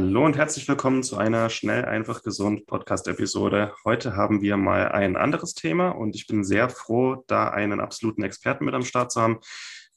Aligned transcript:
Hallo 0.00 0.24
und 0.24 0.36
herzlich 0.36 0.68
willkommen 0.68 1.02
zu 1.02 1.16
einer 1.16 1.50
schnell, 1.50 1.84
einfach, 1.84 2.22
gesund 2.22 2.66
Podcast-Episode. 2.66 3.72
Heute 3.84 4.14
haben 4.14 4.42
wir 4.42 4.56
mal 4.56 4.92
ein 4.92 5.16
anderes 5.16 5.54
Thema 5.54 5.88
und 5.88 6.14
ich 6.14 6.28
bin 6.28 6.44
sehr 6.44 6.68
froh, 6.68 7.24
da 7.26 7.48
einen 7.48 7.80
absoluten 7.80 8.22
Experten 8.22 8.64
mit 8.64 8.74
am 8.74 8.84
Start 8.84 9.10
zu 9.10 9.20
haben, 9.20 9.40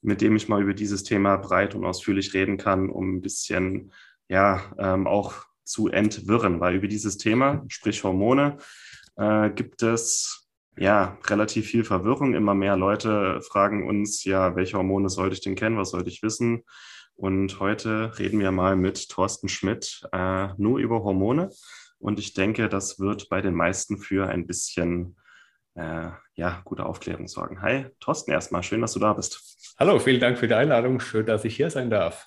mit 0.01 0.21
dem 0.21 0.35
ich 0.35 0.49
mal 0.49 0.59
über 0.59 0.73
dieses 0.73 1.03
Thema 1.03 1.37
breit 1.37 1.75
und 1.75 1.85
ausführlich 1.85 2.33
reden 2.33 2.57
kann, 2.57 2.89
um 2.89 3.17
ein 3.17 3.21
bisschen, 3.21 3.93
ja, 4.27 4.63
ähm, 4.79 5.05
auch 5.05 5.35
zu 5.65 5.87
entwirren, 5.89 6.59
weil 6.59 6.77
über 6.77 6.87
dieses 6.87 7.19
Thema, 7.19 7.63
sprich 7.67 8.03
Hormone, 8.03 8.57
äh, 9.17 9.51
gibt 9.51 9.83
es 9.83 10.49
ja 10.79 11.19
relativ 11.27 11.67
viel 11.67 11.83
Verwirrung. 11.83 12.33
Immer 12.33 12.55
mehr 12.55 12.75
Leute 12.75 13.39
fragen 13.43 13.87
uns, 13.87 14.23
ja, 14.23 14.55
welche 14.55 14.77
Hormone 14.77 15.09
sollte 15.09 15.35
ich 15.35 15.41
denn 15.41 15.53
kennen, 15.53 15.77
was 15.77 15.91
sollte 15.91 16.09
ich 16.09 16.23
wissen? 16.23 16.63
Und 17.21 17.59
heute 17.59 18.17
reden 18.17 18.39
wir 18.39 18.51
mal 18.51 18.75
mit 18.75 19.09
Thorsten 19.09 19.47
Schmidt 19.47 20.01
äh, 20.11 20.47
nur 20.57 20.79
über 20.79 21.03
Hormone. 21.03 21.51
Und 21.99 22.17
ich 22.17 22.33
denke, 22.33 22.67
das 22.67 22.99
wird 22.99 23.29
bei 23.29 23.41
den 23.41 23.53
meisten 23.53 23.99
für 23.99 24.27
ein 24.27 24.47
bisschen 24.47 25.17
äh, 25.75 26.09
ja, 26.33 26.61
gute 26.65 26.83
Aufklärung 26.83 27.27
sorgen. 27.27 27.61
Hi, 27.61 27.85
Thorsten, 27.99 28.31
erstmal. 28.31 28.63
Schön, 28.63 28.81
dass 28.81 28.93
du 28.93 28.99
da 28.99 29.13
bist. 29.13 29.39
Hallo, 29.77 29.99
vielen 29.99 30.19
Dank 30.19 30.39
für 30.39 30.47
die 30.47 30.55
Einladung. 30.55 30.99
Schön, 30.99 31.27
dass 31.27 31.45
ich 31.45 31.55
hier 31.55 31.69
sein 31.69 31.91
darf. 31.91 32.25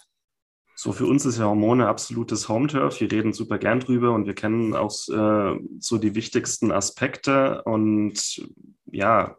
So, 0.77 0.93
für 0.93 1.07
uns 1.07 1.27
ist 1.27 1.39
ja 1.39 1.47
Hormone 1.47 1.89
absolutes 1.89 2.49
Home-Turf. 2.49 3.01
Wir 3.01 3.11
reden 3.11 3.33
super 3.33 3.59
gern 3.59 3.81
drüber 3.81 4.13
und 4.13 4.27
wir 4.27 4.35
kennen 4.37 4.77
auch 4.77 4.95
äh, 5.09 5.59
so 5.81 5.99
die 5.99 6.15
wichtigsten 6.15 6.71
Aspekte. 6.71 7.65
Und 7.65 8.49
ja, 8.93 9.39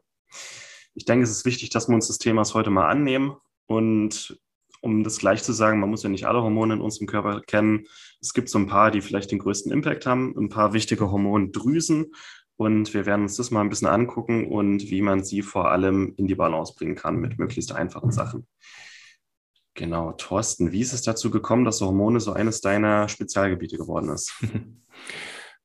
ich 0.96 1.06
denke, 1.06 1.24
es 1.24 1.32
ist 1.32 1.46
wichtig, 1.46 1.70
dass 1.70 1.88
wir 1.88 1.96
uns 1.96 2.08
des 2.08 2.18
Themas 2.18 2.54
heute 2.54 2.72
mal 2.72 2.90
annehmen 2.90 3.38
und 3.68 4.38
um 4.86 5.04
das 5.04 5.18
gleich 5.18 5.42
zu 5.42 5.52
sagen, 5.52 5.80
man 5.80 5.90
muss 5.90 6.04
ja 6.04 6.10
nicht 6.10 6.28
alle 6.28 6.44
Hormone 6.44 6.76
in 6.76 6.82
unserem 6.82 7.08
Körper 7.08 7.42
kennen. 7.42 7.88
Es 8.22 8.36
gibt 8.36 8.50
so 8.50 8.60
ein 8.60 8.68
paar, 8.68 8.92
die 8.92 9.02
vielleicht 9.02 9.32
den 9.32 9.40
größten 9.40 9.72
Impact 9.72 10.06
haben, 10.06 10.36
ein 10.38 10.50
paar 10.50 10.74
wichtige 10.74 11.12
Hormondrüsen. 11.12 12.14
Und 12.56 12.94
wir 12.94 13.08
werden 13.08 13.24
uns 13.24 13.36
das 13.36 13.50
mal 13.50 13.62
ein 13.62 13.70
bisschen 13.70 13.88
angucken 13.88 14.48
und 14.48 14.92
wie 14.92 15.02
man 15.02 15.24
sie 15.24 15.42
vor 15.42 15.72
allem 15.72 16.14
in 16.18 16.28
die 16.28 16.36
Balance 16.36 16.76
bringen 16.78 16.96
kann 16.96 17.18
mit 17.18 17.40
möglichst 17.40 17.72
einfachen 17.74 18.12
Sachen. 18.12 18.48
Genau, 19.74 20.14
Thorsten, 20.14 20.72
wie 20.72 20.82
ist 20.82 20.94
es 20.94 21.02
dazu 21.02 21.32
gekommen, 21.32 21.66
dass 21.66 21.82
Hormone 21.82 22.20
so 22.20 22.32
eines 22.32 22.62
deiner 22.62 23.10
Spezialgebiete 23.10 23.78
geworden 23.78 24.10
ist? 24.10 24.36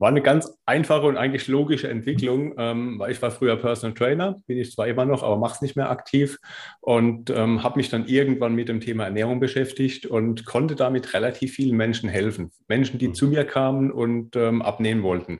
War 0.00 0.08
eine 0.08 0.22
ganz 0.22 0.58
einfache 0.64 1.06
und 1.06 1.18
eigentlich 1.18 1.46
logische 1.46 1.88
Entwicklung, 1.88 2.54
ähm, 2.56 2.98
weil 2.98 3.12
ich 3.12 3.20
war 3.20 3.30
früher 3.30 3.56
Personal 3.56 3.94
Trainer, 3.94 4.42
bin 4.46 4.56
ich 4.56 4.72
zwar 4.72 4.88
immer 4.88 5.04
noch, 5.04 5.22
aber 5.22 5.36
mache 5.36 5.56
es 5.56 5.60
nicht 5.60 5.76
mehr 5.76 5.90
aktiv 5.90 6.38
und 6.80 7.28
ähm, 7.28 7.62
habe 7.62 7.78
mich 7.78 7.90
dann 7.90 8.06
irgendwann 8.06 8.54
mit 8.54 8.70
dem 8.70 8.80
Thema 8.80 9.04
Ernährung 9.04 9.40
beschäftigt 9.40 10.06
und 10.06 10.46
konnte 10.46 10.74
damit 10.74 11.12
relativ 11.12 11.52
vielen 11.52 11.76
Menschen 11.76 12.08
helfen. 12.08 12.50
Menschen, 12.66 12.98
die 12.98 13.08
mhm. 13.08 13.14
zu 13.14 13.28
mir 13.28 13.44
kamen 13.44 13.92
und 13.92 14.36
ähm, 14.36 14.62
abnehmen 14.62 15.02
wollten. 15.02 15.38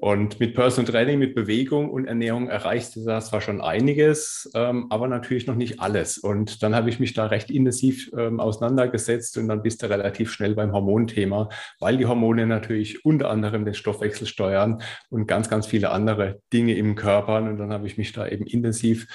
Und 0.00 0.40
mit 0.40 0.54
Personal 0.54 0.90
Training, 0.90 1.18
mit 1.18 1.34
Bewegung 1.34 1.90
und 1.90 2.06
Ernährung 2.06 2.48
erreichte 2.48 3.04
das 3.04 3.28
zwar 3.28 3.42
schon 3.42 3.60
einiges, 3.60 4.50
ähm, 4.54 4.86
aber 4.88 5.08
natürlich 5.08 5.46
noch 5.46 5.56
nicht 5.56 5.78
alles. 5.80 6.16
Und 6.16 6.62
dann 6.62 6.74
habe 6.74 6.88
ich 6.88 7.00
mich 7.00 7.12
da 7.12 7.26
recht 7.26 7.50
intensiv 7.50 8.10
ähm, 8.16 8.40
auseinandergesetzt 8.40 9.36
und 9.36 9.46
dann 9.48 9.62
bist 9.62 9.82
du 9.82 9.90
relativ 9.90 10.32
schnell 10.32 10.54
beim 10.54 10.72
Hormonthema, 10.72 11.50
weil 11.80 11.98
die 11.98 12.06
Hormone 12.06 12.46
natürlich 12.46 13.04
unter 13.04 13.28
anderem 13.28 13.66
den 13.66 13.74
Stoffwechsel 13.74 14.26
steuern 14.26 14.80
und 15.10 15.26
ganz, 15.26 15.50
ganz 15.50 15.66
viele 15.66 15.90
andere 15.90 16.40
Dinge 16.50 16.76
im 16.76 16.94
Körper. 16.94 17.36
Und 17.36 17.58
dann 17.58 17.70
habe 17.70 17.86
ich 17.86 17.98
mich 17.98 18.12
da 18.12 18.26
eben 18.26 18.46
intensiv 18.46 19.06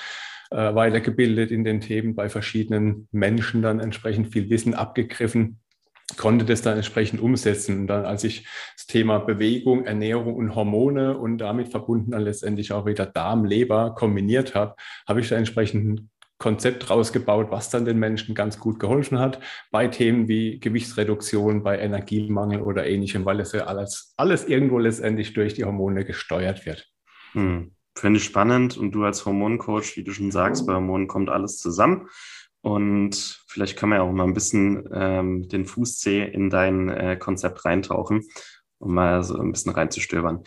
äh, 0.51 0.75
weitergebildet 0.75 1.49
in 1.49 1.63
den 1.63 1.81
Themen 1.81 2.13
bei 2.13 2.29
verschiedenen 2.29 3.07
Menschen, 3.11 3.63
dann 3.63 3.79
entsprechend 3.79 4.31
viel 4.31 4.51
Wissen 4.51 4.75
abgegriffen 4.75 5.61
konnte 6.17 6.45
das 6.45 6.61
dann 6.61 6.77
entsprechend 6.77 7.21
umsetzen. 7.21 7.81
Und 7.81 7.87
dann, 7.87 8.05
als 8.05 8.23
ich 8.23 8.47
das 8.75 8.85
Thema 8.87 9.19
Bewegung, 9.19 9.85
Ernährung 9.85 10.35
und 10.35 10.55
Hormone 10.55 11.17
und 11.17 11.39
damit 11.39 11.69
verbunden 11.69 12.11
dann 12.11 12.21
letztendlich 12.21 12.71
auch 12.71 12.85
wieder 12.85 13.05
Darm, 13.05 13.45
Leber 13.45 13.95
kombiniert 13.95 14.55
habe, 14.55 14.75
habe 15.07 15.19
ich 15.19 15.29
da 15.29 15.35
entsprechend 15.35 15.85
ein 15.85 16.09
Konzept 16.37 16.89
rausgebaut, 16.89 17.47
was 17.49 17.69
dann 17.69 17.85
den 17.85 17.97
Menschen 17.97 18.35
ganz 18.35 18.59
gut 18.59 18.79
geholfen 18.79 19.19
hat 19.19 19.39
bei 19.71 19.87
Themen 19.87 20.27
wie 20.27 20.59
Gewichtsreduktion, 20.59 21.63
bei 21.63 21.79
Energiemangel 21.79 22.61
oder 22.61 22.85
ähnlichem, 22.85 23.25
weil 23.25 23.39
es 23.39 23.53
ja 23.53 23.65
alles, 23.65 24.13
alles 24.17 24.45
irgendwo 24.47 24.77
letztendlich 24.77 25.33
durch 25.33 25.53
die 25.53 25.63
Hormone 25.63 26.03
gesteuert 26.03 26.65
wird. 26.65 26.89
Hm. 27.31 27.71
Finde 27.97 28.17
ich 28.17 28.25
spannend 28.25 28.77
und 28.77 28.91
du 28.91 29.05
als 29.05 29.25
Hormoncoach, 29.25 29.95
wie 29.95 30.03
du 30.03 30.11
schon 30.11 30.29
sagst, 30.29 30.67
bei 30.67 30.73
Hormonen 30.73 31.07
kommt 31.07 31.29
alles 31.29 31.59
zusammen. 31.59 32.09
Und 32.65 33.43
vielleicht 33.45 33.77
können 33.77 33.91
wir 33.91 34.01
auch 34.01 34.11
mal 34.11 34.23
ein 34.23 34.33
bisschen 34.33 34.89
ähm, 34.91 35.47
den 35.47 35.65
Fußzeh 35.65 36.23
in 36.23 36.49
dein 36.49 36.89
äh, 36.89 37.15
Konzept 37.15 37.63
reintauchen, 37.63 38.23
um 38.79 38.95
mal 38.95 39.21
so 39.21 39.37
ein 39.37 39.51
bisschen 39.51 39.71
reinzustöbern. 39.71 40.41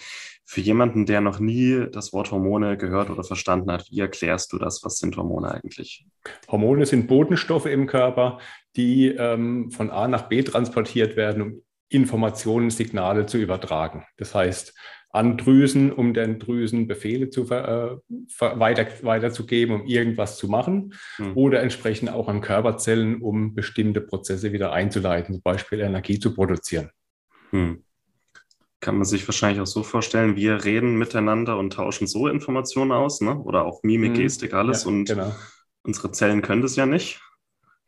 Für 0.44 0.60
jemanden, 0.60 1.06
der 1.06 1.20
noch 1.20 1.38
nie 1.38 1.86
das 1.92 2.12
Wort 2.12 2.32
Hormone 2.32 2.76
gehört 2.76 3.10
oder 3.10 3.22
verstanden 3.22 3.70
hat, 3.70 3.86
wie 3.92 4.00
erklärst 4.00 4.52
du 4.52 4.58
das? 4.58 4.82
Was 4.82 4.98
sind 4.98 5.16
Hormone 5.16 5.48
eigentlich? 5.48 6.06
Hormone 6.48 6.86
sind 6.86 7.06
Botenstoffe 7.06 7.66
im 7.66 7.86
Körper, 7.86 8.40
die 8.74 9.06
ähm, 9.10 9.70
von 9.70 9.88
A 9.90 10.08
nach 10.08 10.22
B 10.22 10.42
transportiert 10.42 11.14
werden, 11.16 11.42
um 11.42 11.62
Informationen, 11.88 12.70
Signale 12.70 13.26
zu 13.26 13.38
übertragen. 13.38 14.04
Das 14.16 14.34
heißt, 14.34 14.74
an 15.10 15.38
Drüsen, 15.38 15.92
um 15.92 16.12
den 16.12 16.38
Drüsen 16.38 16.86
Befehle 16.86 17.30
zu 17.30 17.50
äh, 17.50 17.96
weiter, 18.38 18.86
weiterzugeben, 19.02 19.80
um 19.80 19.86
irgendwas 19.86 20.36
zu 20.36 20.48
machen, 20.48 20.94
mhm. 21.18 21.32
oder 21.34 21.62
entsprechend 21.62 22.10
auch 22.10 22.28
an 22.28 22.40
Körperzellen, 22.40 23.22
um 23.22 23.54
bestimmte 23.54 24.00
Prozesse 24.00 24.52
wieder 24.52 24.72
einzuleiten, 24.72 25.34
zum 25.34 25.42
Beispiel 25.42 25.80
Energie 25.80 26.18
zu 26.18 26.34
produzieren. 26.34 26.90
Mhm. 27.52 27.84
Kann 28.80 28.96
man 28.96 29.04
sich 29.04 29.26
wahrscheinlich 29.26 29.60
auch 29.60 29.66
so 29.66 29.82
vorstellen, 29.82 30.36
wir 30.36 30.64
reden 30.64 30.98
miteinander 30.98 31.58
und 31.58 31.72
tauschen 31.72 32.06
so 32.06 32.28
Informationen 32.28 32.92
aus, 32.92 33.20
ne? 33.20 33.36
oder 33.36 33.64
auch 33.64 33.82
Mimik, 33.82 34.14
hm. 34.14 34.22
Gestik, 34.22 34.54
alles. 34.54 34.84
Ja, 34.84 34.90
und 34.90 35.06
genau. 35.06 35.34
unsere 35.82 36.12
Zellen 36.12 36.42
können 36.42 36.62
das 36.62 36.76
ja 36.76 36.86
nicht 36.86 37.20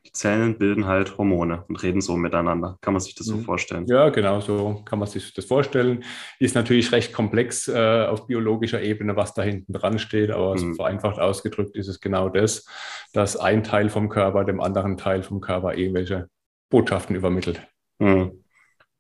die 0.04 0.12
Zellen 0.12 0.58
bilden 0.58 0.86
halt 0.86 1.18
Hormone 1.18 1.64
und 1.68 1.82
reden 1.82 2.00
so 2.00 2.16
miteinander. 2.16 2.78
Kann 2.80 2.94
man 2.94 3.00
sich 3.00 3.14
das 3.14 3.26
so 3.26 3.36
mhm. 3.36 3.44
vorstellen? 3.44 3.86
Ja, 3.86 4.08
genau, 4.08 4.40
so 4.40 4.82
kann 4.84 4.98
man 4.98 5.08
sich 5.08 5.34
das 5.34 5.44
vorstellen. 5.44 6.04
Ist 6.38 6.54
natürlich 6.54 6.90
recht 6.92 7.12
komplex 7.12 7.68
äh, 7.68 8.06
auf 8.06 8.26
biologischer 8.26 8.82
Ebene, 8.82 9.16
was 9.16 9.34
da 9.34 9.42
hinten 9.42 9.72
dran 9.72 9.98
steht, 9.98 10.30
aber 10.30 10.56
mhm. 10.56 10.74
vereinfacht 10.74 11.18
ausgedrückt 11.18 11.76
ist 11.76 11.88
es 11.88 12.00
genau 12.00 12.28
das, 12.28 12.66
dass 13.12 13.36
ein 13.36 13.62
Teil 13.62 13.90
vom 13.90 14.08
Körper 14.08 14.44
dem 14.44 14.60
anderen 14.60 14.96
Teil 14.96 15.22
vom 15.22 15.40
Körper 15.40 15.74
irgendwelche 15.74 16.28
Botschaften 16.70 17.16
übermittelt. 17.16 17.66
Mhm. 17.98 18.44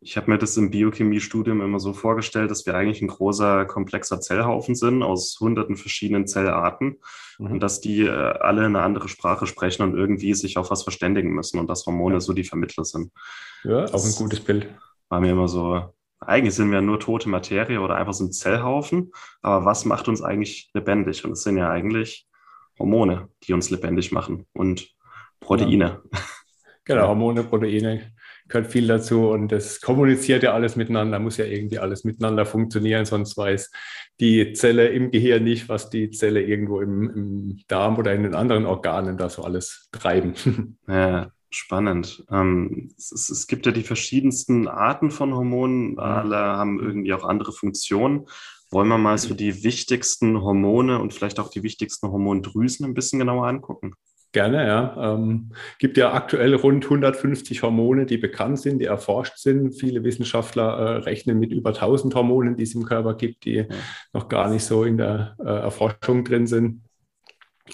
Ich 0.02 0.16
habe 0.16 0.30
mir 0.30 0.38
das 0.38 0.56
im 0.56 0.70
Biochemiestudium 0.70 1.60
immer 1.60 1.78
so 1.78 1.92
vorgestellt, 1.92 2.50
dass 2.50 2.64
wir 2.64 2.74
eigentlich 2.74 3.02
ein 3.02 3.08
großer, 3.08 3.66
komplexer 3.66 4.20
Zellhaufen 4.20 4.74
sind 4.74 5.02
aus 5.02 5.36
hunderten 5.40 5.76
verschiedenen 5.76 6.26
Zellarten 6.26 6.96
mhm. 7.38 7.52
und 7.52 7.60
dass 7.60 7.80
die 7.80 8.06
äh, 8.06 8.10
alle 8.10 8.64
eine 8.64 8.80
andere 8.80 9.08
Sprache 9.08 9.46
sprechen 9.46 9.82
und 9.82 9.94
irgendwie 9.94 10.32
sich 10.32 10.56
auf 10.56 10.70
was 10.70 10.84
verständigen 10.84 11.30
müssen 11.32 11.58
und 11.58 11.68
dass 11.68 11.84
Hormone 11.84 12.14
ja. 12.14 12.20
so 12.20 12.32
die 12.32 12.44
Vermittler 12.44 12.84
sind. 12.84 13.12
Ja, 13.62 13.82
das 13.82 13.92
auch 13.92 14.04
ein 14.04 14.14
gutes 14.14 14.40
Bild. 14.40 14.68
War 15.10 15.20
mir 15.20 15.32
immer 15.32 15.48
so, 15.48 15.92
eigentlich 16.18 16.54
sind 16.54 16.70
wir 16.70 16.80
nur 16.80 16.98
tote 16.98 17.28
Materie 17.28 17.80
oder 17.80 17.96
einfach 17.96 18.14
so 18.14 18.24
ein 18.24 18.32
Zellhaufen, 18.32 19.12
aber 19.42 19.66
was 19.66 19.84
macht 19.84 20.08
uns 20.08 20.22
eigentlich 20.22 20.70
lebendig? 20.72 21.26
Und 21.26 21.32
es 21.32 21.42
sind 21.42 21.58
ja 21.58 21.68
eigentlich 21.68 22.26
Hormone, 22.78 23.28
die 23.42 23.52
uns 23.52 23.68
lebendig 23.68 24.12
machen 24.12 24.46
und 24.54 24.94
Proteine. 25.40 26.02
Ja. 26.10 26.20
Genau, 26.84 27.08
Hormone, 27.08 27.44
Proteine 27.44 28.10
gehört 28.50 28.70
viel 28.70 28.86
dazu 28.86 29.28
und 29.28 29.50
das 29.50 29.80
kommuniziert 29.80 30.42
ja 30.42 30.52
alles 30.52 30.76
miteinander, 30.76 31.18
muss 31.18 31.38
ja 31.38 31.46
irgendwie 31.46 31.78
alles 31.78 32.04
miteinander 32.04 32.44
funktionieren, 32.44 33.06
sonst 33.06 33.36
weiß 33.36 33.70
die 34.20 34.52
Zelle 34.52 34.88
im 34.88 35.10
Gehirn 35.10 35.44
nicht, 35.44 35.68
was 35.68 35.88
die 35.88 36.10
Zelle 36.10 36.42
irgendwo 36.42 36.80
im, 36.80 37.10
im 37.10 37.60
Darm 37.68 37.96
oder 37.96 38.14
in 38.14 38.22
den 38.24 38.34
anderen 38.34 38.66
Organen 38.66 39.16
da 39.16 39.30
so 39.30 39.42
alles 39.42 39.88
treiben. 39.92 40.34
Ja, 40.88 41.30
spannend. 41.50 42.24
Ähm, 42.30 42.92
es, 42.96 43.30
es, 43.30 43.46
gibt 43.46 43.66
ja 43.66 43.72
die 43.72 43.82
verschiedensten 43.82 44.66
Arten 44.66 45.10
von 45.10 45.34
Hormonen, 45.34 45.98
alle 45.98 46.36
haben 46.36 46.80
irgendwie 46.80 47.12
auch 47.12 47.24
andere 47.24 47.52
Funktionen. 47.52 48.26
Wollen 48.70 48.88
wir 48.88 48.98
mal 48.98 49.18
so 49.18 49.34
die 49.34 49.64
wichtigsten 49.64 50.42
Hormone 50.42 51.00
und 51.00 51.14
vielleicht 51.14 51.40
auch 51.40 51.48
die 51.48 51.62
wichtigsten 51.62 52.08
Hormondrüsen 52.08 52.86
ein 52.86 52.94
bisschen 52.94 53.18
genauer 53.18 53.46
angucken? 53.46 53.94
Gerne, 54.32 54.64
ja. 54.64 55.14
Ähm, 55.14 55.50
gibt 55.80 55.96
ja 55.96 56.12
aktuell 56.12 56.54
rund 56.54 56.84
150 56.84 57.62
Hormone, 57.62 58.06
die 58.06 58.16
bekannt 58.16 58.60
sind, 58.60 58.78
die 58.78 58.84
erforscht 58.84 59.38
sind. 59.38 59.72
Viele 59.72 60.04
Wissenschaftler 60.04 60.68
äh, 60.68 60.96
rechnen 60.98 61.40
mit 61.40 61.50
über 61.50 61.70
1000 61.70 62.14
Hormonen, 62.14 62.56
die 62.56 62.62
es 62.62 62.74
im 62.74 62.84
Körper 62.84 63.14
gibt, 63.14 63.44
die 63.44 63.54
ja. 63.54 63.64
noch 64.12 64.28
gar 64.28 64.48
nicht 64.48 64.64
so 64.64 64.84
in 64.84 64.98
der 64.98 65.36
äh, 65.40 65.48
Erforschung 65.48 66.24
drin 66.24 66.46
sind. 66.46 66.82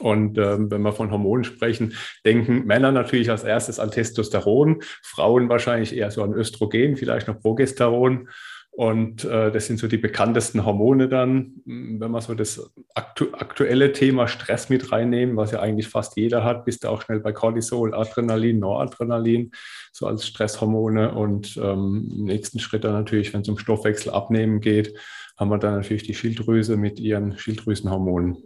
Und 0.01 0.39
ähm, 0.39 0.71
wenn 0.71 0.83
wir 0.83 0.93
von 0.93 1.11
Hormonen 1.11 1.45
sprechen, 1.45 1.95
denken 2.25 2.67
Männer 2.67 2.93
natürlich 2.93 3.31
als 3.31 3.45
erstes 3.45 3.79
an 3.79 3.91
Testosteron, 3.91 4.83
Frauen 5.03 5.49
wahrscheinlich 5.49 5.95
eher 5.95 6.11
so 6.11 6.23
an 6.23 6.33
Östrogen, 6.33 6.97
vielleicht 6.97 7.29
noch 7.29 7.41
Progesteron. 7.41 8.29
Und 8.77 9.25
äh, 9.25 9.51
das 9.51 9.67
sind 9.69 9.79
so 9.79 9.89
die 9.89 9.97
bekanntesten 9.97 10.67
Hormone 10.67 11.09
dann. 11.09 11.63
Wenn 11.65 12.11
wir 12.11 12.21
so 12.21 12.35
das 12.35 12.75
aktu 12.95 13.29
aktuelle 13.33 13.93
Thema 13.93 14.29
Stress 14.29 14.69
mit 14.69 14.93
reinnehmen, 14.93 15.35
was 15.35 15.53
ja 15.53 15.61
eigentlich 15.61 15.89
fast 15.89 16.15
jeder 16.19 16.45
hat, 16.45 16.67
bist 16.67 16.85
du 16.85 16.89
auch 16.89 17.01
schnell 17.01 17.21
bei 17.21 17.33
Cortisol, 17.33 17.95
Adrenalin, 17.95 18.59
Noradrenalin, 18.59 19.51
so 19.93 20.07
als 20.07 20.27
Stresshormone. 20.27 21.15
Und 21.15 21.57
ähm, 21.57 22.07
im 22.15 22.25
nächsten 22.25 22.59
Schritt 22.59 22.85
dann 22.85 22.93
natürlich, 22.93 23.33
wenn 23.33 23.41
es 23.41 23.49
um 23.49 23.57
Stoffwechsel 23.57 24.13
abnehmen 24.13 24.61
geht, 24.61 24.93
haben 25.39 25.49
wir 25.49 25.57
dann 25.57 25.77
natürlich 25.77 26.03
die 26.03 26.15
Schilddrüse 26.15 26.77
mit 26.77 27.01
ihren 27.01 27.39
Schilddrüsenhormonen. 27.39 28.37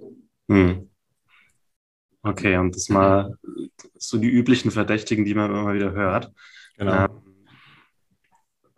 Hm. 0.49 0.91
Okay, 2.23 2.57
und 2.57 2.77
das 2.77 2.89
mal 2.89 3.35
so 3.99 4.17
die 4.17 4.31
üblichen 4.31 4.71
Verdächtigen, 4.71 5.25
die 5.25 5.35
man 5.35 5.51
immer 5.51 5.75
wieder 5.75 5.91
hört. 5.91 6.31
Genau. 6.77 7.07
Ähm, 7.07 7.30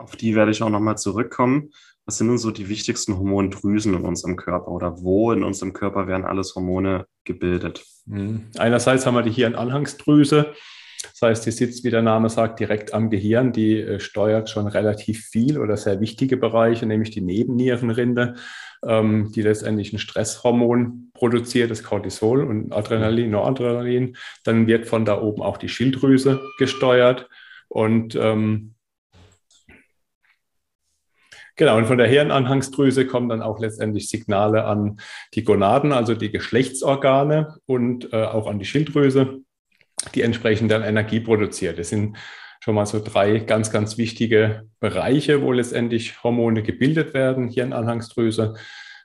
auf 0.02 0.16
die 0.16 0.34
werde 0.34 0.50
ich 0.50 0.62
auch 0.62 0.70
nochmal 0.70 0.98
zurückkommen. 0.98 1.70
Was 2.04 2.18
sind 2.18 2.28
denn 2.28 2.38
so 2.38 2.50
die 2.50 2.68
wichtigsten 2.68 3.16
Hormondrüsen 3.16 3.94
in 3.94 4.04
unserem 4.04 4.36
Körper 4.36 4.68
oder 4.68 5.00
wo 5.02 5.30
in 5.30 5.44
unserem 5.44 5.72
Körper 5.72 6.08
werden 6.08 6.24
alles 6.24 6.54
Hormone 6.54 7.06
gebildet? 7.24 7.84
Mhm. 8.06 8.48
Einerseits 8.58 9.06
haben 9.06 9.14
wir 9.14 9.22
die 9.22 9.30
Hirnanhangsdrüse. 9.30 10.52
Das 11.02 11.22
heißt, 11.22 11.46
die 11.46 11.50
sitzt, 11.50 11.84
wie 11.84 11.90
der 11.90 12.02
Name 12.02 12.28
sagt, 12.28 12.60
direkt 12.60 12.94
am 12.94 13.10
Gehirn. 13.10 13.52
Die 13.52 13.80
äh, 13.80 14.00
steuert 14.00 14.50
schon 14.50 14.66
relativ 14.66 15.26
viel 15.26 15.58
oder 15.58 15.76
sehr 15.76 16.00
wichtige 16.00 16.36
Bereiche, 16.36 16.86
nämlich 16.86 17.10
die 17.10 17.20
Nebennierenrinde, 17.20 18.34
ähm, 18.84 19.30
die 19.34 19.42
letztendlich 19.42 19.92
ein 19.92 19.98
Stresshormon 19.98 21.10
produziert, 21.14 21.70
das 21.70 21.84
Cortisol 21.84 22.44
und 22.44 22.72
Adrenalin, 22.72 23.30
Noradrenalin. 23.30 24.16
Dann 24.44 24.66
wird 24.66 24.86
von 24.86 25.04
da 25.04 25.20
oben 25.20 25.42
auch 25.42 25.56
die 25.56 25.68
Schilddrüse 25.68 26.40
gesteuert. 26.58 27.28
Und 27.68 28.16
ähm, 28.16 28.74
Genau, 31.56 31.76
und 31.76 31.86
von 31.86 31.98
der 31.98 32.08
Hirnanhangsdrüse 32.08 33.06
kommen 33.06 33.28
dann 33.28 33.42
auch 33.42 33.60
letztendlich 33.60 34.08
Signale 34.08 34.64
an 34.64 34.98
die 35.34 35.44
Gonaden, 35.44 35.92
also 35.92 36.14
die 36.14 36.30
Geschlechtsorgane 36.30 37.56
und 37.66 38.12
äh, 38.12 38.24
auch 38.24 38.46
an 38.46 38.58
die 38.58 38.64
Schilddrüse, 38.64 39.40
die 40.14 40.22
entsprechend 40.22 40.70
dann 40.70 40.82
Energie 40.82 41.20
produziert. 41.20 41.78
Das 41.78 41.90
sind 41.90 42.16
schon 42.60 42.74
mal 42.74 42.86
so 42.86 43.00
drei 43.00 43.40
ganz, 43.40 43.70
ganz 43.70 43.98
wichtige 43.98 44.68
Bereiche, 44.80 45.42
wo 45.42 45.52
letztendlich 45.52 46.22
Hormone 46.22 46.62
gebildet 46.62 47.12
werden, 47.12 47.48
Hirnanhangsdrüse, 47.48 48.54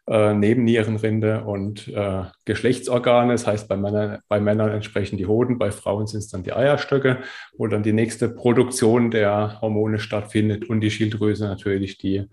äh, 0.09 0.33
Nebennierenrinde 0.33 1.43
und 1.43 1.87
äh, 1.89 2.23
Geschlechtsorgane. 2.45 3.33
Das 3.33 3.45
heißt, 3.45 3.67
bei 3.67 3.75
Männern, 3.75 4.19
bei 4.29 4.39
Männern 4.39 4.71
entsprechen 4.71 5.17
die 5.17 5.25
Hoden, 5.25 5.57
bei 5.57 5.71
Frauen 5.71 6.07
sind 6.07 6.19
es 6.19 6.29
dann 6.29 6.43
die 6.43 6.53
Eierstöcke, 6.53 7.19
wo 7.57 7.67
dann 7.67 7.83
die 7.83 7.93
nächste 7.93 8.29
Produktion 8.29 9.11
der 9.11 9.59
Hormone 9.61 9.99
stattfindet 9.99 10.69
und 10.69 10.81
die 10.81 10.91
Schilddrüse 10.91 11.45
natürlich 11.45 11.97
die, 11.97 12.25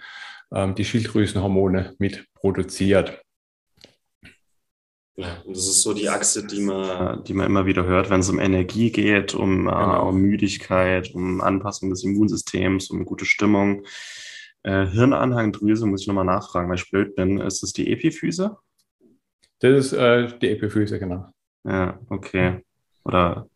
ähm, 0.52 0.74
die 0.74 0.84
Schilddrüsenhormone 0.84 1.94
mit 1.98 2.26
produziert. 2.34 3.20
Ja, 5.16 5.42
und 5.44 5.56
das 5.56 5.66
ist 5.66 5.82
so 5.82 5.94
die 5.94 6.08
Achse, 6.08 6.44
die 6.44 6.60
man, 6.60 7.22
die 7.24 7.34
man 7.34 7.46
immer 7.46 7.66
wieder 7.66 7.84
hört, 7.84 8.10
wenn 8.10 8.20
es 8.20 8.30
um 8.30 8.40
Energie 8.40 8.90
geht, 8.90 9.34
um, 9.34 9.68
äh, 9.68 9.70
genau. 9.70 10.08
um 10.08 10.20
Müdigkeit, 10.20 11.14
um 11.14 11.40
Anpassung 11.40 11.90
des 11.90 12.02
Immunsystems, 12.02 12.90
um 12.90 13.04
gute 13.04 13.24
Stimmung. 13.24 13.84
Äh, 14.64 14.86
Hirnanhangdrüse 14.86 15.86
muss 15.86 16.02
ich 16.02 16.06
nochmal 16.06 16.24
nachfragen, 16.24 16.68
weil 16.68 16.76
ich 16.76 16.90
blöd 16.90 17.14
bin. 17.14 17.38
Ist 17.38 17.62
das 17.62 17.72
die 17.72 17.92
Epiphyse? 17.92 18.56
Das 19.60 19.86
ist 19.86 19.92
äh, 19.92 20.38
die 20.38 20.50
Epiphyse, 20.50 20.98
genau. 20.98 21.28
Ja, 21.64 21.98
okay. 22.08 22.64
Oder 23.04 23.46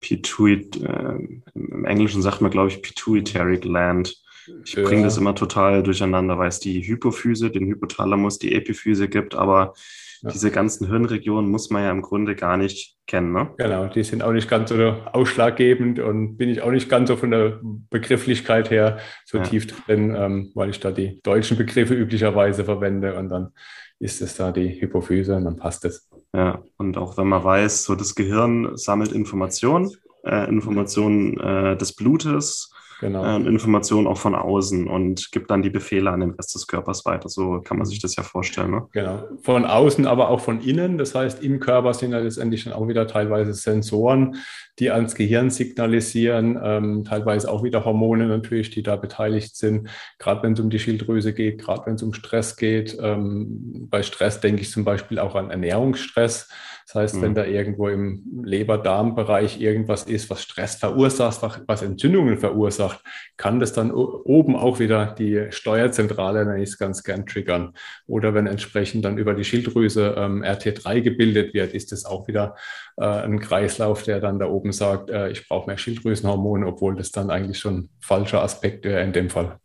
Pituit, 0.00 0.80
äh, 0.80 1.18
im 1.54 1.84
Englischen 1.84 2.22
sagt 2.22 2.40
man, 2.40 2.50
glaube 2.50 2.68
ich, 2.68 2.82
Pituitary 2.82 3.58
Gland. 3.58 4.16
Ich 4.64 4.74
bringe 4.74 5.02
das 5.04 5.16
immer 5.16 5.34
total 5.34 5.82
durcheinander, 5.82 6.38
weil 6.38 6.48
es 6.48 6.60
die 6.60 6.80
Hypophyse, 6.82 7.50
den 7.50 7.66
Hypothalamus, 7.66 8.38
die 8.38 8.54
Epiphyse 8.54 9.08
gibt, 9.08 9.34
aber 9.34 9.74
ja. 10.22 10.30
diese 10.30 10.50
ganzen 10.50 10.88
Hirnregionen 10.88 11.50
muss 11.50 11.70
man 11.70 11.82
ja 11.82 11.90
im 11.90 12.02
Grunde 12.02 12.34
gar 12.34 12.56
nicht 12.56 12.96
kennen. 13.06 13.32
Ne? 13.32 13.50
Genau, 13.58 13.86
die 13.86 14.04
sind 14.04 14.22
auch 14.22 14.32
nicht 14.32 14.48
ganz 14.48 14.70
so 14.70 14.76
ausschlaggebend 15.12 15.98
und 15.98 16.36
bin 16.36 16.48
ich 16.48 16.62
auch 16.62 16.70
nicht 16.70 16.88
ganz 16.88 17.08
so 17.08 17.16
von 17.16 17.30
der 17.30 17.60
Begrifflichkeit 17.90 18.70
her 18.70 18.98
so 19.24 19.38
ja. 19.38 19.44
tief 19.44 19.66
drin, 19.66 20.14
ähm, 20.16 20.52
weil 20.54 20.70
ich 20.70 20.80
da 20.80 20.90
die 20.90 21.20
deutschen 21.22 21.56
Begriffe 21.56 21.94
üblicherweise 21.94 22.64
verwende 22.64 23.14
und 23.16 23.28
dann 23.28 23.52
ist 23.98 24.22
es 24.22 24.36
da 24.36 24.52
die 24.52 24.80
Hypophyse 24.80 25.36
und 25.36 25.44
dann 25.44 25.56
passt 25.56 25.84
es. 25.84 26.08
Ja, 26.34 26.62
und 26.76 26.96
auch 26.96 27.16
wenn 27.16 27.26
man 27.26 27.44
weiß, 27.44 27.84
so 27.84 27.94
das 27.94 28.14
Gehirn 28.14 28.76
sammelt 28.76 29.12
Informationen, 29.12 29.90
äh, 30.24 30.48
Informationen 30.48 31.38
äh, 31.38 31.76
des 31.76 31.94
Blutes, 31.94 32.69
genau. 33.00 33.24
äh, 33.24 33.36
Informationen 33.48 34.06
auch 34.06 34.18
von 34.18 34.34
außen 34.34 34.86
und 34.86 35.32
gibt 35.32 35.50
dann 35.50 35.62
die 35.62 35.70
Befehle 35.70 36.10
an 36.10 36.20
den 36.20 36.30
Rest 36.30 36.54
des 36.54 36.66
Körpers 36.66 37.04
weiter. 37.04 37.28
So 37.28 37.60
kann 37.60 37.78
man 37.78 37.86
sich 37.86 38.00
das 38.00 38.16
ja 38.16 38.22
vorstellen. 38.22 38.70
Ne? 38.70 38.86
Genau. 38.92 39.24
Von 39.42 39.64
außen, 39.64 40.06
aber 40.06 40.28
auch 40.28 40.40
von 40.40 40.60
innen. 40.60 40.98
Das 40.98 41.14
heißt, 41.14 41.42
im 41.42 41.60
Körper 41.60 41.94
sind 41.94 42.12
ja 42.12 42.18
letztendlich 42.18 42.64
dann 42.64 42.72
auch 42.72 42.86
wieder 42.86 43.06
teilweise 43.06 43.54
Sensoren, 43.54 44.36
die 44.78 44.90
ans 44.90 45.14
Gehirn 45.14 45.50
signalisieren, 45.50 46.58
ähm, 46.62 47.04
teilweise 47.04 47.50
auch 47.50 47.62
wieder 47.62 47.84
Hormone 47.84 48.26
natürlich, 48.26 48.70
die 48.70 48.82
da 48.82 48.96
beteiligt 48.96 49.56
sind, 49.56 49.88
gerade 50.18 50.42
wenn 50.42 50.52
es 50.52 50.60
um 50.60 50.70
die 50.70 50.78
Schilddrüse 50.78 51.32
geht, 51.32 51.60
gerade 51.60 51.86
wenn 51.86 51.94
es 51.94 52.02
um 52.02 52.14
Stress 52.14 52.56
geht. 52.56 52.96
Ähm, 53.00 53.88
bei 53.90 54.02
Stress 54.02 54.40
denke 54.40 54.62
ich 54.62 54.70
zum 54.70 54.84
Beispiel 54.84 55.18
auch 55.18 55.34
an 55.34 55.50
Ernährungsstress. 55.50 56.48
Das 56.92 57.02
heißt, 57.02 57.14
mhm. 57.16 57.22
wenn 57.22 57.34
da 57.36 57.44
irgendwo 57.44 57.86
im 57.86 58.42
Leber-Darm-Bereich 58.42 59.60
irgendwas 59.60 60.02
ist, 60.02 60.28
was 60.28 60.42
Stress 60.42 60.74
verursacht, 60.74 61.62
was 61.68 61.82
Entzündungen 61.82 62.36
verursacht, 62.36 63.00
kann 63.36 63.60
das 63.60 63.72
dann 63.72 63.92
oben 63.92 64.56
auch 64.56 64.80
wieder 64.80 65.14
die 65.16 65.46
Steuerzentrale, 65.50 66.44
nenne 66.44 66.60
ich 66.60 66.70
es 66.70 66.78
ganz 66.78 67.04
gern, 67.04 67.26
triggern. 67.26 67.74
Oder 68.08 68.34
wenn 68.34 68.48
entsprechend 68.48 69.04
dann 69.04 69.18
über 69.18 69.34
die 69.34 69.44
Schilddrüse 69.44 70.16
ähm, 70.18 70.42
RT3 70.42 71.00
gebildet 71.00 71.54
wird, 71.54 71.74
ist 71.74 71.92
das 71.92 72.04
auch 72.04 72.26
wieder 72.26 72.56
äh, 72.96 73.04
ein 73.04 73.38
Kreislauf, 73.38 74.02
der 74.02 74.18
dann 74.18 74.40
da 74.40 74.46
oben 74.46 74.72
sagt, 74.72 75.10
äh, 75.10 75.30
ich 75.30 75.46
brauche 75.46 75.68
mehr 75.68 75.78
Schilddrüsenhormone, 75.78 76.66
obwohl 76.66 76.96
das 76.96 77.12
dann 77.12 77.30
eigentlich 77.30 77.60
schon 77.60 77.90
falscher 78.00 78.42
Aspekt 78.42 78.84
wäre 78.84 79.04
in 79.04 79.12
dem 79.12 79.30
Fall. 79.30 79.60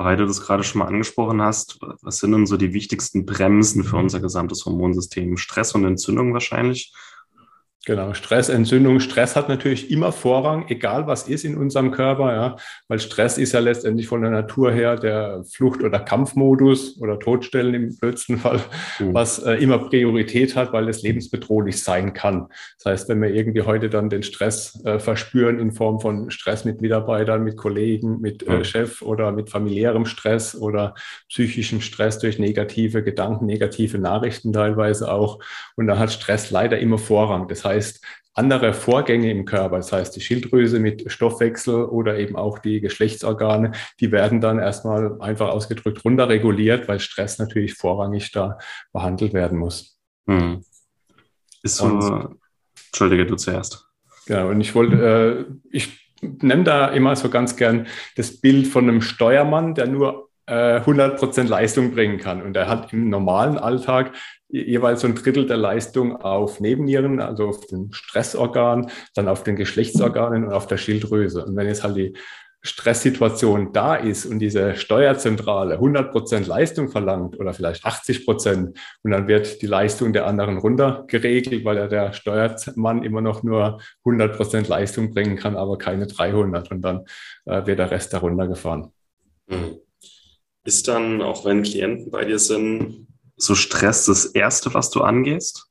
Weil 0.00 0.16
du 0.16 0.26
das 0.26 0.40
gerade 0.40 0.62
schon 0.62 0.78
mal 0.78 0.86
angesprochen 0.86 1.42
hast, 1.42 1.80
was 2.02 2.18
sind 2.18 2.30
denn 2.30 2.46
so 2.46 2.56
die 2.56 2.72
wichtigsten 2.72 3.26
Bremsen 3.26 3.82
für 3.82 3.96
unser 3.96 4.20
gesamtes 4.20 4.64
Hormonsystem? 4.64 5.36
Stress 5.36 5.74
und 5.74 5.84
Entzündung 5.84 6.32
wahrscheinlich. 6.32 6.94
Genau, 7.88 8.12
Stress, 8.12 8.50
Entzündung. 8.50 9.00
Stress 9.00 9.34
hat 9.34 9.48
natürlich 9.48 9.90
immer 9.90 10.12
Vorrang, 10.12 10.66
egal 10.68 11.06
was 11.06 11.26
ist 11.26 11.42
in 11.46 11.56
unserem 11.56 11.90
Körper, 11.90 12.34
ja, 12.34 12.56
weil 12.86 12.98
Stress 12.98 13.38
ist 13.38 13.52
ja 13.52 13.60
letztendlich 13.60 14.08
von 14.08 14.20
der 14.20 14.30
Natur 14.30 14.70
her 14.70 14.96
der 14.96 15.42
Flucht- 15.50 15.82
oder 15.82 15.98
Kampfmodus 15.98 17.00
oder 17.00 17.18
Todstellen 17.18 17.72
im 17.72 17.96
blödsten 17.96 18.36
Fall, 18.36 18.60
mhm. 18.98 19.14
was 19.14 19.38
äh, 19.38 19.54
immer 19.54 19.78
Priorität 19.78 20.54
hat, 20.54 20.74
weil 20.74 20.86
es 20.90 21.00
lebensbedrohlich 21.00 21.82
sein 21.82 22.12
kann. 22.12 22.48
Das 22.76 22.92
heißt, 22.92 23.08
wenn 23.08 23.22
wir 23.22 23.30
irgendwie 23.30 23.62
heute 23.62 23.88
dann 23.88 24.10
den 24.10 24.22
Stress 24.22 24.84
äh, 24.84 24.98
verspüren 24.98 25.58
in 25.58 25.72
Form 25.72 25.98
von 25.98 26.30
Stress 26.30 26.66
mit 26.66 26.82
Mitarbeitern, 26.82 27.42
mit 27.42 27.56
Kollegen, 27.56 28.20
mit 28.20 28.46
äh, 28.46 28.58
mhm. 28.58 28.64
Chef 28.64 29.00
oder 29.00 29.32
mit 29.32 29.48
familiärem 29.48 30.04
Stress 30.04 30.54
oder 30.54 30.94
psychischem 31.30 31.80
Stress 31.80 32.18
durch 32.18 32.38
negative 32.38 33.02
Gedanken, 33.02 33.46
negative 33.46 33.96
Nachrichten 33.96 34.52
teilweise 34.52 35.10
auch, 35.10 35.38
und 35.76 35.86
da 35.86 35.98
hat 35.98 36.12
Stress 36.12 36.50
leider 36.50 36.78
immer 36.80 36.98
Vorrang. 36.98 37.48
Das 37.48 37.64
heißt, 37.64 37.77
heißt, 37.78 38.04
andere 38.34 38.72
Vorgänge 38.72 39.30
im 39.30 39.44
Körper, 39.44 39.76
das 39.76 39.92
heißt 39.92 40.14
die 40.14 40.20
Schilddrüse 40.20 40.78
mit 40.78 41.10
Stoffwechsel 41.10 41.84
oder 41.84 42.18
eben 42.18 42.36
auch 42.36 42.60
die 42.60 42.80
Geschlechtsorgane, 42.80 43.72
die 43.98 44.12
werden 44.12 44.40
dann 44.40 44.60
erstmal 44.60 45.20
einfach 45.20 45.48
ausgedrückt 45.48 46.04
runterreguliert, 46.04 46.86
weil 46.86 47.00
Stress 47.00 47.38
natürlich 47.38 47.74
vorrangig 47.74 48.30
da 48.30 48.58
behandelt 48.92 49.34
werden 49.34 49.58
muss. 49.58 49.98
Hm. 50.28 50.64
Ist 51.64 51.76
so, 51.76 51.86
und, 51.86 52.38
Entschuldige, 52.86 53.26
du 53.26 53.34
zuerst. 53.34 53.86
Genau, 54.26 54.50
und 54.50 54.60
ich 54.60 54.74
wollte, 54.74 55.46
äh, 55.46 55.52
ich 55.70 56.14
nenne 56.20 56.64
da 56.64 56.88
immer 56.88 57.16
so 57.16 57.30
ganz 57.30 57.56
gern 57.56 57.88
das 58.16 58.40
Bild 58.40 58.68
von 58.68 58.88
einem 58.88 59.00
Steuermann, 59.00 59.74
der 59.74 59.88
nur 59.88 60.28
100% 60.48 61.40
äh, 61.40 61.42
Leistung 61.42 61.92
bringen 61.92 62.18
kann. 62.18 62.42
Und 62.42 62.56
er 62.56 62.68
hat 62.68 62.92
im 62.92 63.10
normalen 63.10 63.58
Alltag 63.58 64.12
jeweils 64.48 65.02
so 65.02 65.06
ein 65.06 65.14
Drittel 65.14 65.46
der 65.46 65.56
Leistung 65.56 66.16
auf 66.16 66.60
Nebennieren, 66.60 67.20
also 67.20 67.48
auf 67.48 67.66
dem 67.66 67.92
Stressorgan, 67.92 68.90
dann 69.14 69.28
auf 69.28 69.42
den 69.42 69.56
Geschlechtsorganen 69.56 70.44
und 70.44 70.52
auf 70.52 70.66
der 70.66 70.78
Schilddrüse. 70.78 71.44
Und 71.44 71.56
wenn 71.56 71.66
jetzt 71.66 71.84
halt 71.84 71.96
die 71.96 72.14
Stresssituation 72.62 73.72
da 73.72 73.94
ist 73.94 74.26
und 74.26 74.40
diese 74.40 74.74
Steuerzentrale 74.74 75.74
100 75.74 76.10
Prozent 76.10 76.46
Leistung 76.48 76.88
verlangt 76.88 77.38
oder 77.38 77.54
vielleicht 77.54 77.84
80 77.84 78.24
Prozent 78.24 78.78
und 79.04 79.12
dann 79.12 79.28
wird 79.28 79.62
die 79.62 79.66
Leistung 79.66 80.12
der 80.12 80.26
anderen 80.26 80.58
runtergeregelt, 80.58 81.64
weil 81.64 81.76
ja 81.76 81.86
der 81.86 82.12
Steuermann 82.12 83.04
immer 83.04 83.20
noch 83.20 83.44
nur 83.44 83.80
100 84.04 84.36
Prozent 84.36 84.68
Leistung 84.68 85.14
bringen 85.14 85.36
kann, 85.36 85.56
aber 85.56 85.78
keine 85.78 86.08
300 86.08 86.70
und 86.72 86.82
dann 86.82 87.04
äh, 87.44 87.64
wird 87.64 87.78
der 87.78 87.92
Rest 87.92 88.12
darunter 88.12 88.48
gefahren. 88.48 88.92
Hm. 89.48 89.78
Ist 90.64 90.88
dann, 90.88 91.22
auch 91.22 91.44
wenn 91.44 91.62
Klienten 91.62 92.10
bei 92.10 92.24
dir 92.24 92.40
sind, 92.40 93.06
so 93.38 93.54
Stress 93.54 94.06
das 94.06 94.26
Erste, 94.26 94.74
was 94.74 94.90
du 94.90 95.02
angehst? 95.02 95.67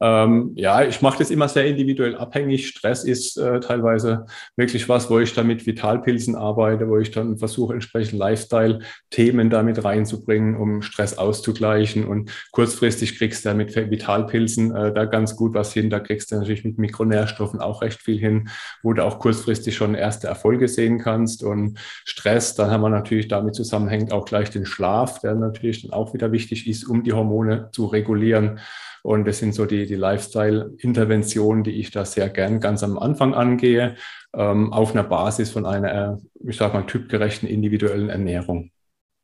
Ähm, 0.00 0.52
ja, 0.54 0.82
ich 0.82 1.02
mache 1.02 1.18
das 1.18 1.30
immer 1.30 1.48
sehr 1.48 1.66
individuell 1.66 2.16
abhängig. 2.16 2.68
Stress 2.68 3.04
ist 3.04 3.36
äh, 3.36 3.60
teilweise 3.60 4.26
wirklich 4.56 4.88
was, 4.88 5.10
wo 5.10 5.18
ich 5.18 5.34
dann 5.34 5.48
mit 5.48 5.66
Vitalpilzen 5.66 6.36
arbeite, 6.36 6.88
wo 6.88 6.98
ich 6.98 7.10
dann 7.10 7.38
versuche, 7.38 7.74
entsprechend 7.74 8.18
Lifestyle-Themen 8.18 9.50
damit 9.50 9.82
reinzubringen, 9.82 10.56
um 10.56 10.82
Stress 10.82 11.18
auszugleichen. 11.18 12.06
Und 12.06 12.30
kurzfristig 12.52 13.18
kriegst 13.18 13.44
du 13.44 13.54
mit 13.54 13.74
Vitalpilzen 13.74 14.74
äh, 14.74 14.94
da 14.94 15.04
ganz 15.04 15.34
gut 15.34 15.54
was 15.54 15.72
hin. 15.72 15.90
Da 15.90 15.98
kriegst 15.98 16.30
du 16.30 16.36
natürlich 16.36 16.64
mit 16.64 16.78
Mikronährstoffen 16.78 17.60
auch 17.60 17.82
recht 17.82 18.00
viel 18.00 18.18
hin, 18.18 18.50
wo 18.82 18.92
du 18.92 19.04
auch 19.04 19.18
kurzfristig 19.18 19.74
schon 19.74 19.96
erste 19.96 20.28
Erfolge 20.28 20.68
sehen 20.68 20.98
kannst. 20.98 21.42
Und 21.42 21.78
Stress, 22.04 22.54
dann 22.54 22.70
haben 22.70 22.82
wir 22.82 22.90
natürlich 22.90 23.26
damit 23.26 23.56
zusammenhängt 23.56 24.12
auch 24.12 24.26
gleich 24.26 24.50
den 24.50 24.64
Schlaf, 24.64 25.20
der 25.20 25.34
natürlich 25.34 25.82
dann 25.82 25.92
auch 25.92 26.14
wieder 26.14 26.30
wichtig 26.30 26.68
ist, 26.68 26.84
um 26.84 27.02
die 27.02 27.12
Hormone 27.12 27.70
zu 27.72 27.86
regulieren. 27.86 28.60
Und 29.08 29.26
das 29.26 29.38
sind 29.38 29.54
so 29.54 29.64
die, 29.64 29.86
die 29.86 29.94
Lifestyle-Interventionen, 29.94 31.64
die 31.64 31.80
ich 31.80 31.90
da 31.90 32.04
sehr 32.04 32.28
gern 32.28 32.60
ganz 32.60 32.82
am 32.82 32.98
Anfang 32.98 33.32
angehe, 33.32 33.96
ähm, 34.34 34.70
auf 34.70 34.90
einer 34.90 35.02
Basis 35.02 35.48
von 35.48 35.64
einer, 35.64 36.20
ich 36.44 36.58
sage 36.58 36.74
mal, 36.74 36.84
typgerechten 36.84 37.48
individuellen 37.48 38.10
Ernährung. 38.10 38.70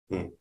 Hm. 0.08 0.32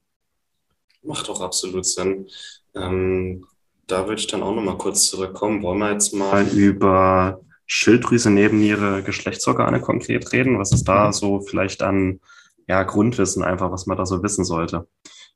Macht 1.02 1.30
auch 1.30 1.42
absolut 1.42 1.86
Sinn. 1.86 2.30
Ähm, 2.74 3.46
da 3.86 4.08
würde 4.08 4.22
ich 4.22 4.28
dann 4.28 4.44
auch 4.44 4.56
nochmal 4.56 4.78
kurz 4.78 5.08
zurückkommen. 5.08 5.62
Wollen 5.62 5.80
wir 5.80 5.92
jetzt 5.92 6.14
mal 6.14 6.48
über 6.48 7.42
Schilddrüse, 7.66 8.30
Nebenniere, 8.30 9.04
Geschlechtsorgane 9.04 9.82
konkret 9.82 10.32
reden? 10.32 10.58
Was 10.58 10.72
ist 10.72 10.86
da 10.86 11.12
so 11.12 11.42
vielleicht 11.42 11.84
an 11.84 12.22
ja, 12.70 12.84
Grundwissen 12.84 13.44
einfach, 13.44 13.74
was 13.74 13.88
man 13.88 13.98
da 13.98 14.06
so 14.06 14.24
wissen 14.24 14.46
sollte? 14.46 14.88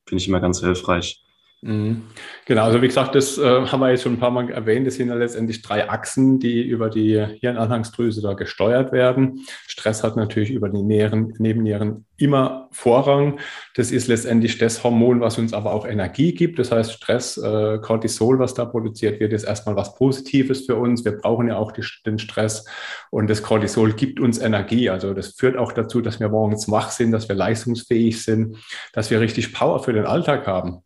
Finde 0.05 0.21
ich 0.21 0.29
immer 0.29 0.39
ganz 0.39 0.61
hilfreich. 0.61 1.26
Mhm. 1.61 2.03
Genau, 2.45 2.65
also 2.65 2.81
wie 2.83 2.87
gesagt, 2.87 3.15
das 3.15 3.37
äh, 3.39 3.65
haben 3.65 3.79
wir 3.79 3.89
jetzt 3.89 4.03
schon 4.03 4.13
ein 4.13 4.19
paar 4.19 4.29
Mal 4.29 4.49
erwähnt. 4.51 4.85
Das 4.85 4.95
sind 4.95 5.09
ja 5.09 5.15
letztendlich 5.15 5.63
drei 5.63 5.89
Achsen, 5.89 6.39
die 6.39 6.61
über 6.61 6.89
die 6.89 7.25
Hirnanhangsdrüse 7.39 8.21
da 8.21 8.33
gesteuert 8.33 8.91
werden. 8.91 9.43
Stress 9.65 10.03
hat 10.03 10.15
natürlich 10.15 10.51
über 10.51 10.69
die 10.69 10.83
Nähren, 10.83 11.33
Nebennieren 11.39 12.05
immer 12.17 12.69
Vorrang. 12.71 13.39
Das 13.75 13.91
ist 13.91 14.07
letztendlich 14.07 14.59
das 14.59 14.83
Hormon, 14.83 15.19
was 15.19 15.39
uns 15.39 15.53
aber 15.53 15.73
auch 15.73 15.87
Energie 15.87 16.33
gibt. 16.33 16.59
Das 16.59 16.71
heißt, 16.71 16.93
Stress, 16.93 17.37
äh, 17.37 17.79
Cortisol, 17.79 18.37
was 18.37 18.53
da 18.53 18.65
produziert 18.65 19.19
wird, 19.19 19.33
ist 19.33 19.43
erstmal 19.43 19.75
was 19.75 19.95
Positives 19.95 20.67
für 20.67 20.75
uns. 20.75 21.05
Wir 21.05 21.13
brauchen 21.13 21.47
ja 21.47 21.57
auch 21.57 21.71
die, 21.71 21.83
den 22.05 22.19
Stress 22.19 22.65
und 23.09 23.29
das 23.29 23.41
Cortisol 23.41 23.93
gibt 23.93 24.19
uns 24.19 24.37
Energie. 24.37 24.91
Also 24.91 25.13
das 25.15 25.29
führt 25.29 25.57
auch 25.57 25.71
dazu, 25.71 26.01
dass 26.01 26.19
wir 26.19 26.29
morgens 26.29 26.69
wach 26.69 26.91
sind, 26.91 27.11
dass 27.11 27.27
wir 27.27 27.35
leistungsfähig 27.35 28.23
sind, 28.23 28.57
dass 28.93 29.09
wir 29.09 29.19
richtig 29.19 29.53
Power 29.53 29.83
für 29.83 29.93
den 29.93 30.05
Alltag 30.05 30.45
haben. 30.45 30.83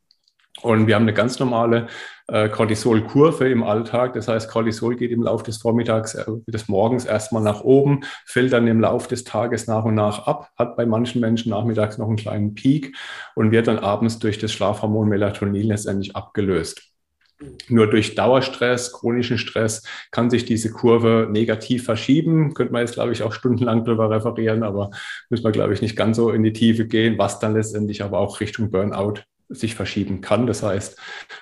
Und 0.64 0.88
wir 0.88 0.96
haben 0.96 1.04
eine 1.04 1.14
ganz 1.14 1.40
normale 1.40 1.88
äh, 2.28 2.50
Cortisol-Kurve 2.50 3.50
im 3.50 3.64
Alltag. 3.64 4.14
Das 4.14 4.28
heißt, 4.28 4.50
Cortisol 4.50 4.96
geht 4.96 5.12
im 5.12 5.24
Laufe 5.24 5.44
des 5.44 5.58
Vormittags, 5.58 6.16
äh, 6.16 6.26
des 6.48 6.68
Morgens 6.68 7.06
erstmal 7.06 7.42
nach 7.42 7.62
oben, 7.62 8.02
fällt 8.26 8.54
dann 8.54 8.68
im 8.68 8.80
Laufe 8.80 9.10
des 9.10 9.24
Tages 9.24 9.68
nach 9.68 9.84
und 9.86 9.96
nach 9.96 10.28
ab, 10.28 10.50
hat 10.58 10.78
bei 10.78 10.86
manchen 10.86 11.20
Menschen 11.20 11.50
nachmittags 11.50 11.98
noch 11.98 12.08
einen 12.08 12.18
kleinen 12.18 12.54
Peak 12.54 12.96
und 13.36 13.52
wird 13.52 13.68
dann 13.68 13.80
abends 13.80 14.20
durch 14.20 14.38
das 14.38 14.52
Schlafhormon 14.52 15.10
Melatonin 15.10 15.68
letztendlich 15.68 16.16
abgelöst. 16.16 16.92
Nur 17.70 17.88
durch 17.88 18.14
Dauerstress, 18.14 18.94
chronischen 18.94 19.40
Stress 19.40 19.84
kann 20.12 20.30
sich 20.30 20.46
diese 20.46 20.72
Kurve 20.72 21.28
negativ 21.32 21.86
verschieben. 21.86 22.54
Könnte 22.54 22.72
man 22.72 22.82
jetzt, 22.82 22.94
glaube 22.94 23.14
ich, 23.14 23.24
auch 23.24 23.34
stundenlang 23.34 23.84
darüber 23.84 24.12
referieren, 24.12 24.62
aber 24.62 24.92
müssen 25.30 25.44
wir, 25.44 25.52
glaube 25.52 25.74
ich, 25.74 25.82
nicht 25.82 25.96
ganz 25.96 26.18
so 26.18 26.30
in 26.30 26.44
die 26.44 26.54
Tiefe 26.54 26.86
gehen, 26.86 27.18
was 27.18 27.40
dann 27.40 27.56
letztendlich 27.56 28.04
aber 28.04 28.20
auch 28.20 28.40
Richtung 28.40 28.70
Burnout 28.70 29.22
sich 29.54 29.76
verschieben 29.76 30.22
kann. 30.22 30.48
Das 30.48 30.64
heißt, 30.64 30.98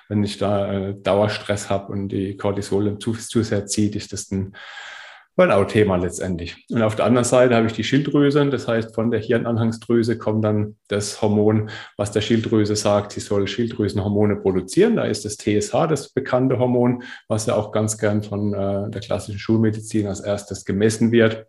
wenn 0.08 0.22
ich 0.24 0.38
da 0.38 0.72
äh, 0.72 0.94
Dauerstress 0.94 1.70
habe 1.70 1.92
und 1.92 2.08
die 2.08 2.36
Cortisol 2.36 2.98
zu, 2.98 3.12
zu 3.12 3.42
sehr 3.42 3.66
zieht, 3.66 3.96
ist 3.96 4.12
das 4.12 4.30
ein 4.30 4.54
Burnout-Thema 5.36 5.96
letztendlich. 5.96 6.66
Und 6.70 6.82
auf 6.82 6.96
der 6.96 7.06
anderen 7.06 7.24
Seite 7.24 7.54
habe 7.54 7.66
ich 7.66 7.72
die 7.72 7.84
Schilddrüse. 7.84 8.44
Das 8.50 8.68
heißt, 8.68 8.94
von 8.94 9.10
der 9.10 9.20
Hirnanhangsdrüse 9.20 10.18
kommt 10.18 10.44
dann 10.44 10.76
das 10.88 11.22
Hormon, 11.22 11.70
was 11.96 12.12
der 12.12 12.20
Schilddrüse 12.20 12.76
sagt, 12.76 13.12
sie 13.12 13.20
soll 13.20 13.46
Schilddrüsenhormone 13.46 14.36
produzieren. 14.36 14.96
Da 14.96 15.04
ist 15.04 15.24
das 15.24 15.38
TSH, 15.38 15.86
das 15.88 16.10
bekannte 16.10 16.58
Hormon, 16.58 17.04
was 17.28 17.46
ja 17.46 17.54
auch 17.54 17.72
ganz 17.72 17.96
gern 17.96 18.22
von 18.22 18.52
äh, 18.52 18.90
der 18.90 19.00
klassischen 19.00 19.38
Schulmedizin 19.38 20.08
als 20.08 20.20
erstes 20.20 20.64
gemessen 20.64 21.10
wird. 21.10 21.46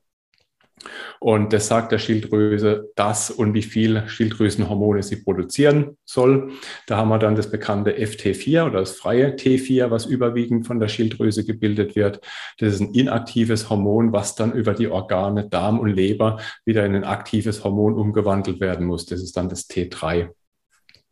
Und 1.19 1.53
das 1.53 1.67
sagt 1.67 1.91
der 1.91 1.99
Schilddrüse, 1.99 2.89
das 2.95 3.29
und 3.29 3.53
wie 3.53 3.61
viel 3.61 4.07
Schilddrüsenhormone 4.07 5.03
sie 5.03 5.17
produzieren 5.17 5.97
soll. 6.05 6.51
Da 6.87 6.97
haben 6.97 7.09
wir 7.09 7.19
dann 7.19 7.35
das 7.35 7.51
bekannte 7.51 7.91
FT4 7.91 8.65
oder 8.65 8.79
das 8.79 8.93
freie 8.93 9.35
T4, 9.35 9.91
was 9.91 10.05
überwiegend 10.05 10.65
von 10.65 10.79
der 10.79 10.87
Schilddrüse 10.87 11.45
gebildet 11.45 11.95
wird. 11.95 12.21
Das 12.57 12.73
ist 12.73 12.79
ein 12.79 12.93
inaktives 12.93 13.69
Hormon, 13.69 14.13
was 14.13 14.35
dann 14.35 14.53
über 14.53 14.73
die 14.73 14.87
Organe 14.87 15.47
Darm 15.47 15.79
und 15.79 15.89
Leber 15.89 16.39
wieder 16.65 16.85
in 16.85 16.95
ein 16.95 17.03
aktives 17.03 17.63
Hormon 17.63 17.93
umgewandelt 17.93 18.59
werden 18.59 18.85
muss. 18.85 19.05
Das 19.05 19.21
ist 19.21 19.37
dann 19.37 19.49
das 19.49 19.69
T3. 19.69 20.29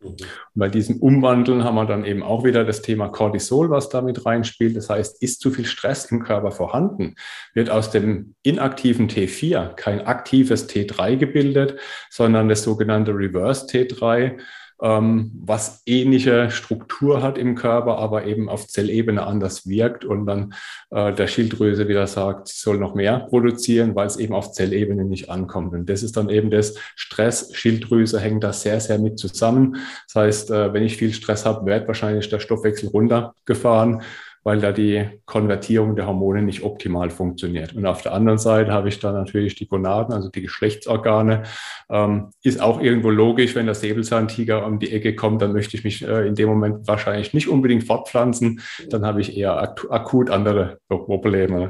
Und 0.01 0.25
bei 0.55 0.69
diesem 0.69 0.97
Umwandeln 1.01 1.63
haben 1.63 1.75
wir 1.75 1.85
dann 1.85 2.05
eben 2.05 2.23
auch 2.23 2.43
wieder 2.43 2.63
das 2.63 2.81
Thema 2.81 3.09
Cortisol, 3.09 3.69
was 3.69 3.89
damit 3.89 4.25
reinspielt. 4.25 4.77
Das 4.77 4.89
heißt, 4.89 5.21
ist 5.21 5.41
zu 5.41 5.51
viel 5.51 5.65
Stress 5.65 6.05
im 6.05 6.23
Körper 6.23 6.51
vorhanden, 6.51 7.15
wird 7.53 7.69
aus 7.69 7.91
dem 7.91 8.35
inaktiven 8.43 9.09
T4 9.09 9.73
kein 9.75 10.01
aktives 10.01 10.69
T3 10.69 11.17
gebildet, 11.17 11.79
sondern 12.09 12.47
das 12.47 12.63
sogenannte 12.63 13.11
Reverse 13.11 13.65
T3 13.67 14.23
ähm, 14.25 14.39
was 14.81 15.81
ähnliche 15.85 16.51
Struktur 16.51 17.21
hat 17.21 17.37
im 17.37 17.55
Körper, 17.55 17.97
aber 17.97 18.25
eben 18.25 18.47
auf 18.47 18.67
Zellebene 18.67 19.25
anders 19.25 19.67
wirkt 19.67 20.05
und 20.05 20.25
dann 20.25 20.53
äh, 20.89 21.13
der 21.13 21.27
Schilddrüse 21.27 21.87
wieder 21.87 22.07
sagt, 22.07 22.47
sie 22.47 22.59
soll 22.59 22.77
noch 22.77 22.95
mehr 22.95 23.19
produzieren, 23.19 23.93
weil 23.95 24.07
es 24.07 24.15
eben 24.17 24.33
auf 24.33 24.53
Zellebene 24.53 25.03
nicht 25.03 25.29
ankommt. 25.29 25.73
Und 25.73 25.89
das 25.89 26.01
ist 26.01 26.15
dann 26.15 26.29
eben 26.29 26.49
das 26.49 26.75
Stress, 26.95 27.53
Schilddrüse 27.53 28.19
hängt 28.19 28.43
da 28.43 28.53
sehr, 28.53 28.79
sehr 28.79 28.99
mit 28.99 29.19
zusammen. 29.19 29.77
Das 30.07 30.15
heißt, 30.15 30.51
äh, 30.51 30.73
wenn 30.73 30.83
ich 30.83 30.95
viel 30.95 31.13
Stress 31.13 31.45
habe, 31.45 31.65
wird 31.65 31.87
wahrscheinlich 31.87 32.29
der 32.29 32.39
Stoffwechsel 32.39 32.89
runtergefahren 32.89 34.01
weil 34.49 34.59
da 34.59 34.71
die 34.71 35.07
Konvertierung 35.27 35.95
der 35.95 36.07
Hormone 36.07 36.41
nicht 36.41 36.63
optimal 36.63 37.11
funktioniert. 37.11 37.75
Und 37.75 37.85
auf 37.85 38.01
der 38.01 38.13
anderen 38.13 38.39
Seite 38.39 38.71
habe 38.71 38.89
ich 38.89 38.97
da 38.97 39.11
natürlich 39.11 39.53
die 39.53 39.67
Gonaden, 39.67 40.11
also 40.11 40.29
die 40.29 40.41
Geschlechtsorgane. 40.41 41.43
Ähm, 41.87 42.31
ist 42.41 42.59
auch 42.59 42.81
irgendwo 42.81 43.11
logisch, 43.11 43.53
wenn 43.53 43.67
der 43.67 43.75
Säbelzahntiger 43.75 44.65
um 44.65 44.79
die 44.79 44.91
Ecke 44.91 45.15
kommt, 45.15 45.43
dann 45.43 45.53
möchte 45.53 45.77
ich 45.77 45.83
mich 45.83 46.01
äh, 46.01 46.27
in 46.27 46.33
dem 46.33 46.49
Moment 46.49 46.87
wahrscheinlich 46.87 47.31
nicht 47.35 47.47
unbedingt 47.47 47.83
fortpflanzen. 47.83 48.61
Dann 48.89 49.05
habe 49.05 49.21
ich 49.21 49.37
eher 49.37 49.55
ak 49.55 49.85
akut 49.91 50.31
andere 50.31 50.79
Probleme. 50.87 51.69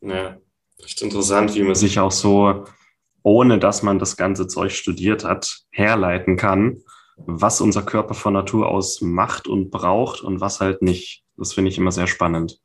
Ja, 0.00 0.36
echt 0.84 1.02
interessant, 1.02 1.56
wie 1.56 1.64
man 1.64 1.74
sich 1.74 1.98
auch 1.98 2.12
so, 2.12 2.66
ohne 3.24 3.58
dass 3.58 3.82
man 3.82 3.98
das 3.98 4.16
ganze 4.16 4.46
Zeug 4.46 4.70
studiert 4.70 5.24
hat, 5.24 5.62
herleiten 5.72 6.36
kann, 6.36 6.84
was 7.16 7.60
unser 7.60 7.82
Körper 7.82 8.14
von 8.14 8.34
Natur 8.34 8.68
aus 8.68 9.00
macht 9.00 9.48
und 9.48 9.72
braucht 9.72 10.20
und 10.20 10.40
was 10.40 10.60
halt 10.60 10.82
nicht. 10.82 11.24
Das 11.40 11.54
finde 11.54 11.70
ich 11.70 11.78
immer 11.78 11.90
sehr 11.90 12.06
spannend. 12.06 12.60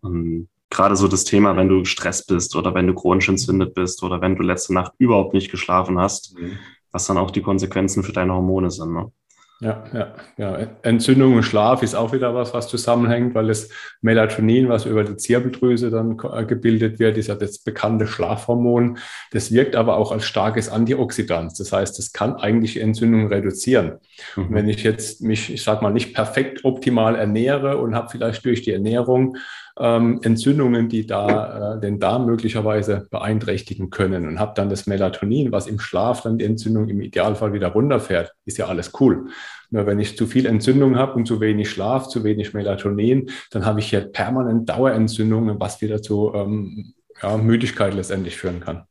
Und 0.00 0.48
gerade 0.70 0.96
so 0.96 1.08
das 1.08 1.24
Thema, 1.24 1.56
wenn 1.56 1.68
du 1.68 1.80
gestresst 1.80 2.28
bist 2.28 2.56
oder 2.56 2.74
wenn 2.74 2.86
du 2.86 2.94
chronisch 2.94 3.28
entzündet 3.28 3.74
bist 3.74 4.02
oder 4.02 4.20
wenn 4.20 4.36
du 4.36 4.42
letzte 4.42 4.72
Nacht 4.72 4.92
überhaupt 4.98 5.34
nicht 5.34 5.50
geschlafen 5.50 5.98
hast, 5.98 6.38
mhm. 6.38 6.58
was 6.92 7.06
dann 7.06 7.18
auch 7.18 7.30
die 7.30 7.42
Konsequenzen 7.42 8.02
für 8.02 8.12
deine 8.12 8.32
Hormone 8.32 8.70
sind. 8.70 8.92
Ne? 8.92 9.12
Ja, 9.60 9.82
ja, 9.92 10.14
ja. 10.36 10.68
Entzündung 10.82 11.34
und 11.34 11.42
Schlaf 11.42 11.82
ist 11.82 11.96
auch 11.96 12.12
wieder 12.12 12.32
was, 12.32 12.54
was 12.54 12.68
zusammenhängt, 12.68 13.34
weil 13.34 13.48
das 13.48 13.68
Melatonin, 14.02 14.68
was 14.68 14.86
über 14.86 15.02
die 15.02 15.16
Zirbeldrüse 15.16 15.90
dann 15.90 16.16
äh, 16.32 16.44
gebildet 16.44 17.00
wird, 17.00 17.18
ist 17.18 17.26
ja 17.26 17.34
das 17.34 17.58
bekannte 17.58 18.06
Schlafhormon. 18.06 18.98
Das 19.32 19.50
wirkt 19.50 19.74
aber 19.74 19.96
auch 19.96 20.12
als 20.12 20.26
starkes 20.26 20.68
Antioxidant. 20.68 21.58
Das 21.58 21.72
heißt, 21.72 21.98
es 21.98 22.12
kann 22.12 22.36
eigentlich 22.36 22.80
Entzündung 22.80 23.26
reduzieren. 23.26 23.98
Mhm. 24.36 24.44
Und 24.44 24.54
wenn 24.54 24.68
ich 24.68 24.84
jetzt 24.84 25.22
mich, 25.22 25.52
ich 25.52 25.64
sag 25.64 25.82
mal, 25.82 25.92
nicht 25.92 26.14
perfekt 26.14 26.64
optimal 26.64 27.16
ernähre 27.16 27.78
und 27.78 27.96
habe 27.96 28.10
vielleicht 28.10 28.44
durch 28.44 28.62
die 28.62 28.72
Ernährung 28.72 29.36
ähm, 29.78 30.20
Entzündungen, 30.22 30.88
die 30.88 31.06
da 31.06 31.76
äh, 31.76 31.80
den 31.80 31.98
Darm 31.98 32.26
möglicherweise 32.26 33.06
beeinträchtigen 33.10 33.90
können 33.90 34.26
und 34.26 34.40
habe 34.40 34.52
dann 34.54 34.68
das 34.68 34.86
Melatonin, 34.86 35.52
was 35.52 35.66
im 35.66 35.78
Schlaf 35.78 36.22
dann 36.22 36.38
die 36.38 36.44
Entzündung 36.44 36.88
im 36.88 37.00
Idealfall 37.00 37.52
wieder 37.52 37.68
runterfährt, 37.68 38.34
ist 38.44 38.58
ja 38.58 38.66
alles 38.66 38.92
cool. 39.00 39.28
Nur 39.70 39.86
wenn 39.86 40.00
ich 40.00 40.16
zu 40.16 40.26
viel 40.26 40.46
Entzündung 40.46 40.96
habe 40.96 41.14
und 41.14 41.26
zu 41.26 41.40
wenig 41.40 41.70
Schlaf, 41.70 42.08
zu 42.08 42.24
wenig 42.24 42.54
Melatonin, 42.54 43.30
dann 43.50 43.64
habe 43.66 43.80
ich 43.80 43.90
hier 43.90 44.00
permanent 44.00 44.68
Dauerentzündungen, 44.68 45.60
was 45.60 45.80
wieder 45.80 46.02
zu 46.02 46.32
ähm, 46.34 46.94
ja, 47.22 47.36
Müdigkeit 47.36 47.94
letztendlich 47.94 48.36
führen 48.36 48.60
kann. 48.60 48.84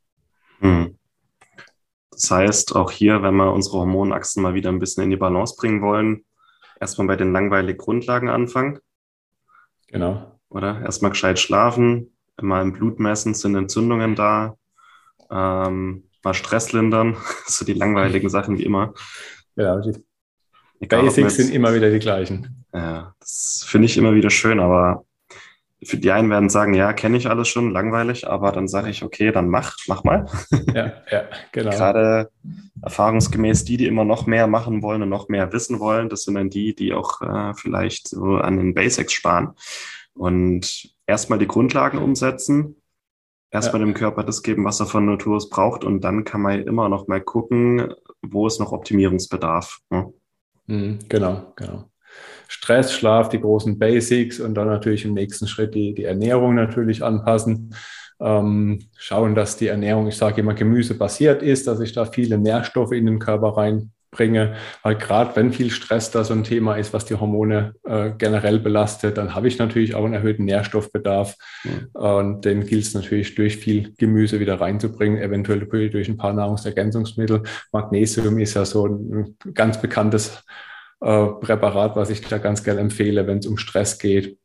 Hm. 0.59 0.97
Das 2.11 2.31
heißt, 2.31 2.75
auch 2.75 2.91
hier, 2.91 3.21
wenn 3.21 3.35
wir 3.35 3.53
unsere 3.53 3.77
Hormonachsen 3.77 4.41
mal 4.41 4.53
wieder 4.53 4.69
ein 4.69 4.79
bisschen 4.79 5.03
in 5.03 5.09
die 5.09 5.17
Balance 5.17 5.55
bringen 5.57 5.81
wollen, 5.81 6.25
erstmal 6.79 7.07
bei 7.07 7.15
den 7.15 7.31
langweiligen 7.31 7.77
Grundlagen 7.77 8.29
anfangen. 8.29 8.79
Genau. 9.87 10.36
Oder? 10.49 10.81
Erstmal 10.81 11.11
gescheit 11.11 11.39
schlafen, 11.39 12.11
mal 12.41 12.61
im 12.61 12.73
Blut 12.73 12.99
messen, 12.99 13.33
sind 13.33 13.55
Entzündungen 13.55 14.15
da, 14.15 14.55
ähm, 15.29 16.03
mal 16.23 16.33
Stress 16.33 16.71
lindern, 16.71 17.17
so 17.45 17.65
die 17.65 17.73
langweiligen 17.73 18.29
Sachen 18.29 18.57
wie 18.57 18.63
immer. 18.63 18.93
Ja, 19.55 19.79
die 19.79 19.93
Egal, 20.79 21.03
Basics 21.03 21.35
sind 21.35 21.53
immer 21.53 21.73
wieder 21.73 21.89
die 21.89 21.99
gleichen. 21.99 22.65
Ja, 22.73 23.15
das 23.19 23.65
finde 23.67 23.87
ich 23.87 23.97
immer 23.97 24.13
wieder 24.13 24.29
schön, 24.29 24.59
aber 24.59 25.05
für 25.83 25.97
die 25.97 26.11
einen 26.11 26.29
werden 26.29 26.49
sagen, 26.49 26.73
ja, 26.73 26.93
kenne 26.93 27.17
ich 27.17 27.29
alles 27.29 27.47
schon, 27.47 27.71
langweilig, 27.71 28.27
aber 28.27 28.51
dann 28.51 28.67
sage 28.67 28.89
ich, 28.89 29.03
okay, 29.03 29.31
dann 29.31 29.49
mach, 29.49 29.75
mach 29.87 30.03
mal. 30.03 30.25
Ja, 30.73 30.93
ja, 31.11 31.23
genau. 31.51 31.71
Gerade 31.71 32.29
erfahrungsgemäß 32.83 33.63
die, 33.63 33.77
die 33.77 33.87
immer 33.87 34.05
noch 34.05 34.27
mehr 34.27 34.47
machen 34.47 34.83
wollen 34.83 35.01
und 35.01 35.09
noch 35.09 35.27
mehr 35.29 35.51
wissen 35.53 35.79
wollen, 35.79 36.09
das 36.09 36.23
sind 36.23 36.35
dann 36.35 36.49
die, 36.49 36.75
die 36.75 36.93
auch 36.93 37.21
äh, 37.21 37.53
vielleicht 37.55 38.09
so 38.09 38.35
an 38.35 38.57
den 38.57 38.73
Basics 38.73 39.13
sparen 39.13 39.53
und 40.17 40.89
erstmal 41.05 41.39
die 41.39 41.47
Grundlagen 41.47 41.99
umsetzen, 41.99 42.75
erstmal 43.51 43.81
ja. 43.81 43.87
dem 43.87 43.93
Körper 43.93 44.23
das 44.23 44.43
geben, 44.43 44.65
was 44.65 44.79
er 44.79 44.85
von 44.85 45.05
Natur 45.05 45.37
aus 45.37 45.49
braucht 45.49 45.83
und 45.83 46.01
dann 46.01 46.23
kann 46.23 46.41
man 46.41 46.61
immer 46.61 46.89
noch 46.89 47.07
mal 47.07 47.21
gucken, 47.21 47.93
wo 48.21 48.47
ist 48.47 48.59
noch 48.59 48.71
Optimierungsbedarf. 48.71 49.79
Ne? 49.89 50.13
Mhm, 50.67 50.99
genau, 51.07 51.53
genau. 51.55 51.89
Stress, 52.47 52.93
Schlaf, 52.93 53.29
die 53.29 53.41
großen 53.41 53.77
Basics 53.77 54.39
und 54.39 54.55
dann 54.55 54.67
natürlich 54.67 55.05
im 55.05 55.13
nächsten 55.13 55.47
Schritt 55.47 55.75
die, 55.75 55.93
die 55.93 56.05
Ernährung 56.05 56.55
natürlich 56.55 57.03
anpassen. 57.03 57.75
Ähm, 58.19 58.79
schauen, 58.97 59.35
dass 59.35 59.57
die 59.57 59.67
Ernährung, 59.67 60.07
ich 60.07 60.17
sage 60.17 60.41
immer, 60.41 60.55
gemüsebasiert 60.55 61.43
ist, 61.43 61.67
dass 61.67 61.79
ich 61.81 61.93
da 61.93 62.05
viele 62.05 62.37
Nährstoffe 62.37 62.93
in 62.93 63.05
den 63.05 63.19
Körper 63.19 63.55
reinbringe. 64.11 64.55
Weil 64.83 64.95
gerade 64.95 65.35
wenn 65.35 65.51
viel 65.51 65.69
Stress 65.71 66.11
da 66.11 66.23
so 66.23 66.33
ein 66.33 66.43
Thema 66.43 66.75
ist, 66.75 66.93
was 66.93 67.05
die 67.05 67.15
Hormone 67.15 67.73
äh, 67.83 68.11
generell 68.17 68.59
belastet, 68.59 69.17
dann 69.17 69.35
habe 69.35 69.47
ich 69.47 69.57
natürlich 69.57 69.95
auch 69.95 70.05
einen 70.05 70.13
erhöhten 70.13 70.45
Nährstoffbedarf. 70.45 71.35
Mhm. 71.63 71.87
Und 71.93 72.45
den 72.45 72.65
gilt 72.65 72.83
es 72.83 72.93
natürlich 72.93 73.35
durch 73.35 73.57
viel 73.57 73.93
Gemüse 73.97 74.39
wieder 74.39 74.59
reinzubringen, 74.59 75.21
eventuell 75.21 75.65
durch 75.89 76.07
ein 76.07 76.17
paar 76.17 76.33
Nahrungsergänzungsmittel. 76.33 77.43
Magnesium 77.71 78.39
ist 78.39 78.53
ja 78.53 78.65
so 78.65 78.87
ein 78.87 79.37
ganz 79.53 79.81
bekanntes 79.81 80.43
äh, 81.01 81.27
Präparat, 81.27 81.95
was 81.95 82.09
ich 82.09 82.21
da 82.21 82.37
ganz 82.37 82.63
gerne 82.63 82.81
empfehle, 82.81 83.27
wenn 83.27 83.39
es 83.39 83.47
um 83.47 83.57
Stress 83.57 83.99
geht. 83.99 84.37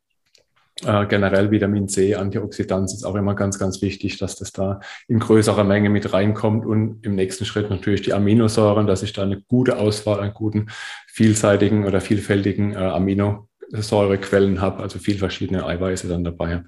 Äh, 0.84 1.06
generell 1.06 1.50
Vitamin 1.50 1.88
C, 1.88 2.16
Antioxidanz 2.16 2.92
ist 2.92 3.04
auch 3.04 3.14
immer 3.14 3.34
ganz, 3.34 3.58
ganz 3.58 3.82
wichtig, 3.82 4.18
dass 4.18 4.36
das 4.36 4.52
da 4.52 4.80
in 5.06 5.20
größerer 5.20 5.62
Menge 5.62 5.90
mit 5.90 6.12
reinkommt 6.12 6.66
und 6.66 7.04
im 7.06 7.14
nächsten 7.14 7.44
Schritt 7.44 7.70
natürlich 7.70 8.02
die 8.02 8.12
Aminosäuren, 8.12 8.86
dass 8.86 9.02
ich 9.02 9.12
da 9.12 9.22
eine 9.22 9.40
gute 9.40 9.78
Auswahl 9.78 10.20
an 10.20 10.34
guten, 10.34 10.66
vielseitigen 11.06 11.86
oder 11.86 12.00
vielfältigen 12.00 12.72
äh, 12.72 12.78
Aminosäurequellen 12.78 14.60
habe, 14.60 14.82
also 14.82 14.98
viel 14.98 15.18
verschiedene 15.18 15.64
Eiweiße 15.64 16.08
dann 16.08 16.24
dabei. 16.24 16.64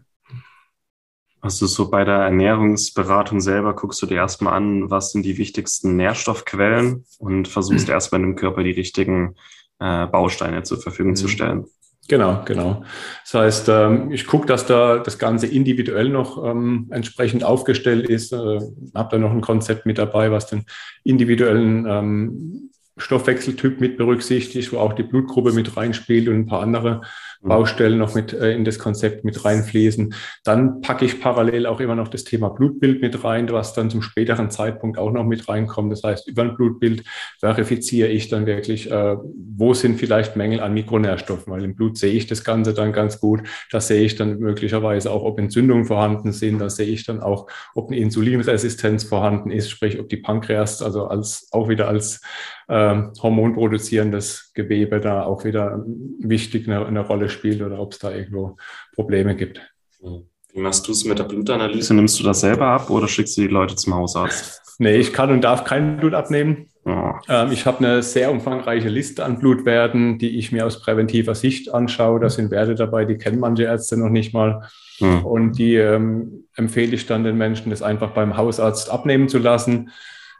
Also 1.40 1.66
so 1.66 1.90
bei 1.90 2.04
der 2.04 2.14
Ernährungsberatung 2.14 3.40
selber 3.40 3.74
guckst 3.74 4.00
du 4.00 4.06
dir 4.06 4.16
erstmal 4.16 4.54
an, 4.54 4.90
was 4.90 5.12
sind 5.12 5.24
die 5.24 5.36
wichtigsten 5.38 5.96
Nährstoffquellen 5.96 7.04
und 7.18 7.48
versuchst 7.48 7.88
erstmal 7.90 8.20
in 8.20 8.28
dem 8.28 8.36
Körper 8.36 8.62
die 8.62 8.70
richtigen 8.70 9.34
äh, 9.80 10.06
Bausteine 10.06 10.62
zur 10.62 10.80
Verfügung 10.80 11.12
mhm. 11.12 11.16
zu 11.16 11.28
stellen. 11.28 11.66
Genau, 12.06 12.42
genau. 12.44 12.84
Das 13.22 13.34
heißt, 13.34 13.68
ähm, 13.70 14.12
ich 14.12 14.26
gucke, 14.26 14.46
dass 14.46 14.66
da 14.66 14.98
das 14.98 15.18
Ganze 15.18 15.46
individuell 15.46 16.10
noch 16.10 16.44
ähm, 16.44 16.88
entsprechend 16.90 17.44
aufgestellt 17.44 18.08
ist. 18.10 18.32
Äh, 18.32 18.60
habe 18.94 19.08
da 19.10 19.18
noch 19.18 19.32
ein 19.32 19.40
Konzept 19.40 19.86
mit 19.86 19.96
dabei, 19.96 20.30
was 20.30 20.46
den 20.46 20.64
individuellen 21.02 21.86
ähm, 21.88 22.70
Stoffwechseltyp 22.98 23.80
mit 23.80 23.96
berücksichtigt, 23.96 24.72
wo 24.72 24.78
auch 24.78 24.92
die 24.92 25.02
Blutgruppe 25.02 25.52
mit 25.52 25.76
reinspielt 25.76 26.28
und 26.28 26.34
ein 26.34 26.46
paar 26.46 26.60
andere. 26.60 27.00
Baustellen 27.44 27.98
noch 27.98 28.14
mit 28.14 28.32
äh, 28.32 28.52
in 28.52 28.64
das 28.64 28.78
Konzept 28.78 29.24
mit 29.24 29.44
reinfließen. 29.44 30.14
Dann 30.44 30.80
packe 30.80 31.04
ich 31.04 31.20
parallel 31.20 31.66
auch 31.66 31.80
immer 31.80 31.94
noch 31.94 32.08
das 32.08 32.24
Thema 32.24 32.48
Blutbild 32.48 33.02
mit 33.02 33.22
rein, 33.22 33.50
was 33.50 33.74
dann 33.74 33.90
zum 33.90 34.02
späteren 34.02 34.50
Zeitpunkt 34.50 34.98
auch 34.98 35.12
noch 35.12 35.24
mit 35.24 35.48
reinkommt. 35.48 35.92
Das 35.92 36.02
heißt, 36.02 36.28
über 36.28 36.42
ein 36.42 36.56
Blutbild 36.56 37.04
verifiziere 37.38 38.08
ich 38.08 38.28
dann 38.28 38.46
wirklich, 38.46 38.90
äh, 38.90 39.16
wo 39.56 39.74
sind 39.74 39.98
vielleicht 39.98 40.36
Mängel 40.36 40.60
an 40.60 40.74
Mikronährstoffen, 40.74 41.52
weil 41.52 41.64
im 41.64 41.74
Blut 41.74 41.98
sehe 41.98 42.12
ich 42.12 42.26
das 42.26 42.44
Ganze 42.44 42.74
dann 42.74 42.92
ganz 42.92 43.20
gut. 43.20 43.42
Da 43.70 43.80
sehe 43.80 44.02
ich 44.02 44.16
dann 44.16 44.38
möglicherweise 44.38 45.10
auch, 45.10 45.22
ob 45.22 45.38
Entzündungen 45.38 45.84
vorhanden 45.84 46.32
sind. 46.32 46.58
Da 46.58 46.70
sehe 46.70 46.88
ich 46.88 47.04
dann 47.04 47.20
auch, 47.20 47.46
ob 47.74 47.90
eine 47.90 47.98
Insulinresistenz 48.00 49.04
vorhanden 49.04 49.50
ist, 49.50 49.70
sprich, 49.70 50.00
ob 50.00 50.08
die 50.08 50.16
Pankreas 50.16 50.82
also 50.82 51.06
als 51.06 51.48
auch 51.52 51.68
wieder 51.68 51.88
als 51.88 52.20
äh, 52.68 53.02
hormonproduzierendes 53.20 54.52
Gewebe 54.54 55.00
da 55.00 55.24
auch 55.24 55.44
wieder 55.44 55.84
wichtig 56.18 56.68
eine, 56.68 56.86
eine 56.86 57.00
Rolle 57.00 57.28
spielt 57.34 57.60
oder 57.60 57.78
ob 57.78 57.92
es 57.92 57.98
da 57.98 58.10
irgendwo 58.10 58.56
Probleme 58.94 59.36
gibt. 59.36 59.60
Wie 60.00 60.60
machst 60.60 60.86
du 60.86 60.92
es 60.92 61.04
mit 61.04 61.18
der 61.18 61.24
Blutanalyse? 61.24 61.94
Nimmst 61.94 62.18
du 62.20 62.24
das 62.24 62.40
selber 62.40 62.66
ab 62.68 62.88
oder 62.88 63.08
schickst 63.08 63.36
du 63.36 63.42
die 63.42 63.48
Leute 63.48 63.76
zum 63.76 63.94
Hausarzt? 63.94 64.62
Nee, 64.78 64.96
ich 64.96 65.12
kann 65.12 65.30
und 65.30 65.42
darf 65.42 65.64
kein 65.64 65.98
Blut 65.98 66.14
abnehmen. 66.14 66.68
Oh. 66.84 67.12
Ähm, 67.28 67.52
ich 67.52 67.64
habe 67.64 67.78
eine 67.78 68.02
sehr 68.02 68.30
umfangreiche 68.30 68.88
Liste 68.88 69.24
an 69.24 69.38
Blutwerten, 69.38 70.18
die 70.18 70.38
ich 70.38 70.52
mir 70.52 70.66
aus 70.66 70.80
präventiver 70.80 71.34
Sicht 71.34 71.72
anschaue. 71.72 72.20
Da 72.20 72.28
sind 72.28 72.50
Werte 72.50 72.74
dabei, 72.74 73.04
die 73.04 73.16
kennen 73.16 73.40
manche 73.40 73.64
Ärzte 73.64 73.96
noch 73.96 74.10
nicht 74.10 74.34
mal. 74.34 74.68
Hm. 74.98 75.24
Und 75.24 75.58
die 75.58 75.76
ähm, 75.76 76.44
empfehle 76.54 76.94
ich 76.94 77.06
dann 77.06 77.24
den 77.24 77.38
Menschen, 77.38 77.70
das 77.70 77.82
einfach 77.82 78.10
beim 78.10 78.36
Hausarzt 78.36 78.90
abnehmen 78.90 79.28
zu 79.28 79.38
lassen. 79.38 79.90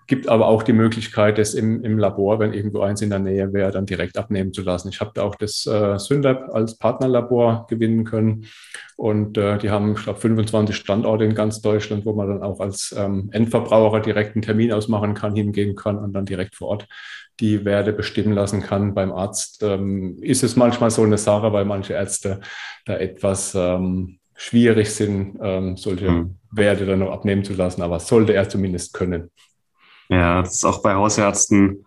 Gibt 0.07 0.29
aber 0.29 0.47
auch 0.47 0.63
die 0.63 0.73
Möglichkeit, 0.73 1.39
das 1.39 1.55
im, 1.55 1.83
im 1.83 1.99
Labor, 1.99 2.39
wenn 2.39 2.53
irgendwo 2.53 2.81
eins 2.81 3.01
in 3.01 3.11
der 3.11 3.19
Nähe 3.19 3.53
wäre, 3.53 3.71
dann 3.71 3.87
direkt 3.87 4.19
abnehmen 4.19 4.53
zu 4.53 4.63
lassen. 4.63 4.89
Ich 4.89 5.01
habe 5.01 5.13
da 5.15 5.23
auch 5.23 5.35
das 5.35 5.67
äh, 5.67 5.99
Synlab 5.99 6.55
als 6.55 6.77
Partnerlabor 6.77 7.67
gewinnen 7.69 8.05
können. 8.05 8.47
Und 8.97 9.39
äh, 9.39 9.59
die 9.59 9.71
haben, 9.71 9.95
ich 9.95 10.03
glaube, 10.03 10.21
25 10.21 10.77
Standorte 10.77 11.25
in 11.25 11.35
ganz 11.35 11.61
Deutschland, 11.61 12.05
wo 12.05 12.13
man 12.13 12.29
dann 12.29 12.43
auch 12.43 12.61
als 12.61 12.95
ähm, 12.97 13.31
Endverbraucher 13.33 14.01
direkt 14.01 14.37
einen 14.37 14.43
Termin 14.43 14.73
ausmachen 14.73 15.15
kann, 15.15 15.35
hingehen 15.35 15.75
kann 15.75 15.99
und 15.99 16.13
dann 16.13 16.27
direkt 16.27 16.55
vor 16.55 16.69
Ort 16.69 16.87
die 17.41 17.65
Werte 17.65 17.93
bestimmen 17.93 18.33
lassen 18.33 18.63
kann. 18.63 18.95
Beim 18.95 19.13
Arzt 19.13 19.63
ähm, 19.63 20.19
ist 20.21 20.45
es 20.45 20.57
manchmal 20.57 20.91
so 20.91 21.03
eine 21.03 21.19
Sache, 21.19 21.53
weil 21.53 21.65
manche 21.65 21.95
Ärzte 21.95 22.41
da 22.85 22.97
etwas 22.97 23.55
ähm, 23.55 24.19
schwierig 24.37 24.91
sind, 24.91 25.39
ähm, 25.41 25.77
solche 25.77 26.11
mhm. 26.11 26.37
Werte 26.51 26.87
dann 26.87 27.01
noch 27.01 27.11
abnehmen 27.11 27.45
zu 27.45 27.55
lassen. 27.55 27.83
Aber 27.83 28.01
sollte 28.01 28.35
er 28.35 28.49
zumindest 28.49 28.95
können. 28.95 29.31
Ja, 30.09 30.43
das 30.43 30.55
ist 30.55 30.65
auch 30.65 30.83
bei 30.83 30.95
Hausärzten, 30.95 31.87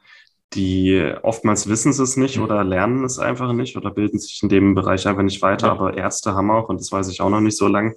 die 0.54 1.14
oftmals 1.24 1.68
wissen 1.68 1.94
sie 1.94 2.04
es 2.04 2.18
nicht 2.18 2.38
mhm. 2.38 2.44
oder 2.44 2.64
lernen 2.64 3.04
es 3.04 3.20
einfach 3.20 3.54
nicht 3.54 3.76
oder 3.76 3.92
bilden 3.92 4.20
sich 4.20 4.42
in 4.42 4.50
dem 4.50 4.76
Bereich 4.76 5.08
einfach 5.08 5.24
nicht 5.24 5.42
weiter. 5.42 5.68
Ja. 5.68 5.74
Aber 5.74 5.98
Ärzte 5.98 6.34
haben 6.34 6.52
auch, 6.52 6.70
und 6.70 6.80
das 6.80 6.92
weiß 6.92 7.10
ich 7.10 7.22
auch 7.22 7.30
noch 7.30 7.42
nicht 7.42 7.58
so 7.58 7.68
lang, 7.68 7.96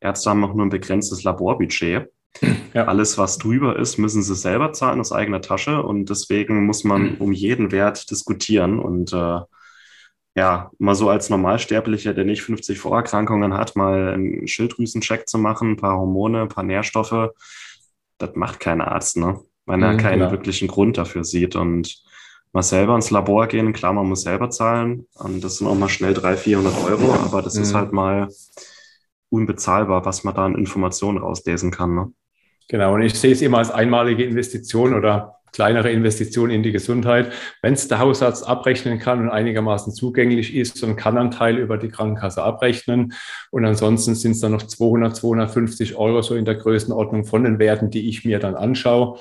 Ärzte 0.00 0.30
haben 0.30 0.44
auch 0.44 0.54
nur 0.54 0.66
ein 0.66 0.70
begrenztes 0.70 1.22
Laborbudget. 1.22 2.08
Ja. 2.72 2.86
Alles, 2.86 3.18
was 3.18 3.36
drüber 3.36 3.78
ist, 3.78 3.98
müssen 3.98 4.22
sie 4.22 4.34
selber 4.34 4.72
zahlen 4.72 4.98
aus 4.98 5.12
eigener 5.12 5.42
Tasche 5.42 5.82
und 5.82 6.08
deswegen 6.08 6.64
muss 6.64 6.84
man 6.84 7.02
mhm. 7.02 7.16
um 7.18 7.32
jeden 7.32 7.70
Wert 7.70 8.10
diskutieren 8.10 8.78
und 8.78 9.12
äh, 9.12 9.40
ja, 10.34 10.70
mal 10.78 10.94
so 10.94 11.10
als 11.10 11.28
Normalsterblicher, 11.28 12.14
der 12.14 12.24
nicht 12.24 12.42
50 12.42 12.78
Vorerkrankungen 12.78 13.52
hat, 13.52 13.76
mal 13.76 14.14
einen 14.14 14.48
Schilddrüsencheck 14.48 15.28
zu 15.28 15.36
machen, 15.36 15.72
ein 15.72 15.76
paar 15.76 15.98
Hormone, 15.98 16.42
ein 16.42 16.48
paar 16.48 16.64
Nährstoffe, 16.64 17.32
das 18.16 18.30
macht 18.34 18.60
kein 18.60 18.80
Arzt, 18.80 19.18
ne? 19.18 19.40
Wenn 19.66 19.82
er 19.82 19.94
mhm, 19.94 19.98
keinen 19.98 20.18
klar. 20.18 20.30
wirklichen 20.32 20.68
Grund 20.68 20.98
dafür 20.98 21.24
sieht. 21.24 21.56
Und 21.56 22.02
mal 22.52 22.62
selber 22.62 22.94
ins 22.94 23.10
Labor 23.10 23.46
gehen, 23.46 23.72
klar, 23.72 23.92
man 23.92 24.08
muss 24.08 24.22
selber 24.22 24.50
zahlen. 24.50 25.06
Und 25.14 25.42
das 25.42 25.58
sind 25.58 25.66
auch 25.66 25.74
mal 25.74 25.88
schnell 25.88 26.14
300, 26.14 26.38
400 26.38 26.84
Euro, 26.84 27.14
aber 27.14 27.42
das 27.42 27.56
mhm. 27.56 27.62
ist 27.62 27.74
halt 27.74 27.92
mal 27.92 28.28
unbezahlbar, 29.30 30.04
was 30.04 30.24
man 30.24 30.34
da 30.34 30.44
an 30.44 30.54
Informationen 30.54 31.18
rauslesen 31.18 31.70
kann. 31.70 31.94
Ne? 31.94 32.12
Genau, 32.68 32.94
und 32.94 33.02
ich 33.02 33.14
sehe 33.14 33.32
es 33.32 33.42
immer 33.42 33.58
als 33.58 33.70
einmalige 33.70 34.24
Investition 34.24 34.94
oder 34.94 35.36
kleinere 35.52 35.90
Investition 35.90 36.50
in 36.50 36.62
die 36.62 36.72
Gesundheit. 36.72 37.32
Wenn 37.60 37.74
es 37.74 37.86
der 37.86 37.98
Hausarzt 37.98 38.46
abrechnen 38.46 38.98
kann 38.98 39.20
und 39.20 39.28
einigermaßen 39.28 39.92
zugänglich 39.92 40.54
ist, 40.54 40.82
dann 40.82 40.96
kann 40.96 41.18
ein 41.18 41.30
Teil 41.30 41.58
über 41.58 41.76
die 41.76 41.90
Krankenkasse 41.90 42.42
abrechnen. 42.42 43.12
Und 43.50 43.64
ansonsten 43.64 44.14
sind 44.14 44.32
es 44.32 44.40
dann 44.40 44.52
noch 44.52 44.62
200, 44.62 45.14
250 45.14 45.96
Euro 45.96 46.22
so 46.22 46.34
in 46.34 46.46
der 46.46 46.54
Größenordnung 46.54 47.26
von 47.26 47.44
den 47.44 47.58
Werten, 47.58 47.90
die 47.90 48.08
ich 48.08 48.24
mir 48.24 48.38
dann 48.38 48.54
anschaue. 48.54 49.18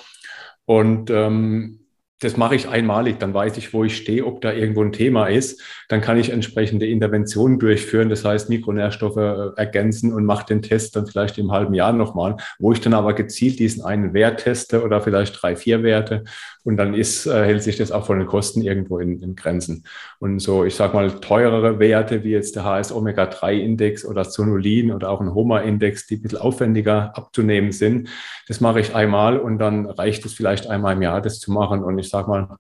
Und 0.72 1.10
ähm, 1.10 1.81
das 2.22 2.38
mache 2.38 2.56
ich 2.56 2.70
einmalig, 2.70 3.18
dann 3.18 3.34
weiß 3.34 3.58
ich, 3.58 3.74
wo 3.74 3.84
ich 3.84 3.98
stehe, 3.98 4.26
ob 4.26 4.42
da 4.42 4.54
irgendwo 4.54 4.84
ein 4.84 4.92
Thema 4.92 5.26
ist. 5.26 5.62
Dann 5.90 6.02
kann 6.02 6.20
ich 6.20 6.30
entsprechende 6.30 6.86
Interventionen 6.86 7.58
durchführen, 7.58 8.10
das 8.10 8.24
heißt 8.24 8.48
Mikronährstoffe 8.48 9.18
äh, 9.18 9.50
ergänzen 9.58 10.14
und 10.14 10.26
mache 10.26 10.46
den 10.46 10.62
Test 10.62 10.96
dann 10.96 11.08
vielleicht 11.08 11.40
im 11.40 11.52
halben 11.52 11.74
Jahr 11.74 11.94
nochmal, 11.94 12.38
wo 12.60 12.72
ich 12.72 12.80
dann 12.80 12.94
aber 12.94 13.14
gezielt 13.14 13.58
diesen 13.58 13.84
einen 13.84 14.14
Wert 14.14 14.42
teste 14.42 14.84
oder 14.84 15.02
vielleicht 15.02 15.42
drei, 15.42 15.56
vier 15.56 15.82
Werte 15.82 16.24
und 16.64 16.78
dann 16.78 16.94
ist, 16.94 17.26
äh, 17.26 17.44
hält 17.44 17.64
sich 17.64 17.78
das 17.78 17.92
auch 17.92 18.06
von 18.06 18.20
den 18.20 18.28
Kosten 18.28 18.62
irgendwo 18.62 19.00
in, 19.00 19.20
in 19.22 19.36
Grenzen. 19.36 19.84
Und 20.20 20.40
so, 20.40 20.64
ich 20.64 20.76
sage 20.76 20.94
mal, 20.96 21.10
teurere 21.20 21.80
Werte 21.80 22.24
wie 22.24 22.32
jetzt 22.32 22.56
der 22.56 22.66
HS-Omega-3-Index 22.66 24.06
oder 24.06 24.30
Zonulin 24.30 24.92
oder 24.92 25.10
auch 25.10 25.22
ein 25.22 25.34
HOMA-Index, 25.34 26.06
die 26.06 26.18
ein 26.18 26.22
bisschen 26.22 26.38
aufwendiger 26.38 27.18
abzunehmen 27.18 27.72
sind, 27.72 28.10
das 28.48 28.62
mache 28.62 28.80
ich 28.80 28.94
einmal 28.94 29.40
und 29.40 29.58
dann 29.58 29.88
reicht 29.88 30.26
es 30.26 30.34
vielleicht 30.34 30.68
einmal 30.68 30.96
im 30.96 31.02
Jahr, 31.02 31.22
das 31.22 31.40
zu 31.40 31.52
machen. 31.52 31.84
Und 31.84 31.98
ich 31.98 32.10
sage 32.12 32.30
mal, 32.30 32.58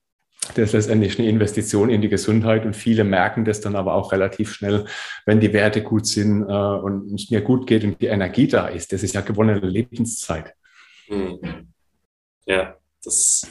das 0.55 0.57
ist 0.57 0.73
letztendlich 0.73 1.19
eine 1.19 1.29
Investition 1.29 1.89
in 1.89 2.01
die 2.01 2.09
Gesundheit 2.09 2.65
und 2.65 2.75
viele 2.75 3.03
merken 3.03 3.45
das 3.45 3.61
dann 3.61 3.75
aber 3.75 3.93
auch 3.93 4.11
relativ 4.11 4.53
schnell, 4.53 4.85
wenn 5.25 5.39
die 5.39 5.53
Werte 5.53 5.83
gut 5.83 6.07
sind 6.07 6.41
äh, 6.43 6.53
und 6.53 7.13
es 7.13 7.29
mir 7.29 7.41
gut 7.41 7.67
geht 7.67 7.83
und 7.83 8.01
die 8.01 8.07
Energie 8.07 8.47
da 8.47 8.67
ist. 8.67 8.91
Das 8.91 9.03
ist 9.03 9.13
ja 9.13 9.21
gewonnene 9.21 9.65
Lebenszeit. 9.67 10.55
Hm. 11.07 11.71
Ja, 12.45 12.75
das, 13.03 13.43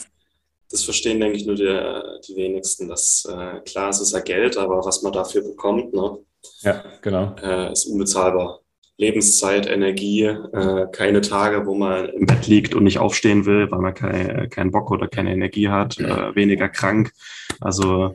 das 0.69 0.83
verstehen, 0.83 1.21
denke 1.21 1.37
ich, 1.37 1.47
nur 1.47 1.55
die, 1.55 2.23
die 2.27 2.37
wenigsten. 2.37 2.89
Das, 2.89 3.25
äh, 3.31 3.61
klar, 3.61 3.91
es 3.91 4.01
ist 4.01 4.13
ja 4.13 4.21
Geld, 4.21 4.57
aber 4.57 4.85
was 4.85 5.03
man 5.03 5.13
dafür 5.13 5.43
bekommt, 5.43 5.95
ne? 5.95 6.19
Ja, 6.63 6.85
genau. 7.03 7.37
Äh, 7.43 7.73
ist 7.73 7.87
unbezahlbar. 7.87 8.61
Lebenszeit, 9.01 9.67
Energie, 9.67 10.25
äh, 10.25 10.87
keine 10.93 11.23
Tage, 11.23 11.67
wo 11.67 11.75
man 11.75 12.11
im 12.11 12.27
Bett 12.27 12.47
liegt 12.47 12.75
und 12.75 12.85
nicht 12.85 12.99
aufstehen 12.99 13.47
will, 13.47 13.71
weil 13.71 13.81
man 13.81 13.95
keinen 13.95 14.51
kein 14.51 14.71
Bock 14.71 14.91
oder 14.91 15.09
keine 15.09 15.33
Energie 15.33 15.71
hat, 15.71 15.99
äh, 15.99 16.35
weniger 16.35 16.69
krank. 16.69 17.13
Also 17.61 18.13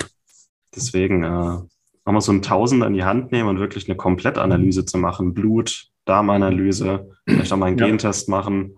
deswegen 0.76 1.24
äh, 1.24 1.28
haben 1.28 1.68
wir 2.06 2.22
so 2.22 2.32
einen 2.32 2.44
Tausender 2.44 2.86
in 2.86 2.94
die 2.94 3.04
Hand 3.04 3.32
nehmen 3.32 3.50
und 3.50 3.60
wirklich 3.60 3.90
eine 3.90 3.98
Komplettanalyse 3.98 4.86
zu 4.86 5.00
machen. 5.00 5.34
Blut, 5.34 5.88
Darmanalyse, 6.06 7.10
vielleicht 7.28 7.52
auch 7.52 7.58
mal 7.58 7.66
einen 7.66 7.80
ja. 7.80 7.88
Gentest 7.88 8.30
machen. 8.30 8.78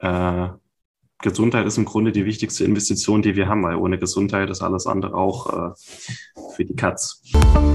Äh, 0.00 0.48
Gesundheit 1.20 1.66
ist 1.66 1.78
im 1.78 1.84
Grunde 1.84 2.12
die 2.12 2.24
wichtigste 2.24 2.64
Investition, 2.64 3.22
die 3.22 3.34
wir 3.34 3.48
haben, 3.48 3.64
weil 3.64 3.74
ohne 3.74 3.98
Gesundheit 3.98 4.50
ist 4.50 4.62
alles 4.62 4.86
andere 4.86 5.14
auch 5.14 5.46
äh, 5.52 5.70
für 6.54 6.64
die 6.64 6.76
Katz. 6.76 7.22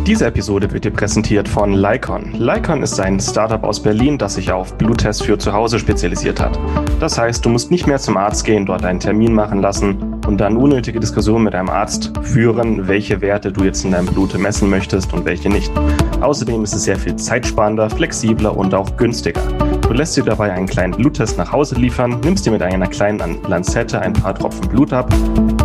Diese 0.08 0.28
Episode 0.28 0.72
wird 0.72 0.86
dir 0.86 0.92
präsentiert 0.92 1.50
von 1.50 1.74
Lycon. 1.74 2.34
Lycon 2.40 2.82
ist 2.84 2.98
ein 3.02 3.20
Startup 3.20 3.62
aus 3.64 3.84
Berlin, 3.84 4.18
das 4.18 4.36
sich 4.36 4.54
auf 4.54 4.78
Bluttests 4.78 5.24
für 5.24 5.38
zu 5.38 5.52
Hause 5.52 5.78
spezialisiert 5.78 6.40
hat. 6.40 6.58
Das 7.02 7.18
heißt, 7.18 7.44
du 7.44 7.50
musst 7.50 7.70
nicht 7.70 7.86
mehr 7.86 8.00
zum 8.00 8.16
Arzt 8.16 8.46
gehen, 8.46 8.66
dort 8.66 8.86
einen 8.86 9.02
Termin 9.02 9.34
machen 9.34 9.60
lassen 9.60 10.13
und 10.28 10.40
dann 10.40 10.58
unnötige 10.58 11.00
Diskussionen 11.00 11.46
mit 11.46 11.54
deinem 11.54 11.70
Arzt 11.70 12.12
führen, 12.22 12.88
welche 12.88 13.22
Werte 13.22 13.52
du 13.52 13.64
jetzt 13.64 13.84
in 13.86 13.92
deinem 13.92 14.08
Blut 14.08 14.38
messen 14.38 14.70
möchtest 14.70 15.14
und 15.14 15.26
welche 15.26 15.50
nicht. 15.50 15.72
Außerdem 16.22 16.64
ist 16.64 16.74
es 16.74 16.84
sehr 16.84 16.98
viel 16.98 17.16
zeitsparender, 17.16 17.90
flexibler 17.90 18.56
und 18.56 18.74
auch 18.74 18.96
günstiger. 18.98 19.42
Du 19.82 19.94
lässt 19.94 20.16
dir 20.16 20.24
dabei 20.24 20.52
einen 20.52 20.68
kleinen 20.68 20.94
Bluttest 20.94 21.38
nach 21.38 21.52
Hause 21.52 21.76
liefern, 21.76 22.20
nimmst 22.24 22.46
dir 22.46 22.52
mit 22.52 22.62
einer 22.62 22.88
kleinen 22.88 23.38
Lanzette 23.48 24.00
ein 24.00 24.14
paar 24.14 24.34
Tropfen 24.34 24.68
Blut 24.70 24.94
ab, 24.94 25.14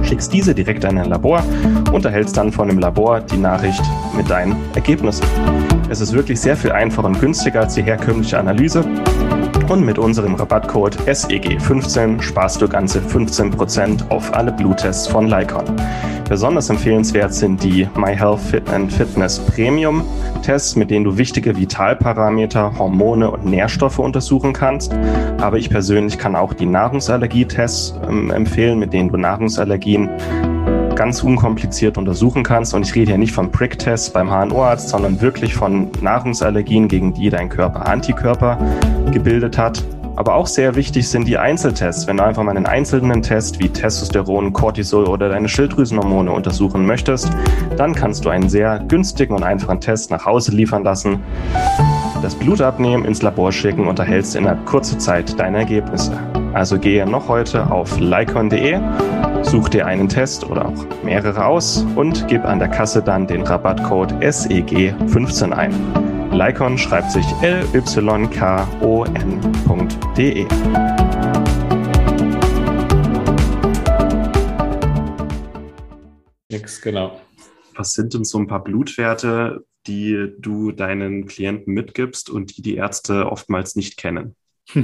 schickst 0.02 0.32
diese 0.32 0.54
direkt 0.54 0.84
an 0.84 0.98
ein 0.98 1.08
Labor 1.08 1.42
und 1.92 2.04
erhältst 2.04 2.36
dann 2.36 2.52
von 2.52 2.68
dem 2.68 2.78
Labor 2.78 3.20
die 3.20 3.36
Nachricht 3.36 3.82
mit 4.16 4.28
deinen 4.28 4.56
Ergebnissen. 4.74 5.24
Es 5.88 6.00
ist 6.00 6.12
wirklich 6.12 6.40
sehr 6.40 6.56
viel 6.56 6.72
einfacher 6.72 7.06
und 7.06 7.20
günstiger 7.20 7.60
als 7.60 7.74
die 7.74 7.82
herkömmliche 7.82 8.38
Analyse 8.38 8.84
und 9.68 9.84
mit 9.84 9.98
unserem 9.98 10.34
Rabattcode 10.34 10.96
SEG15 11.02 12.22
sparst 12.22 12.62
du 12.62 12.68
ganze 12.68 13.00
15% 13.00 14.08
auf 14.10 14.34
alle 14.34 14.52
Bluttests 14.52 15.06
von 15.06 15.26
Lycon. 15.26 15.64
Besonders 16.28 16.70
empfehlenswert 16.70 17.34
sind 17.34 17.62
die 17.62 17.88
My 17.96 18.14
Health 18.14 18.40
Fit 18.40 18.68
and 18.70 18.92
Fitness 18.92 19.38
Premium 19.38 20.04
Tests, 20.42 20.76
mit 20.76 20.90
denen 20.90 21.04
du 21.04 21.18
wichtige 21.18 21.56
Vitalparameter, 21.56 22.78
Hormone 22.78 23.30
und 23.30 23.44
Nährstoffe 23.44 23.98
untersuchen 23.98 24.52
kannst. 24.52 24.92
Aber 25.40 25.58
ich 25.58 25.70
persönlich 25.70 26.18
kann 26.18 26.36
auch 26.36 26.52
die 26.52 26.66
Nahrungsallergietests 26.66 27.94
ähm, 28.08 28.30
empfehlen, 28.30 28.78
mit 28.78 28.92
denen 28.92 29.10
du 29.10 29.16
Nahrungsallergien 29.16 30.08
ganz 30.98 31.22
unkompliziert 31.22 31.96
untersuchen 31.96 32.42
kannst. 32.42 32.74
Und 32.74 32.84
ich 32.84 32.94
rede 32.94 33.12
hier 33.12 33.18
nicht 33.18 33.32
vom 33.32 33.52
Prick-Test 33.52 34.12
beim 34.12 34.28
HNO-Arzt, 34.28 34.88
sondern 34.88 35.20
wirklich 35.20 35.54
von 35.54 35.90
Nahrungsallergien, 36.02 36.88
gegen 36.88 37.14
die 37.14 37.30
dein 37.30 37.48
Körper 37.48 37.86
Antikörper 37.86 38.58
gebildet 39.12 39.56
hat. 39.56 39.84
Aber 40.16 40.34
auch 40.34 40.48
sehr 40.48 40.74
wichtig 40.74 41.08
sind 41.08 41.28
die 41.28 41.38
Einzeltests. 41.38 42.08
Wenn 42.08 42.16
du 42.16 42.24
einfach 42.24 42.42
mal 42.42 42.56
einen 42.56 42.66
einzelnen 42.66 43.22
Test 43.22 43.60
wie 43.60 43.68
Testosteron, 43.68 44.52
Cortisol 44.52 45.04
oder 45.04 45.28
deine 45.28 45.48
Schilddrüsenhormone 45.48 46.32
untersuchen 46.32 46.84
möchtest, 46.84 47.30
dann 47.76 47.94
kannst 47.94 48.24
du 48.24 48.30
einen 48.30 48.48
sehr 48.48 48.80
günstigen 48.88 49.36
und 49.36 49.44
einfachen 49.44 49.80
Test 49.80 50.10
nach 50.10 50.26
Hause 50.26 50.50
liefern 50.50 50.82
lassen, 50.82 51.20
das 52.22 52.34
Blut 52.34 52.60
abnehmen, 52.60 53.04
ins 53.04 53.22
Labor 53.22 53.52
schicken 53.52 53.86
und 53.86 53.98
erhältst 53.98 54.36
innerhalb 54.36 54.66
kurzer 54.66 54.98
Zeit 54.98 55.38
deine 55.38 55.58
Ergebnisse. 55.58 56.18
Also 56.52 56.78
gehe 56.78 57.06
noch 57.06 57.28
heute 57.28 57.70
auf 57.70 58.00
lycon.de, 58.00 58.80
such 59.42 59.68
dir 59.68 59.86
einen 59.86 60.08
Test 60.08 60.48
oder 60.48 60.66
auch 60.66 60.86
mehrere 61.04 61.44
aus 61.44 61.86
und 61.94 62.26
gib 62.28 62.44
an 62.44 62.58
der 62.58 62.68
Kasse 62.68 63.02
dann 63.02 63.26
den 63.26 63.42
Rabattcode 63.42 64.12
SEG15 64.14 65.52
ein. 65.52 65.72
Lycon 66.32 66.76
schreibt 66.78 67.10
sich 67.12 67.26
L-Y-K-O-N.de. 67.42 68.08
Nix, 76.50 76.80
genau. 76.80 77.20
Was 77.76 77.92
sind 77.92 78.14
denn 78.14 78.24
so 78.24 78.38
ein 78.38 78.46
paar 78.46 78.64
Blutwerte, 78.64 79.64
die 79.88 80.32
du 80.38 80.72
deinen 80.72 81.26
Klienten 81.26 81.74
mitgibst 81.74 82.30
und 82.30 82.56
die 82.56 82.62
die 82.62 82.76
Ärzte 82.76 83.26
oftmals 83.26 83.74
nicht 83.74 83.96
kennen? 83.96 84.36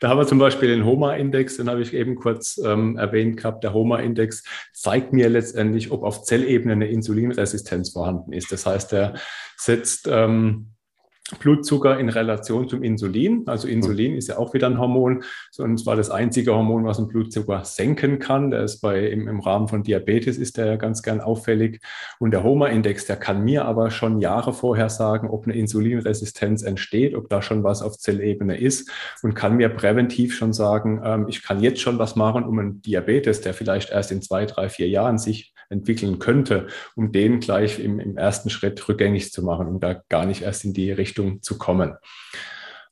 Da 0.00 0.08
haben 0.08 0.18
wir 0.18 0.26
zum 0.26 0.38
Beispiel 0.38 0.68
den 0.68 0.84
HOMA-Index, 0.84 1.58
den 1.58 1.68
habe 1.68 1.82
ich 1.82 1.92
eben 1.92 2.14
kurz 2.16 2.58
ähm, 2.64 2.96
erwähnt 2.96 3.36
gehabt. 3.36 3.62
Der 3.62 3.74
HOMA-Index 3.74 4.42
zeigt 4.72 5.12
mir 5.12 5.28
letztendlich, 5.28 5.90
ob 5.90 6.02
auf 6.02 6.22
Zellebene 6.22 6.72
eine 6.72 6.88
Insulinresistenz 6.88 7.90
vorhanden 7.90 8.32
ist. 8.32 8.50
Das 8.52 8.66
heißt, 8.66 8.92
er 8.94 9.14
setzt 9.56 10.08
ähm, 10.10 10.73
Blutzucker 11.38 11.98
in 11.98 12.10
Relation 12.10 12.68
zum 12.68 12.82
Insulin. 12.82 13.44
Also 13.46 13.66
Insulin 13.66 14.14
ist 14.14 14.28
ja 14.28 14.36
auch 14.36 14.52
wieder 14.52 14.66
ein 14.66 14.78
Hormon, 14.78 15.24
und 15.56 15.78
zwar 15.78 15.96
das 15.96 16.10
einzige 16.10 16.54
Hormon, 16.54 16.84
was 16.84 16.98
den 16.98 17.08
Blutzucker 17.08 17.64
senken 17.64 18.18
kann. 18.18 18.50
Der 18.50 18.64
ist 18.64 18.82
bei 18.82 19.06
im, 19.06 19.26
im 19.26 19.40
Rahmen 19.40 19.66
von 19.68 19.82
Diabetes 19.82 20.36
ist 20.36 20.58
der 20.58 20.66
ja 20.66 20.76
ganz 20.76 21.02
gern 21.02 21.22
auffällig. 21.22 21.80
Und 22.18 22.32
der 22.32 22.44
HOMA-Index, 22.44 23.06
der 23.06 23.16
kann 23.16 23.42
mir 23.42 23.64
aber 23.64 23.90
schon 23.90 24.20
Jahre 24.20 24.52
vorher 24.52 24.90
sagen, 24.90 25.30
ob 25.30 25.46
eine 25.46 25.54
Insulinresistenz 25.54 26.62
entsteht, 26.62 27.14
ob 27.14 27.30
da 27.30 27.40
schon 27.40 27.64
was 27.64 27.80
auf 27.80 27.96
Zellebene 27.96 28.58
ist 28.58 28.90
und 29.22 29.32
kann 29.32 29.56
mir 29.56 29.70
präventiv 29.70 30.36
schon 30.36 30.52
sagen, 30.52 31.00
ähm, 31.02 31.26
ich 31.28 31.42
kann 31.42 31.60
jetzt 31.60 31.80
schon 31.80 31.98
was 31.98 32.16
machen, 32.16 32.44
um 32.44 32.58
einen 32.58 32.82
Diabetes, 32.82 33.40
der 33.40 33.54
vielleicht 33.54 33.90
erst 33.90 34.12
in 34.12 34.20
zwei, 34.20 34.44
drei, 34.44 34.68
vier 34.68 34.90
Jahren 34.90 35.16
sich 35.16 35.53
entwickeln 35.74 36.18
könnte, 36.18 36.68
um 36.96 37.12
den 37.12 37.40
gleich 37.40 37.78
im, 37.78 38.00
im 38.00 38.16
ersten 38.16 38.48
Schritt 38.48 38.88
rückgängig 38.88 39.32
zu 39.32 39.42
machen, 39.42 39.66
um 39.66 39.80
da 39.80 40.02
gar 40.08 40.24
nicht 40.24 40.42
erst 40.42 40.64
in 40.64 40.72
die 40.72 40.90
Richtung 40.90 41.42
zu 41.42 41.58
kommen. 41.58 41.94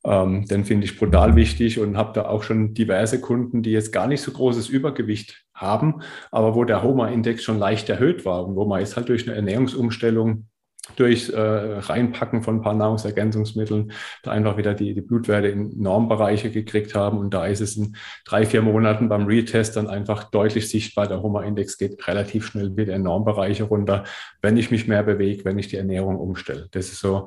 Ähm, 0.05 0.47
den 0.47 0.65
finde 0.65 0.85
ich 0.85 0.99
brutal 0.99 1.37
wichtig 1.37 1.79
und 1.79 1.97
habe 1.97 2.13
da 2.13 2.27
auch 2.27 2.43
schon 2.43 2.75
diverse 2.75 3.21
Kunden, 3.21 3.63
die 3.63 3.71
jetzt 3.71 3.93
gar 3.93 4.09
nicht 4.09 4.21
so 4.21 4.33
großes 4.33 4.69
Übergewicht 4.69 5.45
haben, 5.55 6.03
aber 6.31 6.55
wo 6.55 6.65
der 6.65 6.83
HOMA-Index 6.83 7.43
schon 7.43 7.59
leicht 7.59 7.89
erhöht 7.89 8.25
war 8.25 8.45
und 8.45 8.57
wo 8.57 8.67
man 8.67 8.81
jetzt 8.81 8.97
halt 8.97 9.09
durch 9.09 9.29
eine 9.29 9.37
Ernährungsumstellung 9.37 10.49
durch 10.97 11.31
äh, 11.31 11.39
Reinpacken 11.39 12.43
von 12.43 12.57
ein 12.57 12.63
paar 12.63 12.75
Nahrungsergänzungsmitteln 12.75 13.93
da 14.23 14.33
einfach 14.33 14.57
wieder 14.57 14.75
die, 14.75 14.95
die 14.95 15.01
Blutwerte 15.01 15.49
in 15.49 15.81
Normbereiche 15.81 16.51
gekriegt 16.51 16.95
haben. 16.95 17.19
Und 17.19 17.33
da 17.33 17.47
ist 17.47 17.61
es 17.61 17.77
in 17.77 17.97
drei, 18.25 18.45
vier 18.47 18.63
Monaten 18.63 19.09
beim 19.09 19.27
Retest 19.27 19.77
dann 19.77 19.89
einfach 19.89 20.31
deutlich 20.31 20.69
sichtbar. 20.69 21.07
Der 21.07 21.23
HOMA-Index 21.23 21.79
geht 21.79 22.07
relativ 22.09 22.47
schnell 22.47 22.77
wieder 22.77 22.95
in 22.97 23.03
Normbereiche 23.03 23.65
runter, 23.65 24.05
wenn 24.43 24.57
ich 24.57 24.71
mich 24.71 24.89
mehr 24.89 25.05
bewege, 25.05 25.45
wenn 25.45 25.59
ich 25.59 25.69
die 25.69 25.77
Ernährung 25.77 26.19
umstelle. 26.19 26.69
Das 26.73 26.89
ist 26.89 26.99
so 26.99 27.27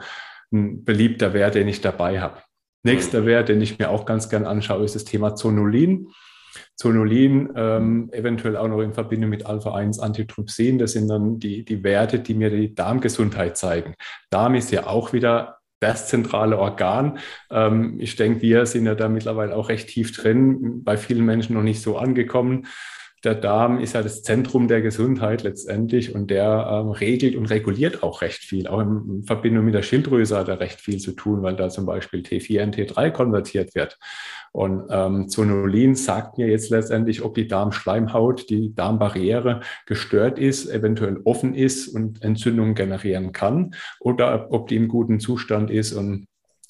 ein 0.52 0.84
beliebter 0.84 1.34
Wert, 1.34 1.56
den 1.56 1.68
ich 1.68 1.82
dabei 1.82 2.20
habe. 2.20 2.42
Nächster 2.84 3.26
Wert, 3.26 3.50
den 3.50 3.62
ich 3.62 3.80
mir 3.80 3.90
auch 3.90 4.06
ganz 4.06 4.30
gern 4.30 4.46
anschaue, 4.46 4.84
ist 4.84 4.96
das 4.96 5.06
Thema 5.06 5.34
Zonulin. 5.36 6.10
Zonulin, 6.76 7.50
ähm, 7.56 8.10
eventuell 8.12 8.58
auch 8.58 8.68
noch 8.68 8.82
in 8.82 8.94
Verbindung 8.94 9.30
mit 9.30 9.46
Alpha-1-Antitrypsin. 9.46 10.78
Das 10.78 10.92
sind 10.92 11.08
dann 11.08 11.40
die, 11.40 11.64
die 11.64 11.84
Werte, 11.84 12.20
die 12.20 12.34
mir 12.34 12.50
die 12.50 12.76
Darmgesundheit 12.76 13.58
zeigen. 13.58 13.96
Darm 14.30 14.56
ist 14.56 14.72
ja 14.72 14.88
auch 14.88 15.14
wieder 15.14 15.60
das 15.80 16.08
zentrale 16.08 16.58
Organ. 16.58 17.20
Ähm, 17.50 17.98
ich 18.00 18.16
denke, 18.16 18.42
wir 18.42 18.66
sind 18.66 18.86
ja 18.86 18.96
da 18.96 19.08
mittlerweile 19.08 19.56
auch 19.56 19.70
recht 19.70 19.90
tief 19.90 20.12
drin, 20.16 20.84
bei 20.84 20.98
vielen 20.98 21.26
Menschen 21.26 21.56
noch 21.56 21.64
nicht 21.64 21.82
so 21.82 21.98
angekommen. 21.98 22.68
der 23.24 23.36
Darm 23.36 23.80
ist 23.80 23.94
ja 23.94 24.04
das 24.04 24.22
Zentrum 24.22 24.68
der 24.68 24.82
Gesundheit 24.82 25.42
letztendlich 25.42 26.14
und 26.14 26.30
der 26.30 26.68
ähm, 26.72 26.90
regelt 26.92 27.36
und 27.36 27.48
reguliert 27.48 28.04
auch 28.04 28.22
recht 28.22 28.44
viel. 28.44 28.68
Auch 28.68 28.82
in 28.82 29.24
Verbindung 29.26 29.66
mit 29.66 29.74
der 29.74 29.82
Schilddrüse 29.82 30.38
hat 30.38 30.48
er 30.48 30.60
recht 30.60 30.80
viel 30.80 31.00
zu 31.00 31.14
tun, 31.14 31.42
weil 31.42 31.56
da 31.56 31.70
zum 31.70 31.86
Beispiel 31.88 32.22
T4 32.22 32.60
in 32.62 32.72
T3 32.72 33.10
konvertiert 33.12 33.74
wird. 33.74 33.98
Und 34.56 34.86
ähm, 34.90 35.28
Zonulin 35.28 35.96
sagt 35.96 36.38
mir 36.38 36.48
jetzt 36.48 36.70
letztendlich, 36.70 37.26
ob 37.26 37.36
die 37.36 37.46
Darmschleimhaut, 37.46 38.50
die 38.50 38.74
Darmbarriere 38.74 39.60
gestört 39.86 40.40
ist, 40.40 40.70
eventuell 40.70 41.20
offen 41.26 41.54
ist 41.54 41.90
und 41.90 42.24
Entzündungen 42.24 42.74
generieren 42.74 43.34
kann 43.34 43.76
oder 44.00 44.54
ob 44.54 44.70
die 44.70 44.78
im 44.78 44.88
guten 44.88 45.20
Zustand 45.20 45.70
ist 45.70 45.92
und 45.92 46.28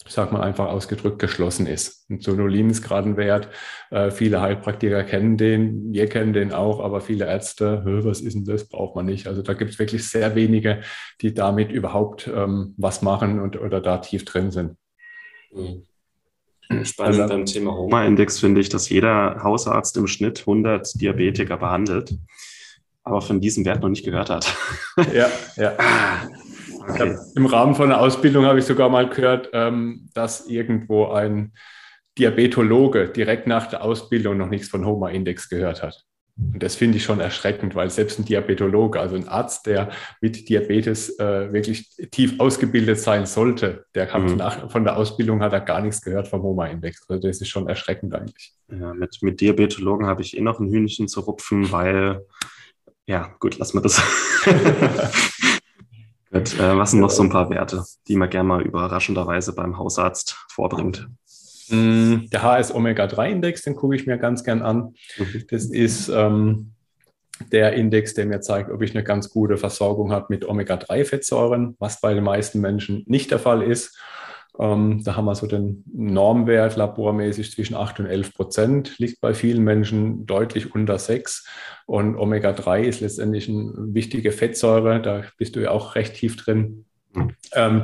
sag 0.08 0.32
mal 0.32 0.42
einfach 0.42 0.66
ausgedrückt, 0.66 1.20
geschlossen 1.20 1.68
ist. 1.68 2.10
Und 2.10 2.24
Zonulin 2.24 2.72
ist 2.72 2.82
gerade 2.82 3.08
ein 3.08 3.18
Wert. 3.18 3.50
Äh, 3.92 4.10
viele 4.10 4.42
Heilpraktiker 4.42 5.04
kennen 5.04 5.38
den, 5.38 5.94
wir 5.94 6.10
kennen 6.10 6.34
den 6.34 6.54
auch, 6.54 6.80
aber 6.80 7.02
viele 7.02 7.28
Ärzte, 7.28 7.84
was 7.86 8.22
ist 8.22 8.34
denn 8.34 8.46
das, 8.46 8.68
braucht 8.68 8.96
man 8.96 9.06
nicht. 9.06 9.28
Also 9.28 9.44
da 9.44 9.54
gibt 9.54 9.70
es 9.70 9.78
wirklich 9.78 10.10
sehr 10.10 10.34
wenige, 10.34 10.82
die 11.22 11.36
damit 11.36 11.72
überhaupt 11.72 12.28
ähm, 12.34 12.74
was 12.78 13.04
machen 13.04 13.40
und 13.40 13.62
oder 13.62 13.80
da 13.80 14.00
tief 14.00 14.26
drin 14.26 14.50
sind. 14.50 14.76
Mhm. 15.54 15.84
Spannend 16.84 17.22
also, 17.22 17.34
beim 17.34 17.46
Thema 17.46 17.74
Homa-Index 17.74 18.40
finde 18.40 18.62
ich, 18.62 18.70
dass 18.70 18.90
jeder 18.90 19.44
Hausarzt 19.44 19.98
im 19.98 20.08
Schnitt 20.08 20.42
100 20.42 21.00
Diabetiker 21.00 21.58
behandelt, 21.58 22.18
aber 23.04 23.22
von 23.22 23.42
diesem 23.42 23.66
Wert 23.66 23.82
noch 23.82 23.90
nicht 23.90 24.06
gehört 24.06 24.30
hat. 24.30 24.54
Ja, 25.14 25.30
ja. 25.56 25.74
Okay. 26.88 27.16
Hab, 27.16 27.36
Im 27.36 27.48
Rahmen 27.48 27.74
von 27.74 27.92
einer 27.92 28.00
Ausbildung 28.00 28.46
habe 28.46 28.60
ich 28.60 28.66
sogar 28.66 28.90
mal 28.90 29.10
gehört, 29.10 29.50
ähm, 29.54 30.08
dass 30.14 30.46
irgendwo 30.46 31.08
ein 31.08 31.54
Diabetologe 32.18 33.10
direkt 33.10 33.48
nach 33.48 33.68
der 33.68 33.84
Ausbildung 33.84 34.38
noch 34.38 34.50
nichts 34.50 34.70
von 34.70 34.86
Homa-Index 34.86 35.50
gehört 35.50 35.82
hat. 35.82 36.06
Und 36.38 36.62
das 36.62 36.76
finde 36.76 36.98
ich 36.98 37.04
schon 37.04 37.22
erschreckend, 37.22 37.76
weil 37.76 37.90
selbst 37.90 38.20
ein 38.20 38.26
Diabetologe, 38.26 39.00
also 39.00 39.16
ein 39.16 39.28
Arzt, 39.28 39.68
der 39.68 39.92
mit 40.20 40.50
Diabetes 40.50 41.18
äh, 41.18 41.54
wirklich 41.54 41.90
tief 42.12 42.40
ausgebildet 42.40 43.00
sein 43.00 43.26
sollte, 43.26 43.86
der 43.96 44.12
hat 44.12 44.22
mhm. 44.22 44.36
nach, 44.36 44.70
von 44.70 44.84
der 44.84 44.98
Ausbildung 44.98 45.42
hat 45.42 45.54
er 45.54 45.62
gar 45.62 45.80
nichts 45.80 46.02
gehört 46.02 46.28
vom 46.28 46.44
HOMA-Index. 46.44 47.10
Also 47.10 47.26
das 47.26 47.40
ist 47.40 47.48
schon 47.48 47.70
erschreckend 47.70 48.14
eigentlich. 48.14 48.54
Ja, 48.70 48.94
mit, 48.94 49.18
mit 49.22 49.40
Diabetologen 49.40 50.08
habe 50.08 50.24
ich 50.24 50.36
eh 50.36 50.42
noch 50.42 50.60
ein 50.60 50.70
Hühnchen 50.70 51.08
zu 51.08 51.22
rupfen, 51.22 51.72
weil, 51.72 52.26
ja, 53.06 53.34
gut, 53.40 53.58
lassen 53.58 53.78
wir 53.78 53.82
das. 53.82 54.02
gut, 56.34 56.60
äh, 56.60 56.78
was 56.78 56.92
sind 56.92 57.00
noch 57.00 57.12
so 57.12 57.24
ein 57.24 57.30
paar 57.30 57.50
Werte, 57.50 57.86
die 58.10 58.18
man 58.18 58.30
gerne 58.30 58.50
mal 58.50 58.62
überraschenderweise 58.62 59.56
beim 59.56 59.78
Hausarzt 59.78 60.36
vorbringt? 60.50 61.08
Mm, 61.70 62.30
der 62.32 62.44
HS-Omega-3-Index, 62.44 63.64
den 63.64 63.76
gucke 63.76 63.96
ich 63.96 64.06
mir 64.06 64.18
ganz 64.18 64.44
gern 64.44 64.62
an. 64.62 64.96
Mhm. 65.18 65.44
Das 65.50 65.66
ist 65.66 66.10
ähm, 66.10 66.72
der 67.52 67.74
Index, 67.74 68.14
der 68.14 68.26
mir 68.26 68.42
zeigt, 68.42 68.70
ob 68.72 68.82
ich 68.82 68.92
eine 68.92 69.04
ganz 69.04 69.30
gute 69.30 69.58
Versorgung 69.58 70.12
habe 70.12 70.28
mit 70.30 70.48
Omega-3-Fettsäuren, 70.48 71.76
was 71.80 72.02
bei 72.02 72.14
den 72.14 72.24
meisten 72.24 72.62
Menschen 72.62 73.04
nicht 73.08 73.32
der 73.32 73.40
Fall 73.40 73.62
ist. 73.62 73.98
Ähm, 74.58 75.04
da 75.04 75.16
haben 75.16 75.26
wir 75.26 75.36
so 75.36 75.48
den 75.48 75.84
Normwert 75.94 76.78
labormäßig 76.78 77.52
zwischen 77.52 77.76
8 77.76 78.00
und 78.02 78.06
11 78.06 78.34
Prozent, 78.34 78.98
liegt 79.00 79.20
bei 79.20 79.34
vielen 79.34 79.64
Menschen 79.64 80.26
deutlich 80.26 80.74
unter 80.74 80.98
6. 80.98 81.46
Und 81.86 82.16
Omega-3 82.16 82.82
ist 82.84 83.02
letztendlich 83.02 83.50
eine 83.50 83.74
wichtige 83.94 84.32
Fettsäure, 84.32 85.02
da 85.02 85.24
bist 85.38 85.56
du 85.56 85.62
ja 85.62 85.72
auch 85.72 85.96
recht 85.96 86.16
tief 86.16 86.38
drin 86.38 86.86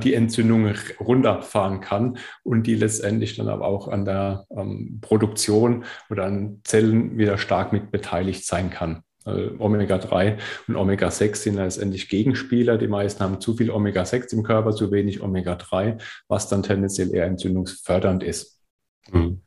die 0.03 0.13
Entzündung 0.13 0.73
runterfahren 0.99 1.79
kann 1.79 2.17
und 2.43 2.67
die 2.67 2.75
letztendlich 2.75 3.37
dann 3.37 3.47
aber 3.47 3.65
auch 3.65 3.87
an 3.87 4.03
der 4.03 4.45
ähm, 4.55 4.99
Produktion 5.01 5.85
oder 6.09 6.25
an 6.25 6.59
Zellen 6.65 7.17
wieder 7.17 7.37
stark 7.37 7.71
mit 7.71 7.91
beteiligt 7.91 8.45
sein 8.45 8.69
kann. 8.69 9.03
Also 9.23 9.51
Omega-3 9.59 10.39
und 10.67 10.75
Omega-6 10.75 11.35
sind 11.35 11.55
letztendlich 11.55 12.09
Gegenspieler. 12.09 12.77
Die 12.77 12.87
meisten 12.87 13.23
haben 13.23 13.39
zu 13.39 13.55
viel 13.55 13.69
Omega-6 13.69 14.33
im 14.33 14.43
Körper, 14.43 14.71
zu 14.71 14.91
wenig 14.91 15.21
Omega-3, 15.21 16.01
was 16.27 16.49
dann 16.49 16.63
tendenziell 16.63 17.13
eher 17.13 17.25
entzündungsfördernd 17.25 18.23
ist. 18.23 18.59
Mhm. 19.11 19.41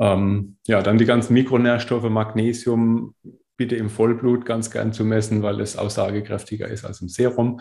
Ähm, 0.00 0.56
ja, 0.66 0.82
dann 0.82 0.98
die 0.98 1.04
ganzen 1.04 1.34
Mikronährstoffe, 1.34 2.08
Magnesium, 2.10 3.14
bitte 3.56 3.76
im 3.76 3.90
Vollblut 3.90 4.44
ganz 4.44 4.70
gern 4.70 4.92
zu 4.92 5.04
messen, 5.04 5.42
weil 5.42 5.60
es 5.60 5.76
aussagekräftiger 5.76 6.66
ist 6.66 6.84
als 6.84 7.00
im 7.00 7.08
Serum. 7.08 7.60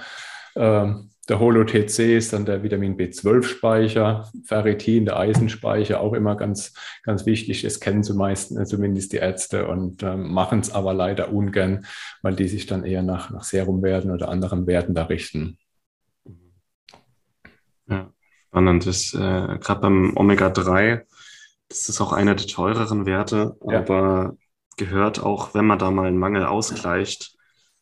Ähm, 0.56 1.12
der 1.32 1.40
Holo-TC 1.40 2.18
ist 2.18 2.34
dann 2.34 2.44
der 2.44 2.62
Vitamin 2.62 2.98
B12-Speicher, 2.98 4.30
Ferritin, 4.44 5.06
der 5.06 5.18
Eisenspeicher, 5.18 6.02
auch 6.02 6.12
immer 6.12 6.36
ganz, 6.36 6.74
ganz 7.04 7.26
wichtig. 7.26 7.62
Das 7.62 7.80
kennen 7.80 8.04
zumeist, 8.04 8.52
äh, 8.52 8.66
zumindest 8.66 9.14
die 9.14 9.18
Ärzte 9.18 9.66
und 9.70 10.04
äh, 10.04 10.18
machen 10.18 10.60
es 10.60 10.74
aber 10.74 10.94
leider 10.94 11.32
ungern, 11.32 11.86
weil 12.22 12.36
die 12.36 12.50
sich 12.50 12.66
dann 12.66 12.84
eher 12.84 13.02
nach, 13.02 13.30
nach 13.30 13.46
Serumwerten 13.46 14.12
oder 14.12 14.28
anderen 14.28 14.68
Werten 14.68 14.94
da 14.94 15.06
richten. 15.06 15.58
Ja, 17.88 18.12
spannend 18.50 18.86
ist, 18.86 19.14
äh, 19.14 19.18
gerade 19.18 19.80
beim 19.80 20.18
Omega-3, 20.18 21.04
das 21.70 21.88
ist 21.88 22.02
auch 22.02 22.12
einer 22.12 22.36
der 22.36 22.48
teureren 22.48 23.06
Werte, 23.06 23.56
ja. 23.66 23.80
aber 23.80 24.36
gehört 24.76 25.24
auch, 25.24 25.54
wenn 25.54 25.66
man 25.66 25.80
da 25.80 25.92
mal 25.92 26.08
einen 26.08 26.18
Mangel 26.18 26.44
ausgleicht, 26.44 27.38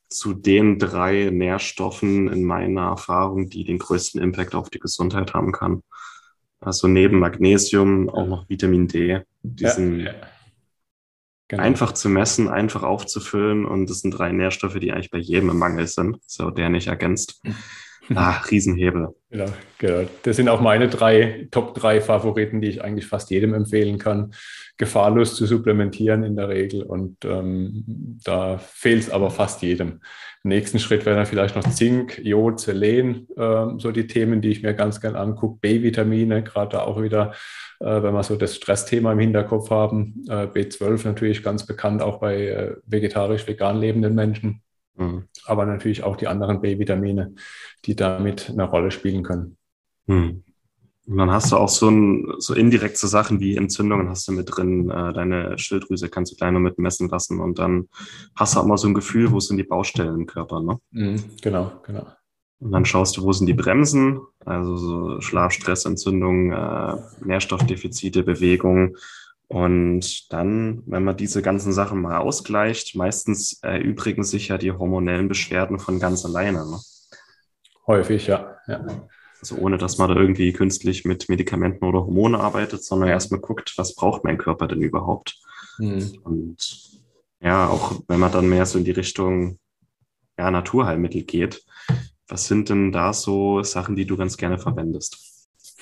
zu 0.09 0.33
den 0.33 0.79
drei 0.79 1.29
Nährstoffen 1.31 2.27
in 2.27 2.43
meiner 2.43 2.87
Erfahrung, 2.87 3.49
die 3.49 3.63
den 3.63 3.79
größten 3.79 4.21
Impact 4.21 4.55
auf 4.55 4.69
die 4.69 4.79
Gesundheit 4.79 5.33
haben 5.33 5.51
kann. 5.51 5.83
Also 6.59 6.87
neben 6.87 7.19
Magnesium 7.19 8.09
auch 8.09 8.27
noch 8.27 8.49
Vitamin 8.49 8.87
D. 8.87 9.21
Die 9.43 9.63
ja, 9.63 9.69
sind 9.71 10.01
ja. 10.01 10.13
Genau. 11.47 11.63
einfach 11.63 11.93
zu 11.93 12.09
messen, 12.09 12.47
einfach 12.47 12.83
aufzufüllen 12.83 13.65
und 13.65 13.89
das 13.89 14.01
sind 14.01 14.11
drei 14.11 14.31
Nährstoffe, 14.31 14.79
die 14.79 14.91
eigentlich 14.91 15.09
bei 15.09 15.17
jedem 15.17 15.49
im 15.49 15.57
Mangel 15.57 15.87
sind, 15.87 16.17
so 16.27 16.51
der 16.51 16.69
nicht 16.69 16.87
ergänzt. 16.87 17.41
Ah, 18.15 18.41
Riesenhebel. 18.49 19.13
Genau, 19.29 19.45
genau. 19.77 20.09
Das 20.23 20.35
sind 20.35 20.49
auch 20.49 20.61
meine 20.61 20.87
drei 20.87 21.47
Top 21.51 21.75
drei 21.75 22.01
Favoriten, 22.01 22.61
die 22.61 22.69
ich 22.69 22.83
eigentlich 22.83 23.05
fast 23.05 23.29
jedem 23.29 23.53
empfehlen 23.53 23.99
kann, 23.99 24.33
gefahrlos 24.77 25.35
zu 25.35 25.45
supplementieren 25.45 26.23
in 26.23 26.35
der 26.35 26.49
Regel. 26.49 26.83
Und 26.83 27.23
ähm, 27.25 28.19
da 28.23 28.57
fehlt 28.57 29.03
es 29.03 29.09
aber 29.11 29.29
fast 29.29 29.61
jedem. 29.61 30.01
Im 30.43 30.49
nächsten 30.49 30.79
Schritt 30.79 31.05
wäre 31.05 31.17
dann 31.17 31.25
vielleicht 31.25 31.55
noch 31.55 31.69
Zink, 31.69 32.19
Jod, 32.23 32.59
Selen, 32.59 33.27
äh, 33.35 33.65
so 33.77 33.91
die 33.91 34.07
Themen, 34.07 34.41
die 34.41 34.49
ich 34.49 34.63
mir 34.63 34.73
ganz 34.73 35.01
gern 35.01 35.15
angucke. 35.15 35.59
B-Vitamine, 35.61 36.43
gerade 36.43 36.77
da 36.77 36.83
auch 36.83 37.01
wieder, 37.01 37.33
äh, 37.79 38.01
wenn 38.01 38.13
wir 38.13 38.23
so 38.23 38.35
das 38.35 38.55
Stressthema 38.55 39.11
im 39.11 39.19
Hinterkopf 39.19 39.69
haben. 39.69 40.23
Äh, 40.27 40.47
B12 40.47 41.05
natürlich 41.05 41.43
ganz 41.43 41.65
bekannt, 41.65 42.01
auch 42.01 42.19
bei 42.19 42.47
äh, 42.47 42.75
vegetarisch-vegan 42.85 43.77
lebenden 43.77 44.15
Menschen. 44.15 44.63
Mhm. 44.99 45.23
Aber 45.45 45.65
natürlich 45.65 46.03
auch 46.03 46.17
die 46.17 46.27
anderen 46.27 46.61
B-Vitamine, 46.61 47.33
die 47.85 47.95
damit 47.95 48.49
eine 48.49 48.65
Rolle 48.65 48.91
spielen 48.91 49.23
können. 49.23 49.57
Mhm. 50.05 50.43
Und 51.07 51.17
dann 51.17 51.31
hast 51.31 51.51
du 51.51 51.57
auch 51.57 51.69
so, 51.69 51.89
ein, 51.89 52.35
so 52.37 52.53
indirekte 52.53 53.07
Sachen 53.07 53.39
wie 53.39 53.57
Entzündungen 53.57 54.09
hast 54.09 54.27
du 54.27 54.31
mit 54.31 54.55
drin. 54.55 54.91
Äh, 54.91 55.13
deine 55.13 55.57
Schilddrüse 55.57 56.07
kannst 56.07 56.31
du 56.31 56.35
kleiner 56.35 56.59
mit 56.59 56.77
messen 56.77 57.09
lassen 57.09 57.39
und 57.39 57.57
dann 57.57 57.89
hast 58.35 58.53
du 58.53 58.59
auch 58.59 58.65
mal 58.65 58.77
so 58.77 58.87
ein 58.87 58.93
Gefühl, 58.93 59.31
wo 59.31 59.39
sind 59.39 59.57
die 59.57 59.63
Baustellen 59.63 60.13
im 60.13 60.25
Körper. 60.27 60.61
Ne? 60.61 60.77
Mhm, 60.91 61.23
genau, 61.41 61.71
genau. 61.83 62.05
Und 62.59 62.71
dann 62.71 62.85
schaust 62.85 63.17
du, 63.17 63.23
wo 63.23 63.31
sind 63.31 63.47
die 63.47 63.53
Bremsen, 63.53 64.19
also 64.45 64.75
so 64.75 65.21
Schlaf, 65.21 65.53
Stress, 65.53 65.85
Entzündung, 65.85 66.51
äh, 66.51 66.95
Nährstoffdefizite, 67.23 68.21
Bewegung. 68.21 68.97
Und 69.49 70.31
dann, 70.31 70.83
wenn 70.85 71.03
man 71.03 71.17
diese 71.17 71.41
ganzen 71.41 71.73
Sachen 71.73 72.01
mal 72.01 72.19
ausgleicht, 72.19 72.95
meistens 72.95 73.59
erübrigen 73.63 74.23
sich 74.23 74.49
ja 74.49 74.59
die 74.59 74.71
hormonellen 74.71 75.27
Beschwerden 75.27 75.79
von 75.79 75.99
ganz 75.99 76.23
alleine. 76.23 76.69
Ne? 76.69 76.79
Häufig, 77.87 78.27
ja. 78.27 78.57
ja. 78.67 78.85
Also 79.41 79.55
ohne, 79.55 79.79
dass 79.79 79.97
man 79.97 80.09
da 80.09 80.15
irgendwie 80.15 80.53
künstlich 80.53 81.03
mit 81.03 81.29
Medikamenten 81.29 81.85
oder 81.85 82.01
Hormonen 82.01 82.39
arbeitet, 82.39 82.83
sondern 82.83 83.09
erstmal 83.09 83.39
guckt, 83.39 83.73
was 83.77 83.95
braucht 83.95 84.23
mein 84.23 84.37
Körper 84.37 84.67
denn 84.67 84.83
überhaupt? 84.83 85.41
Mhm. 85.79 86.19
Und 86.23 87.01
ja, 87.41 87.67
auch 87.69 88.01
wenn 88.07 88.19
man 88.19 88.31
dann 88.31 88.49
mehr 88.49 88.67
so 88.67 88.77
in 88.77 88.83
die 88.83 88.91
Richtung 88.91 89.57
ja, 90.37 90.51
Naturheilmittel 90.51 91.23
geht, 91.23 91.65
was 92.27 92.45
sind 92.45 92.69
denn 92.69 92.91
da 92.91 93.13
so 93.13 93.63
Sachen, 93.63 93.95
die 93.95 94.05
du 94.05 94.15
ganz 94.15 94.37
gerne 94.37 94.59
verwendest? 94.59 95.28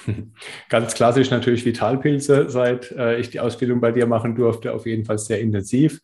Ganz 0.69 0.93
klassisch 0.93 1.31
natürlich 1.31 1.65
Vitalpilze, 1.65 2.49
seit 2.49 2.91
äh, 2.91 3.17
ich 3.17 3.29
die 3.29 3.39
Ausbildung 3.39 3.81
bei 3.81 3.91
dir 3.91 4.07
machen 4.07 4.35
durfte, 4.35 4.73
auf 4.73 4.85
jeden 4.85 5.05
Fall 5.05 5.17
sehr 5.17 5.39
intensiv. 5.39 5.99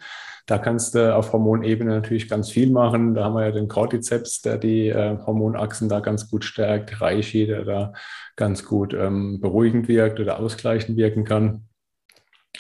Da 0.46 0.58
kannst 0.58 0.94
du 0.96 1.16
auf 1.16 1.32
Hormonebene 1.32 1.92
natürlich 1.92 2.28
ganz 2.28 2.50
viel 2.50 2.70
machen. 2.70 3.13
Da 3.13 3.24
haben 3.24 3.36
wir 3.36 3.46
ja 3.46 3.52
den 3.52 3.70
Cordyceps, 3.70 4.42
der 4.42 4.58
die 4.58 4.89
äh, 4.89 5.18
Hormonachsen 5.26 5.88
da 5.88 6.02
ganz 6.02 6.30
gut 6.30 6.44
stärkt, 6.44 7.00
Reishi, 7.00 7.48
der 7.48 7.63
da 7.63 7.94
ganz 8.36 8.66
gut 8.66 8.94
ähm, 8.94 9.39
beruhigend 9.39 9.88
wirkt 9.88 10.20
oder 10.20 10.39
ausgleichend 10.39 10.98
wirken 10.98 11.24
kann. 11.24 11.63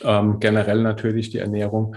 Ähm, 0.01 0.39
generell 0.39 0.81
natürlich 0.81 1.29
die 1.29 1.39
Ernährung 1.39 1.95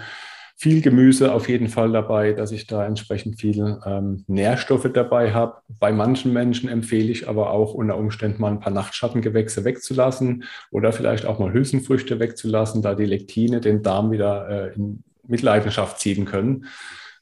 viel 0.58 0.80
Gemüse 0.80 1.32
auf 1.32 1.48
jeden 1.48 1.68
Fall 1.68 1.92
dabei, 1.92 2.32
dass 2.32 2.50
ich 2.50 2.66
da 2.66 2.86
entsprechend 2.86 3.38
viele 3.38 3.80
ähm, 3.84 4.24
Nährstoffe 4.26 4.90
dabei 4.92 5.32
habe. 5.32 5.58
Bei 5.78 5.92
manchen 5.92 6.32
Menschen 6.32 6.68
empfehle 6.68 7.10
ich 7.10 7.28
aber 7.28 7.50
auch 7.50 7.74
unter 7.74 7.98
Umständen 7.98 8.40
mal 8.40 8.52
ein 8.52 8.60
paar 8.60 8.72
Nachtschattengewächse 8.72 9.64
wegzulassen 9.64 10.44
oder 10.70 10.92
vielleicht 10.92 11.26
auch 11.26 11.38
mal 11.38 11.52
Hülsenfrüchte 11.52 12.20
wegzulassen, 12.20 12.80
da 12.80 12.94
die 12.94 13.04
Lektine 13.04 13.60
den 13.60 13.82
Darm 13.82 14.10
wieder 14.10 14.48
äh, 14.48 14.74
in 14.74 15.02
mit 15.28 15.42
Leidenschaft 15.42 16.00
ziehen 16.00 16.24
können. 16.24 16.66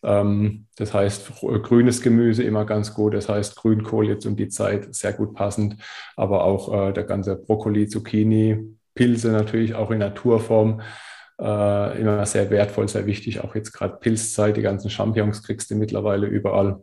Ähm, 0.02 0.66
das 0.76 0.92
heißt, 0.92 1.32
grünes 1.40 2.02
Gemüse 2.02 2.42
immer 2.42 2.64
ganz 2.64 2.94
gut. 2.94 3.14
Das 3.14 3.28
heißt, 3.28 3.56
Grünkohl 3.56 4.08
jetzt 4.08 4.26
um 4.26 4.36
die 4.36 4.48
Zeit 4.48 4.94
sehr 4.94 5.12
gut 5.12 5.34
passend. 5.34 5.76
Aber 6.16 6.44
auch 6.44 6.88
äh, 6.88 6.92
der 6.92 7.04
ganze 7.04 7.36
Brokkoli, 7.36 7.88
Zucchini, 7.88 8.76
Pilze 8.94 9.32
natürlich 9.32 9.74
auch 9.74 9.90
in 9.90 9.98
Naturform. 9.98 10.80
Äh, 11.40 12.00
immer 12.00 12.24
sehr 12.26 12.48
wertvoll, 12.50 12.88
sehr 12.88 13.06
wichtig. 13.06 13.40
Auch 13.40 13.54
jetzt 13.54 13.72
gerade 13.72 13.96
Pilzzeit, 13.96 14.56
die 14.56 14.62
ganzen 14.62 14.90
Champignons 14.90 15.42
kriegst 15.42 15.70
du 15.70 15.74
mittlerweile 15.74 16.26
überall. 16.26 16.82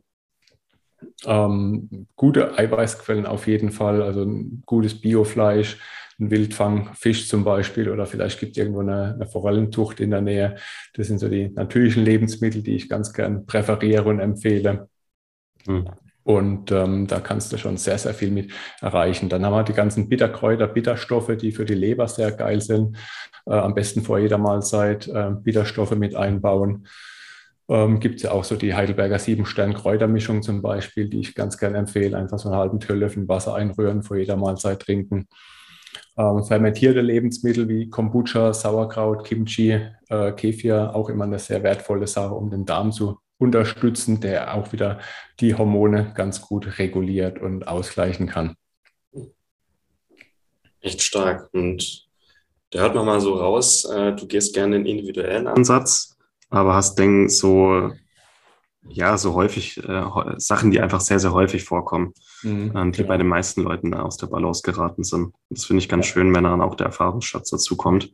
Ähm, 1.26 2.08
gute 2.16 2.58
Eiweißquellen 2.58 3.26
auf 3.26 3.48
jeden 3.48 3.72
Fall, 3.72 4.02
also 4.02 4.24
ein 4.24 4.62
gutes 4.66 5.00
Biofleisch, 5.00 5.80
ein 6.20 6.30
Wildfangfisch 6.30 7.28
zum 7.28 7.44
Beispiel 7.44 7.90
oder 7.90 8.06
vielleicht 8.06 8.40
gibt 8.40 8.52
es 8.52 8.58
irgendwo 8.58 8.82
eine, 8.82 9.16
eine, 9.16 9.26
Forellentucht 9.26 10.00
in 10.00 10.12
der 10.12 10.22
Nähe. 10.22 10.58
Das 10.94 11.08
sind 11.08 11.20
so 11.20 11.30
die 11.30 11.50
natürlichen 11.50 12.04
Lebensmittel, 12.04 12.62
die 12.62 12.76
ich 12.76 12.90
ganz 12.90 13.14
gern 13.14 13.46
präferiere 13.46 14.10
und 14.10 14.20
empfehle. 14.20 14.90
Mhm. 15.66 15.90
Und 16.24 16.72
ähm, 16.72 17.08
da 17.08 17.20
kannst 17.20 17.52
du 17.52 17.58
schon 17.58 17.78
sehr, 17.78 17.98
sehr 17.98 18.14
viel 18.14 18.32
mit 18.32 18.52
erreichen. 18.80 19.28
Dann 19.28 19.46
haben 19.46 19.54
wir 19.54 19.64
die 19.64 19.74
ganzen 19.74 20.08
Bitterkräuter, 20.08 20.68
Bitterstoffe, 20.68 21.36
die 21.38 21.52
für 21.52 21.66
die 21.66 21.74
Leber 21.74 22.08
sehr 22.08 22.32
geil 22.32 22.62
sind. 22.62 22.98
Äh, 23.46 23.54
am 23.54 23.74
besten 23.74 24.04
vor 24.04 24.20
jeder 24.20 24.38
Mahlzeit 24.38 25.08
äh, 25.08 25.32
Bitterstoffe 25.32 25.96
mit 25.96 26.16
einbauen. 26.16 26.88
Ähm, 27.70 28.00
Gibt 28.00 28.18
es 28.18 28.24
ja 28.24 28.32
auch 28.32 28.44
so 28.44 28.56
die 28.56 28.76
Heidelberger 28.76 29.18
Sieben-Stern-Kräutermischung 29.18 30.44
zum 30.44 30.62
Beispiel, 30.62 31.10
die 31.10 31.22
ich 31.22 31.36
ganz 31.36 31.58
gerne 31.58 31.78
empfehle. 31.78 32.18
Einfach 32.18 32.38
so 32.38 32.50
einen 32.50 32.58
halben 32.58 32.80
Teelöffel 32.80 33.28
Wasser 33.28 33.56
einrühren, 33.56 34.04
vor 34.04 34.18
jeder 34.18 34.36
Mahlzeit 34.36 34.80
trinken. 34.80 35.28
Ähm, 36.18 36.44
fermentierte 36.44 37.02
Lebensmittel 37.02 37.68
wie 37.68 37.90
Kombucha, 37.90 38.54
Sauerkraut, 38.54 39.24
Kimchi, 39.24 39.80
äh, 40.10 40.32
Kefir, 40.34 40.94
auch 40.94 41.10
immer 41.10 41.24
eine 41.24 41.40
sehr 41.40 41.64
wertvolle 41.64 42.06
Sache, 42.06 42.34
um 42.34 42.50
den 42.50 42.66
Darm 42.66 42.92
zu 42.92 43.18
unterstützen, 43.42 44.22
der 44.22 44.54
auch 44.54 44.72
wieder 44.72 45.00
die 45.40 45.56
Hormone 45.56 46.14
ganz 46.16 46.42
gut 46.42 46.78
reguliert 46.78 47.42
und 47.42 47.68
ausgleichen 47.68 48.28
kann. 48.28 48.56
Echt 50.80 51.02
stark. 51.02 51.50
Und 51.52 52.08
da 52.70 52.80
hört 52.80 52.96
man 52.96 53.06
mal 53.06 53.20
so 53.20 53.34
raus, 53.34 53.86
äh, 53.86 54.14
du 54.14 54.28
gehst 54.28 54.54
gerne 54.54 54.78
den 54.78 54.86
individuellen 54.86 55.48
Ansatz, 55.48 56.16
aber 56.50 56.76
hast, 56.76 56.98
denk 57.00 57.32
so, 57.32 57.92
ja, 58.88 59.18
so 59.18 59.34
häufig 59.34 59.78
äh, 59.78 60.04
Sachen, 60.38 60.70
die 60.70 60.80
einfach 60.80 61.02
sehr, 61.02 61.20
sehr 61.20 61.34
häufig 61.34 61.64
vorkommen, 61.64 62.14
mhm, 62.44 62.74
ähm, 62.76 62.92
die 62.92 62.98
genau. 62.98 63.10
bei 63.10 63.18
den 63.18 63.28
meisten 63.28 63.64
Leuten 63.64 63.94
aus 63.96 64.18
der 64.18 64.28
Balance 64.28 64.62
geraten 64.62 65.04
sind. 65.04 65.34
Das 65.50 65.66
finde 65.66 65.82
ich 65.82 65.90
ganz 65.90 66.08
ja. 66.08 66.14
schön, 66.14 66.34
wenn 66.34 66.44
dann 66.44 66.62
auch 66.62 66.76
der 66.76 66.88
Erfahrungsschatz 66.88 67.50
dazu 67.50 67.76
kommt. 67.76 68.14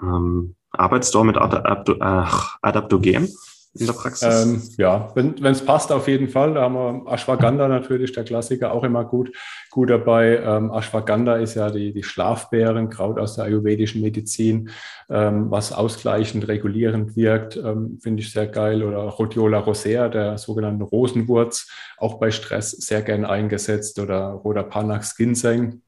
Ähm, 0.00 0.56
arbeitest 0.70 1.14
du 1.14 1.20
auch 1.20 1.24
mit 1.24 1.38
Adapto 1.38 1.94
äh, 1.94 2.26
Adaptogen? 2.62 3.28
In 3.76 3.86
der 3.86 3.92
Praxis? 3.92 4.44
Ähm, 4.44 4.62
ja, 4.78 5.10
wenn 5.14 5.44
es 5.44 5.64
passt, 5.64 5.90
auf 5.90 6.06
jeden 6.06 6.28
Fall. 6.28 6.54
Da 6.54 6.62
haben 6.62 6.74
wir 6.74 7.12
Ashwagandha 7.12 7.66
natürlich, 7.66 8.12
der 8.12 8.24
Klassiker, 8.24 8.72
auch 8.72 8.84
immer 8.84 9.04
gut, 9.04 9.32
gut 9.70 9.90
dabei. 9.90 10.38
Ähm, 10.38 10.70
Ashwagandha 10.70 11.36
ist 11.36 11.54
ja 11.54 11.70
die, 11.70 11.92
die 11.92 12.02
Schlafbeerenkraut 12.04 13.18
aus 13.18 13.34
der 13.34 13.44
ayurvedischen 13.44 14.00
Medizin, 14.00 14.70
ähm, 15.10 15.50
was 15.50 15.72
ausgleichend, 15.72 16.46
regulierend 16.46 17.16
wirkt, 17.16 17.56
ähm, 17.56 17.98
finde 18.00 18.22
ich 18.22 18.30
sehr 18.30 18.46
geil. 18.46 18.84
Oder 18.84 18.98
Rhodiola 18.98 19.58
rosea, 19.58 20.08
der 20.08 20.38
sogenannte 20.38 20.84
Rosenwurz, 20.84 21.68
auch 21.98 22.18
bei 22.20 22.30
Stress 22.30 22.70
sehr 22.70 23.02
gern 23.02 23.24
eingesetzt. 23.24 23.98
Oder 23.98 24.28
Roter 24.28 24.62
Panax 24.62 25.16
Ginseng, 25.16 25.82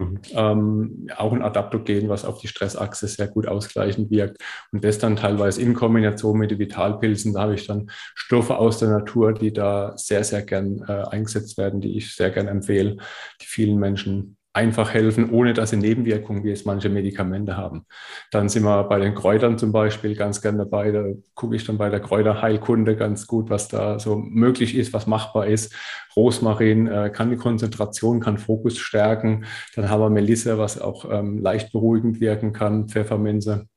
Mhm. 0.00 0.20
Ähm, 0.32 1.08
auch 1.16 1.32
ein 1.32 1.42
Adaptogen, 1.42 2.08
was 2.08 2.24
auf 2.24 2.38
die 2.38 2.48
Stressachse 2.48 3.06
sehr 3.06 3.28
gut 3.28 3.46
ausgleichend 3.46 4.10
wirkt. 4.10 4.38
Und 4.72 4.82
das 4.82 4.98
dann 4.98 5.16
teilweise 5.16 5.60
in 5.60 5.74
Kombination 5.74 6.38
mit 6.38 6.50
den 6.50 6.58
Vitalpilzen, 6.58 7.34
da 7.34 7.42
habe 7.42 7.54
ich 7.54 7.66
dann 7.66 7.90
Stoffe 8.14 8.56
aus 8.56 8.78
der 8.78 8.88
Natur, 8.88 9.34
die 9.34 9.52
da 9.52 9.92
sehr, 9.96 10.24
sehr 10.24 10.42
gern 10.42 10.82
äh, 10.88 11.04
eingesetzt 11.10 11.58
werden, 11.58 11.80
die 11.80 11.98
ich 11.98 12.14
sehr 12.14 12.30
gern 12.30 12.48
empfehle, 12.48 12.96
die 13.42 13.46
vielen 13.46 13.78
Menschen 13.78 14.36
einfach 14.52 14.92
helfen, 14.92 15.30
ohne 15.30 15.52
dass 15.52 15.70
sie 15.70 15.76
Nebenwirkungen 15.76 16.42
wie 16.42 16.50
es 16.50 16.64
manche 16.64 16.88
Medikamente 16.88 17.56
haben. 17.56 17.86
Dann 18.32 18.48
sind 18.48 18.64
wir 18.64 18.84
bei 18.84 18.98
den 18.98 19.14
Kräutern 19.14 19.58
zum 19.58 19.70
Beispiel 19.70 20.16
ganz 20.16 20.42
gerne 20.42 20.58
dabei. 20.58 20.90
Da 20.90 21.04
gucke 21.34 21.54
ich 21.54 21.64
dann 21.64 21.78
bei 21.78 21.88
der 21.88 22.00
Kräuterheilkunde 22.00 22.96
ganz 22.96 23.26
gut, 23.28 23.48
was 23.48 23.68
da 23.68 24.00
so 24.00 24.16
möglich 24.16 24.76
ist, 24.76 24.92
was 24.92 25.06
machbar 25.06 25.46
ist. 25.46 25.74
Rosmarin 26.16 26.88
äh, 26.88 27.10
kann 27.10 27.30
die 27.30 27.36
Konzentration, 27.36 28.18
kann 28.18 28.38
Fokus 28.38 28.78
stärken. 28.78 29.44
Dann 29.76 29.88
haben 29.88 30.00
wir 30.00 30.10
Melisse, 30.10 30.58
was 30.58 30.80
auch 30.80 31.08
ähm, 31.10 31.38
leicht 31.38 31.72
beruhigend 31.72 32.20
wirken 32.20 32.52
kann, 32.52 32.88
Pfefferminze 32.88 33.69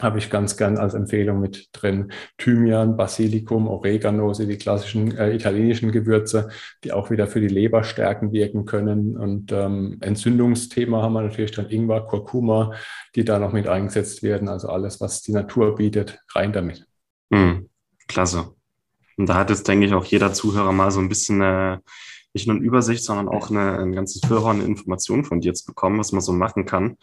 habe 0.00 0.18
ich 0.18 0.30
ganz 0.30 0.56
gern 0.56 0.78
als 0.78 0.94
Empfehlung 0.94 1.40
mit 1.40 1.68
drin. 1.72 2.12
Thymian, 2.38 2.96
Basilikum, 2.96 3.68
Oregano, 3.68 4.32
sind 4.32 4.48
die 4.48 4.58
klassischen 4.58 5.16
äh, 5.16 5.34
italienischen 5.34 5.92
Gewürze, 5.92 6.48
die 6.84 6.92
auch 6.92 7.10
wieder 7.10 7.26
für 7.26 7.40
die 7.40 7.48
Leber 7.48 7.84
stärken 7.84 8.32
wirken 8.32 8.64
können. 8.64 9.16
Und 9.16 9.52
ähm, 9.52 9.98
Entzündungsthema 10.00 11.02
haben 11.02 11.12
wir 11.12 11.22
natürlich 11.22 11.52
dann 11.52 11.70
Ingwer, 11.70 12.02
Kurkuma, 12.02 12.72
die 13.14 13.24
da 13.24 13.38
noch 13.38 13.52
mit 13.52 13.68
eingesetzt 13.68 14.22
werden. 14.22 14.48
Also 14.48 14.68
alles, 14.68 15.00
was 15.00 15.22
die 15.22 15.32
Natur 15.32 15.74
bietet, 15.74 16.20
rein 16.34 16.52
damit. 16.52 16.86
Mhm. 17.30 17.68
Klasse. 18.08 18.54
Und 19.16 19.28
da 19.28 19.34
hat 19.34 19.50
jetzt, 19.50 19.68
denke 19.68 19.86
ich, 19.86 19.94
auch 19.94 20.04
jeder 20.04 20.32
Zuhörer 20.32 20.72
mal 20.72 20.90
so 20.90 21.00
ein 21.00 21.08
bisschen 21.08 21.40
äh, 21.42 21.78
nicht 22.34 22.46
nur 22.46 22.56
eine 22.56 22.64
Übersicht, 22.64 23.04
sondern 23.04 23.28
auch 23.28 23.50
eine, 23.50 23.78
ein 23.78 23.92
ganzes 23.92 24.22
Füllhorn 24.26 24.62
Informationen 24.62 25.24
von 25.24 25.40
dir 25.40 25.48
jetzt 25.48 25.66
bekommen, 25.66 25.98
was 25.98 26.12
man 26.12 26.22
so 26.22 26.32
machen 26.32 26.64
kann 26.64 26.96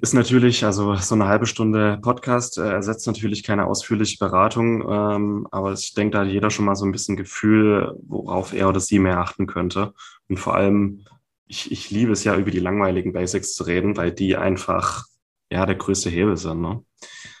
ist 0.00 0.14
natürlich, 0.14 0.64
also 0.64 0.94
so 0.96 1.14
eine 1.14 1.26
halbe 1.26 1.46
Stunde 1.46 1.98
Podcast 2.02 2.58
äh, 2.58 2.68
ersetzt 2.68 3.06
natürlich 3.06 3.42
keine 3.42 3.66
ausführliche 3.66 4.18
Beratung, 4.18 4.82
ähm, 4.88 5.48
aber 5.50 5.72
ich 5.72 5.94
denke, 5.94 6.12
da 6.12 6.24
hat 6.24 6.28
jeder 6.28 6.50
schon 6.50 6.64
mal 6.64 6.74
so 6.74 6.84
ein 6.84 6.92
bisschen 6.92 7.16
Gefühl, 7.16 7.94
worauf 8.06 8.52
er 8.52 8.68
oder 8.68 8.80
sie 8.80 8.98
mehr 8.98 9.18
achten 9.18 9.46
könnte. 9.46 9.92
Und 10.28 10.38
vor 10.38 10.54
allem, 10.54 11.04
ich, 11.46 11.70
ich 11.70 11.90
liebe 11.90 12.12
es 12.12 12.24
ja, 12.24 12.36
über 12.36 12.50
die 12.50 12.60
langweiligen 12.60 13.12
Basics 13.12 13.54
zu 13.54 13.64
reden, 13.64 13.96
weil 13.96 14.12
die 14.12 14.36
einfach 14.36 15.04
ja 15.50 15.64
der 15.64 15.76
größte 15.76 16.10
Hebel 16.10 16.36
sind. 16.36 16.60
Ne? 16.60 16.84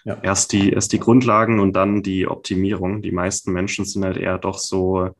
Ja. 0.04 0.18
Erst, 0.22 0.52
die, 0.52 0.70
erst 0.70 0.92
die 0.92 1.00
Grundlagen 1.00 1.58
und 1.58 1.74
dann 1.74 2.02
die 2.02 2.28
Optimierung. 2.28 3.02
Die 3.02 3.12
meisten 3.12 3.52
Menschen 3.52 3.84
sind 3.84 4.04
halt 4.04 4.16
eher 4.16 4.38
doch 4.38 4.58
so 4.58 5.10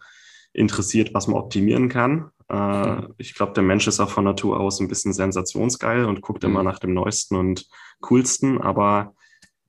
interessiert, 0.53 1.13
was 1.13 1.27
man 1.27 1.37
optimieren 1.37 1.89
kann. 1.89 2.31
Äh, 2.49 3.03
ich 3.19 3.35
glaube, 3.35 3.53
der 3.53 3.63
Mensch 3.63 3.87
ist 3.87 4.01
auch 4.01 4.11
von 4.11 4.25
Natur 4.25 4.61
aus 4.61 4.81
ein 4.81 4.89
bisschen 4.89 5.13
sensationsgeil 5.13 6.05
und 6.05 6.21
guckt 6.21 6.43
mhm. 6.43 6.51
immer 6.51 6.63
nach 6.63 6.79
dem 6.79 6.95
Neuesten 6.95 7.37
und 7.37 7.67
Coolsten, 8.01 8.61
aber 8.61 9.15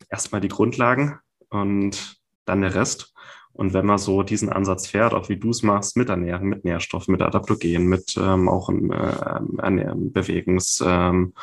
erstmal 0.10 0.42
die 0.42 0.48
Grundlagen 0.48 1.20
und 1.50 2.18
dann 2.46 2.62
der 2.62 2.76
Rest. 2.76 3.14
Und 3.54 3.74
wenn 3.74 3.88
man 3.88 3.98
so 3.98 4.22
diesen 4.22 4.50
Ansatz 4.50 4.86
fährt, 4.86 5.16
auch 5.16 5.30
wie 5.30 5.38
du 5.38 5.50
es 5.50 5.64
machst, 5.64 5.98
mit 5.98 6.10
Ernährung, 6.10 6.48
mit 6.48 6.64
Nährstoffen, 6.64 7.12
mit 7.12 7.24
Adaptogen, 7.24 7.88
mit 7.88 8.16
ähm, 8.16 8.48
auch 8.50 8.70
äh, 8.70 9.96
Bewegungs, 9.96 10.84
ähm, 10.86 11.34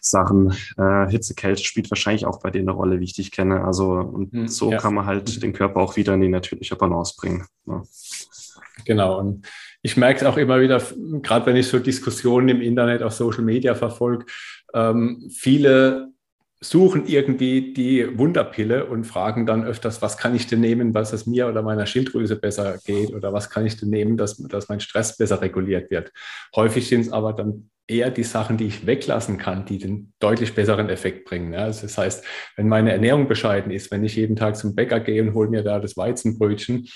Sachen. 0.00 0.56
Äh, 0.78 1.08
Hitze, 1.10 1.34
Kälte 1.34 1.62
spielt 1.62 1.90
wahrscheinlich 1.90 2.26
auch 2.26 2.40
bei 2.40 2.50
dir 2.50 2.60
eine 2.60 2.72
Rolle, 2.72 3.00
wie 3.00 3.04
ich 3.04 3.14
dich 3.14 3.30
kenne. 3.30 3.64
Also 3.64 3.92
und 3.92 4.32
hm, 4.32 4.48
so 4.48 4.72
ja. 4.72 4.78
kann 4.78 4.94
man 4.94 5.06
halt 5.06 5.42
den 5.42 5.52
Körper 5.52 5.80
auch 5.80 5.96
wieder 5.96 6.14
in 6.14 6.20
die 6.20 6.28
natürliche 6.28 6.76
Balance 6.76 7.14
bringen. 7.18 7.46
Ja. 7.66 7.82
Genau. 8.84 9.18
Und 9.18 9.46
ich 9.82 9.96
merke 9.96 10.20
es 10.20 10.26
auch 10.26 10.36
immer 10.36 10.60
wieder, 10.60 10.80
gerade 11.22 11.46
wenn 11.46 11.56
ich 11.56 11.66
so 11.66 11.78
Diskussionen 11.78 12.48
im 12.48 12.60
Internet 12.60 13.02
auf 13.02 13.12
Social 13.12 13.42
Media 13.42 13.74
verfolge, 13.74 14.26
ähm, 14.74 15.28
viele 15.30 16.12
suchen 16.60 17.06
irgendwie 17.06 17.72
die 17.72 18.16
Wunderpille 18.16 18.86
und 18.86 19.04
fragen 19.04 19.46
dann 19.46 19.64
öfters, 19.64 20.00
was 20.00 20.16
kann 20.16 20.36
ich 20.36 20.46
denn 20.46 20.60
nehmen, 20.60 20.92
dass 20.92 21.12
es 21.12 21.26
mir 21.26 21.48
oder 21.48 21.62
meiner 21.62 21.86
Schilddrüse 21.86 22.36
besser 22.36 22.78
geht 22.84 23.12
oder 23.12 23.32
was 23.32 23.50
kann 23.50 23.66
ich 23.66 23.76
denn 23.76 23.90
nehmen, 23.90 24.16
dass, 24.16 24.36
dass 24.36 24.68
mein 24.68 24.78
Stress 24.78 25.16
besser 25.16 25.40
reguliert 25.40 25.90
wird. 25.90 26.12
Häufig 26.54 26.86
sind 26.86 27.00
es 27.00 27.12
aber 27.12 27.32
dann 27.32 27.68
eher 27.88 28.10
die 28.10 28.22
Sachen, 28.22 28.56
die 28.56 28.66
ich 28.66 28.86
weglassen 28.86 29.38
kann, 29.38 29.64
die 29.64 29.78
den 29.78 30.12
deutlich 30.20 30.54
besseren 30.54 30.88
Effekt 30.88 31.24
bringen. 31.24 31.54
Also 31.54 31.82
das 31.82 31.98
heißt, 31.98 32.24
wenn 32.56 32.68
meine 32.68 32.92
Ernährung 32.92 33.26
bescheiden 33.26 33.72
ist, 33.72 33.90
wenn 33.90 34.04
ich 34.04 34.16
jeden 34.16 34.36
Tag 34.36 34.56
zum 34.56 34.74
Bäcker 34.74 35.00
gehe 35.00 35.22
und 35.22 35.34
hole 35.34 35.48
mir 35.48 35.62
da 35.62 35.80
das 35.80 35.96
Weizenbrötchen, 35.96 36.88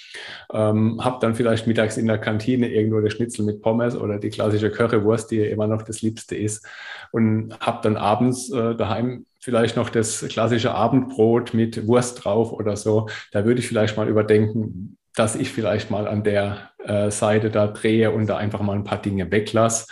ähm, 0.52 1.04
habe 1.04 1.18
dann 1.20 1.34
vielleicht 1.34 1.66
mittags 1.66 1.96
in 1.96 2.06
der 2.06 2.18
Kantine 2.18 2.68
irgendwo 2.68 3.00
das 3.00 3.14
Schnitzel 3.14 3.44
mit 3.44 3.62
Pommes 3.62 3.96
oder 3.96 4.18
die 4.18 4.30
klassische 4.30 4.70
Currywurst, 4.70 5.30
die 5.30 5.40
immer 5.40 5.66
noch 5.66 5.82
das 5.82 6.02
Liebste 6.02 6.36
ist, 6.36 6.66
und 7.12 7.58
habe 7.60 7.80
dann 7.82 7.96
abends 7.96 8.50
äh, 8.50 8.74
daheim 8.76 9.26
vielleicht 9.40 9.76
noch 9.76 9.90
das 9.90 10.26
klassische 10.28 10.74
Abendbrot 10.74 11.52
mit 11.52 11.86
Wurst 11.86 12.24
drauf 12.24 12.52
oder 12.52 12.76
so. 12.76 13.08
Da 13.32 13.44
würde 13.44 13.60
ich 13.60 13.68
vielleicht 13.68 13.96
mal 13.96 14.08
überdenken, 14.08 14.98
dass 15.14 15.36
ich 15.36 15.50
vielleicht 15.50 15.90
mal 15.90 16.06
an 16.06 16.24
der 16.24 16.70
äh, 16.84 17.10
Seite 17.10 17.50
da 17.50 17.66
drehe 17.66 18.10
und 18.10 18.26
da 18.26 18.36
einfach 18.36 18.60
mal 18.60 18.74
ein 18.74 18.84
paar 18.84 19.00
Dinge 19.00 19.30
weglasse 19.30 19.86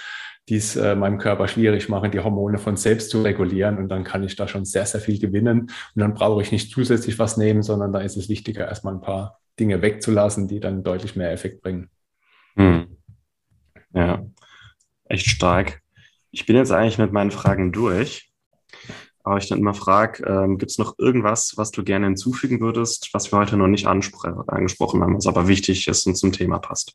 die 0.48 0.56
es 0.56 0.76
äh, 0.76 0.94
meinem 0.94 1.18
Körper 1.18 1.48
schwierig 1.48 1.88
machen, 1.88 2.10
die 2.10 2.20
Hormone 2.20 2.58
von 2.58 2.76
selbst 2.76 3.10
zu 3.10 3.22
regulieren. 3.22 3.78
Und 3.78 3.88
dann 3.88 4.04
kann 4.04 4.22
ich 4.22 4.36
da 4.36 4.46
schon 4.46 4.64
sehr, 4.64 4.86
sehr 4.86 5.00
viel 5.00 5.18
gewinnen. 5.18 5.60
Und 5.60 5.70
dann 5.94 6.14
brauche 6.14 6.42
ich 6.42 6.52
nicht 6.52 6.70
zusätzlich 6.70 7.18
was 7.18 7.36
nehmen, 7.36 7.62
sondern 7.62 7.92
da 7.92 8.00
ist 8.00 8.16
es 8.16 8.28
wichtiger, 8.28 8.68
erstmal 8.68 8.94
ein 8.94 9.00
paar 9.00 9.40
Dinge 9.58 9.80
wegzulassen, 9.80 10.48
die 10.48 10.60
dann 10.60 10.82
deutlich 10.82 11.16
mehr 11.16 11.32
Effekt 11.32 11.62
bringen. 11.62 11.88
Hm. 12.56 12.98
Ja, 13.94 14.24
echt 15.04 15.26
stark. 15.26 15.80
Ich 16.30 16.46
bin 16.46 16.56
jetzt 16.56 16.72
eigentlich 16.72 16.98
mit 16.98 17.12
meinen 17.12 17.30
Fragen 17.30 17.72
durch. 17.72 18.30
Aber 19.22 19.38
ich 19.38 19.48
dann 19.48 19.58
immer 19.58 19.72
frage, 19.72 20.22
ähm, 20.26 20.58
gibt 20.58 20.70
es 20.70 20.78
noch 20.78 20.98
irgendwas, 20.98 21.54
was 21.56 21.70
du 21.70 21.82
gerne 21.82 22.06
hinzufügen 22.06 22.60
würdest, 22.60 23.08
was 23.14 23.32
wir 23.32 23.38
heute 23.38 23.56
noch 23.56 23.68
nicht 23.68 23.86
angesprochen 23.86 25.02
haben, 25.02 25.16
was 25.16 25.26
aber 25.26 25.48
wichtig 25.48 25.88
ist 25.88 26.06
und 26.06 26.16
zum 26.16 26.32
Thema 26.32 26.58
passt? 26.58 26.94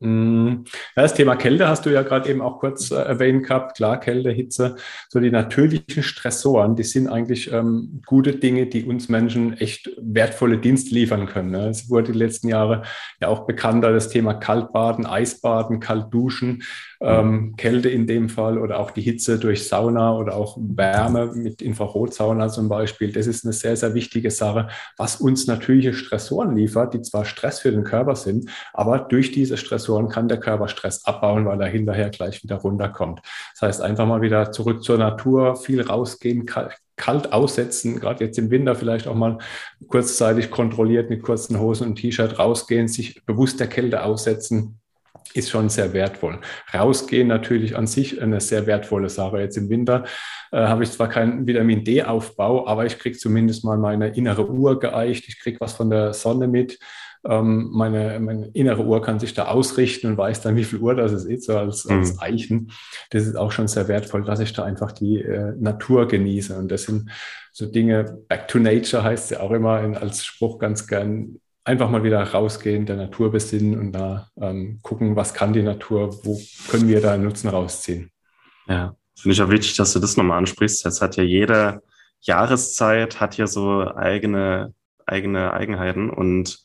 Mm, 0.00 0.64
das 0.96 1.12
Thema 1.12 1.36
Kälte 1.36 1.68
hast 1.68 1.84
du 1.84 1.90
ja 1.90 2.02
gerade 2.02 2.30
eben 2.30 2.40
auch 2.40 2.58
kurz 2.58 2.90
äh, 2.90 2.94
erwähnt 2.94 3.46
gehabt. 3.46 3.76
Klar, 3.76 4.00
Kälte, 4.00 4.30
Hitze, 4.30 4.76
so 5.10 5.20
die 5.20 5.30
natürlichen 5.30 6.02
Stressoren, 6.02 6.74
die 6.74 6.84
sind 6.84 7.06
eigentlich 7.08 7.52
ähm, 7.52 8.00
gute 8.06 8.34
Dinge, 8.34 8.66
die 8.66 8.84
uns 8.84 9.10
Menschen 9.10 9.52
echt 9.58 9.90
wertvolle 10.00 10.56
Dienste 10.56 10.94
liefern 10.94 11.26
können. 11.26 11.50
Ne? 11.50 11.68
Es 11.68 11.90
wurde 11.90 12.12
die 12.12 12.18
letzten 12.18 12.48
Jahre 12.48 12.82
ja 13.20 13.28
auch 13.28 13.46
bekannter, 13.46 13.92
das 13.92 14.08
Thema 14.08 14.32
Kaltbaden, 14.34 15.04
Eisbaden, 15.04 15.80
Kaltduschen, 15.80 16.62
ähm, 17.02 17.54
Kälte 17.56 17.90
in 17.90 18.06
dem 18.06 18.30
Fall 18.30 18.58
oder 18.58 18.80
auch 18.80 18.92
die 18.92 19.02
Hitze 19.02 19.38
durch 19.38 19.68
Sauna 19.68 20.16
oder 20.16 20.34
auch 20.34 20.56
Wärme 20.60 21.32
mit 21.34 21.60
Infrarotsauna 21.60 22.48
zum 22.48 22.68
Beispiel. 22.68 23.12
Das 23.12 23.26
ist 23.26 23.44
eine 23.44 23.52
sehr, 23.52 23.76
sehr 23.76 23.92
wichtige 23.94 24.30
Sache, 24.30 24.68
was 24.96 25.16
uns 25.16 25.46
natürliche 25.46 25.92
Stressoren 25.92 26.56
liefert, 26.56 26.94
die 26.94 27.02
zwar 27.02 27.26
Stress 27.26 27.60
für 27.60 27.70
den 27.70 27.84
Körper 27.84 28.16
sind, 28.16 28.50
aber 28.72 28.98
durch 28.98 29.32
diese 29.32 29.56
Stressoren 29.58 29.89
kann 30.08 30.28
der 30.28 30.40
Körper 30.40 30.68
Stress 30.68 31.04
abbauen, 31.04 31.46
weil 31.46 31.60
er 31.60 31.68
hinterher 31.68 32.10
gleich 32.10 32.42
wieder 32.42 32.56
runterkommt. 32.56 33.20
Das 33.54 33.62
heißt, 33.62 33.82
einfach 33.82 34.06
mal 34.06 34.22
wieder 34.22 34.52
zurück 34.52 34.82
zur 34.82 34.98
Natur, 34.98 35.56
viel 35.56 35.82
rausgehen, 35.82 36.46
kalt 36.96 37.32
aussetzen, 37.32 37.98
gerade 37.98 38.24
jetzt 38.24 38.38
im 38.38 38.50
Winter 38.50 38.74
vielleicht 38.74 39.06
auch 39.06 39.14
mal 39.14 39.38
kurzzeitig 39.88 40.50
kontrolliert 40.50 41.10
mit 41.10 41.22
kurzen 41.22 41.58
Hosen 41.58 41.88
und 41.88 41.96
T-Shirt 41.96 42.38
rausgehen, 42.38 42.88
sich 42.88 43.24
bewusst 43.24 43.58
der 43.58 43.68
Kälte 43.68 44.02
aussetzen 44.02 44.80
ist 45.34 45.50
schon 45.50 45.68
sehr 45.68 45.92
wertvoll. 45.92 46.40
Rausgehen 46.74 47.28
natürlich 47.28 47.76
an 47.76 47.86
sich 47.86 48.20
eine 48.20 48.40
sehr 48.40 48.66
wertvolle 48.66 49.08
Sache. 49.08 49.38
Jetzt 49.38 49.56
im 49.56 49.68
Winter 49.68 50.04
äh, 50.50 50.58
habe 50.58 50.82
ich 50.82 50.90
zwar 50.90 51.08
keinen 51.08 51.46
Vitamin 51.46 51.84
D-Aufbau, 51.84 52.66
aber 52.66 52.86
ich 52.86 52.98
kriege 52.98 53.16
zumindest 53.16 53.64
mal 53.64 53.78
meine 53.78 54.08
innere 54.08 54.48
Uhr 54.48 54.80
geeicht. 54.80 55.28
Ich 55.28 55.38
kriege 55.38 55.60
was 55.60 55.74
von 55.74 55.90
der 55.90 56.12
Sonne 56.14 56.48
mit. 56.48 56.78
Ähm, 57.24 57.70
meine, 57.72 58.18
meine, 58.20 58.48
innere 58.54 58.84
Uhr 58.84 59.02
kann 59.02 59.20
sich 59.20 59.34
da 59.34 59.46
ausrichten 59.48 60.06
und 60.08 60.16
weiß 60.16 60.40
dann, 60.40 60.56
wie 60.56 60.64
viel 60.64 60.78
Uhr 60.78 60.94
das 60.94 61.12
ist, 61.24 61.44
so 61.44 61.56
als, 61.56 61.84
mhm. 61.84 61.98
als 61.98 62.18
Eichen. 62.20 62.72
Das 63.10 63.26
ist 63.26 63.36
auch 63.36 63.52
schon 63.52 63.68
sehr 63.68 63.88
wertvoll, 63.88 64.24
dass 64.24 64.40
ich 64.40 64.52
da 64.52 64.64
einfach 64.64 64.92
die 64.92 65.20
äh, 65.20 65.54
Natur 65.58 66.08
genieße. 66.08 66.56
Und 66.56 66.70
das 66.70 66.84
sind 66.84 67.10
so 67.52 67.66
Dinge, 67.66 68.18
Back 68.28 68.48
to 68.48 68.58
Nature 68.58 69.02
heißt 69.02 69.32
ja 69.32 69.40
auch 69.40 69.50
immer 69.50 69.82
in, 69.82 69.96
als 69.96 70.24
Spruch 70.24 70.58
ganz 70.58 70.86
gern, 70.86 71.36
einfach 71.64 71.90
mal 71.90 72.02
wieder 72.02 72.22
rausgehen, 72.22 72.86
der 72.86 72.96
Natur 72.96 73.30
besinnen 73.30 73.78
und 73.78 73.92
da 73.92 74.28
ähm, 74.40 74.80
gucken, 74.82 75.14
was 75.14 75.34
kann 75.34 75.52
die 75.52 75.62
Natur, 75.62 76.24
wo 76.24 76.40
können 76.70 76.88
wir 76.88 77.00
da 77.00 77.18
Nutzen 77.18 77.48
rausziehen. 77.48 78.10
Ja, 78.66 78.94
finde 79.14 79.34
ich 79.34 79.42
auch 79.42 79.50
wichtig, 79.50 79.76
dass 79.76 79.92
du 79.92 79.98
das 79.98 80.16
nochmal 80.16 80.38
ansprichst. 80.38 80.84
Jetzt 80.84 81.02
hat 81.02 81.16
ja 81.16 81.22
jede 81.22 81.82
Jahreszeit 82.20 83.20
hat 83.20 83.36
ja 83.36 83.46
so 83.46 83.86
eigene, 83.94 84.74
eigene 85.06 85.52
Eigenheiten 85.52 86.10
und 86.10 86.62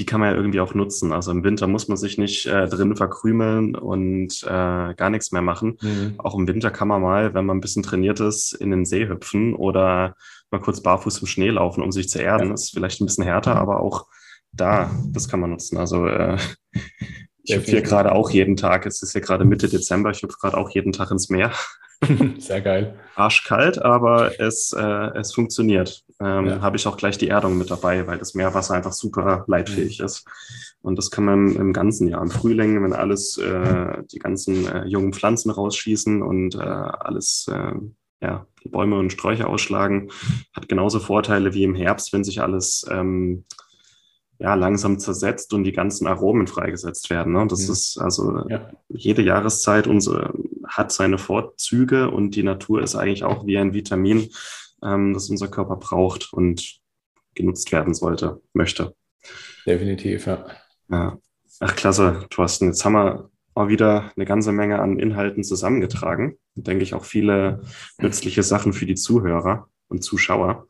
die 0.00 0.06
kann 0.06 0.18
man 0.18 0.30
ja 0.30 0.36
irgendwie 0.36 0.60
auch 0.60 0.72
nutzen. 0.72 1.12
Also 1.12 1.30
im 1.30 1.44
Winter 1.44 1.66
muss 1.66 1.86
man 1.86 1.98
sich 1.98 2.16
nicht 2.16 2.46
äh, 2.46 2.66
drin 2.66 2.96
verkrümeln 2.96 3.76
und 3.76 4.42
äh, 4.44 4.94
gar 4.94 5.10
nichts 5.10 5.30
mehr 5.30 5.42
machen. 5.42 5.76
Mhm. 5.82 6.14
Auch 6.16 6.34
im 6.34 6.48
Winter 6.48 6.70
kann 6.70 6.88
man 6.88 7.02
mal, 7.02 7.34
wenn 7.34 7.44
man 7.44 7.58
ein 7.58 7.60
bisschen 7.60 7.82
trainiert 7.82 8.18
ist, 8.18 8.54
in 8.54 8.70
den 8.70 8.86
See 8.86 9.06
hüpfen 9.06 9.54
oder 9.54 10.16
mal 10.50 10.60
kurz 10.60 10.80
barfuß 10.80 11.18
im 11.18 11.26
Schnee 11.26 11.50
laufen, 11.50 11.82
um 11.82 11.92
sich 11.92 12.08
zu 12.08 12.18
erden. 12.18 12.46
Ja. 12.46 12.52
Das 12.52 12.62
ist 12.62 12.70
vielleicht 12.72 13.02
ein 13.02 13.06
bisschen 13.06 13.24
härter, 13.24 13.56
aber 13.56 13.80
auch 13.80 14.06
da, 14.52 14.90
das 15.10 15.28
kann 15.28 15.40
man 15.40 15.50
nutzen. 15.50 15.76
Also 15.76 16.06
äh, 16.06 16.38
ich 17.42 17.54
hüpfe 17.54 17.70
hier 17.70 17.82
gerade 17.82 18.12
auch 18.12 18.30
jeden 18.30 18.56
Tag, 18.56 18.86
es 18.86 19.02
ist 19.02 19.14
ja 19.14 19.20
gerade 19.20 19.44
Mitte 19.44 19.68
Dezember, 19.68 20.10
ich 20.12 20.22
hüpfe 20.22 20.38
gerade 20.40 20.56
auch 20.56 20.70
jeden 20.70 20.92
Tag 20.92 21.10
ins 21.10 21.28
Meer. 21.28 21.52
Sehr 22.38 22.60
geil. 22.60 22.94
Arschkalt, 23.14 23.82
aber 23.82 24.40
es, 24.40 24.72
äh, 24.72 25.18
es 25.18 25.34
funktioniert. 25.34 26.04
Ähm, 26.20 26.46
ja. 26.46 26.60
Habe 26.60 26.76
ich 26.76 26.86
auch 26.86 26.96
gleich 26.96 27.18
die 27.18 27.28
Erdung 27.28 27.58
mit 27.58 27.70
dabei, 27.70 28.06
weil 28.06 28.18
das 28.18 28.34
Meerwasser 28.34 28.74
einfach 28.74 28.92
super 28.92 29.44
leitfähig 29.46 30.00
mhm. 30.00 30.06
ist. 30.06 30.26
Und 30.82 30.96
das 30.96 31.10
kann 31.10 31.24
man 31.24 31.54
im 31.56 31.72
ganzen 31.72 32.08
Jahr, 32.08 32.22
im 32.22 32.30
Frühling, 32.30 32.82
wenn 32.82 32.94
alles, 32.94 33.36
äh, 33.36 34.02
die 34.10 34.18
ganzen 34.18 34.66
äh, 34.66 34.84
jungen 34.86 35.12
Pflanzen 35.12 35.50
rausschießen 35.50 36.22
und 36.22 36.54
äh, 36.54 36.58
alles, 36.58 37.48
äh, 37.52 37.72
ja, 38.22 38.46
die 38.64 38.68
Bäume 38.68 38.98
und 38.98 39.12
Sträucher 39.12 39.48
ausschlagen, 39.48 40.10
hat 40.54 40.68
genauso 40.68 41.00
Vorteile 41.00 41.54
wie 41.54 41.64
im 41.64 41.74
Herbst, 41.74 42.12
wenn 42.12 42.24
sich 42.24 42.40
alles 42.40 42.84
ähm, 42.90 43.44
ja, 44.40 44.54
langsam 44.54 44.98
zersetzt 44.98 45.52
und 45.52 45.64
die 45.64 45.72
ganzen 45.72 46.06
Aromen 46.06 46.46
freigesetzt 46.46 47.10
werden. 47.10 47.34
Ne? 47.34 47.46
Das 47.46 47.66
mhm. 47.66 47.72
ist 47.72 47.98
also 47.98 48.48
ja. 48.48 48.70
jede 48.88 49.22
Jahreszeit 49.22 49.86
unsere, 49.86 50.32
hat 50.66 50.92
seine 50.92 51.18
Vorzüge 51.18 52.10
und 52.10 52.34
die 52.34 52.42
Natur 52.42 52.82
ist 52.82 52.94
eigentlich 52.94 53.22
auch 53.22 53.46
wie 53.46 53.58
ein 53.58 53.74
Vitamin, 53.74 54.30
ähm, 54.82 55.12
das 55.12 55.28
unser 55.28 55.48
Körper 55.48 55.76
braucht 55.76 56.32
und 56.32 56.80
genutzt 57.34 57.70
werden 57.70 57.92
sollte, 57.92 58.40
möchte. 58.54 58.94
Definitiv, 59.66 60.26
ja. 60.26 60.46
ja. 60.90 61.18
Ach, 61.60 61.76
klasse, 61.76 62.24
Thorsten. 62.30 62.68
Jetzt 62.68 62.82
haben 62.86 62.94
wir 62.94 63.30
mal 63.54 63.68
wieder 63.68 64.10
eine 64.16 64.24
ganze 64.24 64.52
Menge 64.52 64.78
an 64.78 64.98
Inhalten 64.98 65.44
zusammengetragen. 65.44 66.38
Denke 66.54 66.82
ich 66.82 66.94
auch 66.94 67.04
viele 67.04 67.60
nützliche 67.98 68.42
Sachen 68.42 68.72
für 68.72 68.86
die 68.86 68.94
Zuhörer 68.94 69.68
und 69.88 70.02
Zuschauer. 70.02 70.66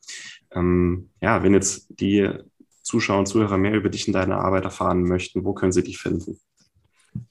Ähm, 0.52 1.10
ja, 1.20 1.44
wenn 1.44 1.54
jetzt 1.54 1.86
die 2.00 2.28
Zuschauer 2.91 3.20
und 3.20 3.26
Zuhörer 3.26 3.57
mehr 3.57 3.74
über 3.74 3.88
dich 3.88 4.07
und 4.07 4.14
deine 4.14 4.36
Arbeit 4.36 4.64
erfahren 4.64 5.05
möchten, 5.05 5.45
wo 5.45 5.55
können 5.55 5.72
sie 5.72 5.84
dich 5.84 5.99
finden? 5.99 6.38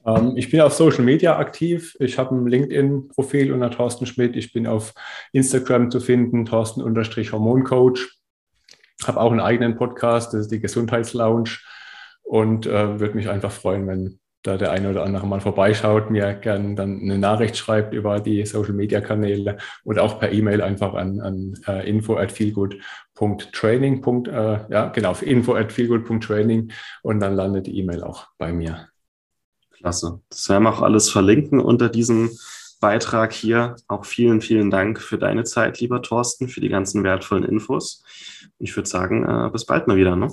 Ähm, 0.06 0.34
ich 0.36 0.50
bin 0.50 0.62
auf 0.62 0.74
Social 0.74 1.04
Media 1.04 1.38
aktiv. 1.38 1.96
Ich 2.00 2.18
habe 2.18 2.36
ein 2.36 2.48
LinkedIn-Profil 2.48 3.54
unter 3.54 3.72
Thorsten 3.72 4.06
Schmidt. 4.06 4.36
Ich 4.36 4.54
bin 4.54 4.68
auf 4.68 4.94
Instagram 5.34 5.92
zu 5.92 6.00
finden, 6.00 6.46
Thorsten-Hormoncoach. 6.46 8.10
Habe 9.06 9.20
auch 9.20 9.32
einen 9.32 9.40
eigenen 9.40 9.76
Podcast, 9.78 10.34
das 10.34 10.42
ist 10.42 10.52
die 10.52 10.60
Gesundheitslounge. 10.60 11.52
Und 12.24 12.68
äh, 12.68 13.00
würde 13.00 13.16
mich 13.16 13.30
einfach 13.30 13.52
freuen, 13.52 13.88
wenn 13.88 14.20
da 14.44 14.58
der 14.58 14.72
eine 14.72 14.90
oder 14.90 15.04
andere 15.04 15.28
mal 15.28 15.42
vorbeischaut, 15.42 16.10
mir 16.12 16.34
gerne 16.34 16.76
dann 16.76 17.02
eine 17.02 17.18
Nachricht 17.18 17.58
schreibt 17.58 17.94
über 17.94 18.20
die 18.20 18.46
Social 18.46 18.74
Media 18.74 19.02
Kanäle 19.02 19.58
oder 19.84 20.04
auch 20.04 20.20
per 20.20 20.32
E-Mail 20.32 20.62
einfach 20.62 20.94
an, 20.94 21.20
an 21.20 21.58
uh, 21.68 21.82
info 21.86 22.16
at 22.16 22.32
feelgood.training. 22.32 24.04
Uh, 24.06 24.60
ja, 24.70 24.90
genau, 24.90 25.14
info 25.22 25.56
at 25.56 25.74
feelgood.training 25.74 26.72
und 27.04 27.20
dann 27.20 27.36
landet 27.36 27.68
die 27.68 27.78
E-Mail 27.80 28.04
auch 28.04 28.28
bei 28.38 28.54
mir. 28.54 28.88
Klasse. 29.72 30.22
Das 30.30 30.48
werden 30.50 30.64
wir 30.64 30.74
auch 30.74 30.82
alles 30.82 31.10
verlinken 31.10 31.60
unter 31.60 31.90
diesem 31.90 32.30
Beitrag 32.80 33.34
hier. 33.34 33.76
Auch 33.88 34.06
vielen, 34.06 34.40
vielen 34.42 34.72
Dank 34.72 35.02
für 35.02 35.18
deine 35.18 35.44
Zeit, 35.44 35.82
lieber 35.82 36.02
Thorsten, 36.02 36.48
für 36.48 36.62
die 36.62 36.70
ganzen 36.70 37.04
wertvollen 37.04 37.44
Infos. 37.44 38.04
Ich 38.58 38.76
würde 38.76 38.88
sagen, 38.88 39.28
uh, 39.28 39.50
bis 39.52 39.66
bald 39.66 39.88
mal 39.88 39.98
wieder. 39.98 40.16
Ne? 40.16 40.30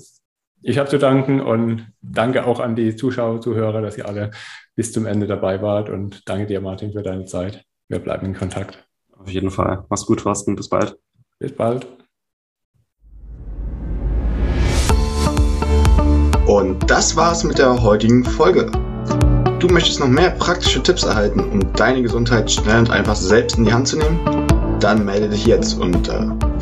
Ich 0.63 0.79
habe 0.79 0.89
zu 0.89 0.99
danken 0.99 1.41
und 1.41 1.87
danke 2.03 2.47
auch 2.47 2.61
an 2.61 2.75
die 2.75 2.97
Zuschauer, 2.97 3.41
Zuhörer, 3.41 3.83
dass 3.83 3.99
ihr 3.99 4.09
alle 4.09 4.31
bis 4.75 4.93
zum 4.93 5.07
Ende 5.07 5.27
dabei 5.27 5.63
wart 5.63 5.89
und 5.91 6.29
danke 6.29 6.47
dir, 6.47 6.61
Martin, 6.61 6.93
für 6.93 7.03
deine 7.03 7.25
Zeit. 7.25 7.65
Wir 7.89 7.99
bleiben 7.99 8.27
in 8.27 8.35
Kontakt. 8.35 8.87
Auf 9.17 9.29
jeden 9.29 9.51
Fall. 9.51 9.85
Mach's 9.89 10.07
gut, 10.07 10.21
Thorsten. 10.21 10.57
Bis 10.57 10.69
bald. 10.69 10.99
Bis 11.39 11.53
bald. 11.53 11.87
Und 16.47 16.89
das 16.91 17.17
war's 17.17 17.43
mit 17.45 17.59
der 17.59 17.83
heutigen 17.83 18.25
Folge. 18.25 18.71
Du 19.59 19.69
möchtest 19.69 20.01
noch 20.01 20.09
mehr 20.09 20.31
praktische 20.31 20.83
Tipps 20.83 21.03
erhalten, 21.03 21.41
um 21.41 21.73
deine 21.73 22.03
Gesundheit 22.03 22.51
schnell 22.51 22.81
und 22.81 22.91
einfach 22.91 23.17
selbst 23.17 23.59
in 23.59 23.65
die 23.65 23.73
Hand 23.73 23.89
zu 23.89 23.99
nehmen? 23.99 24.21
Dann 24.81 25.05
melde 25.05 25.31
dich 25.31 25.47
jetzt 25.47 25.81
unter 25.81 26.37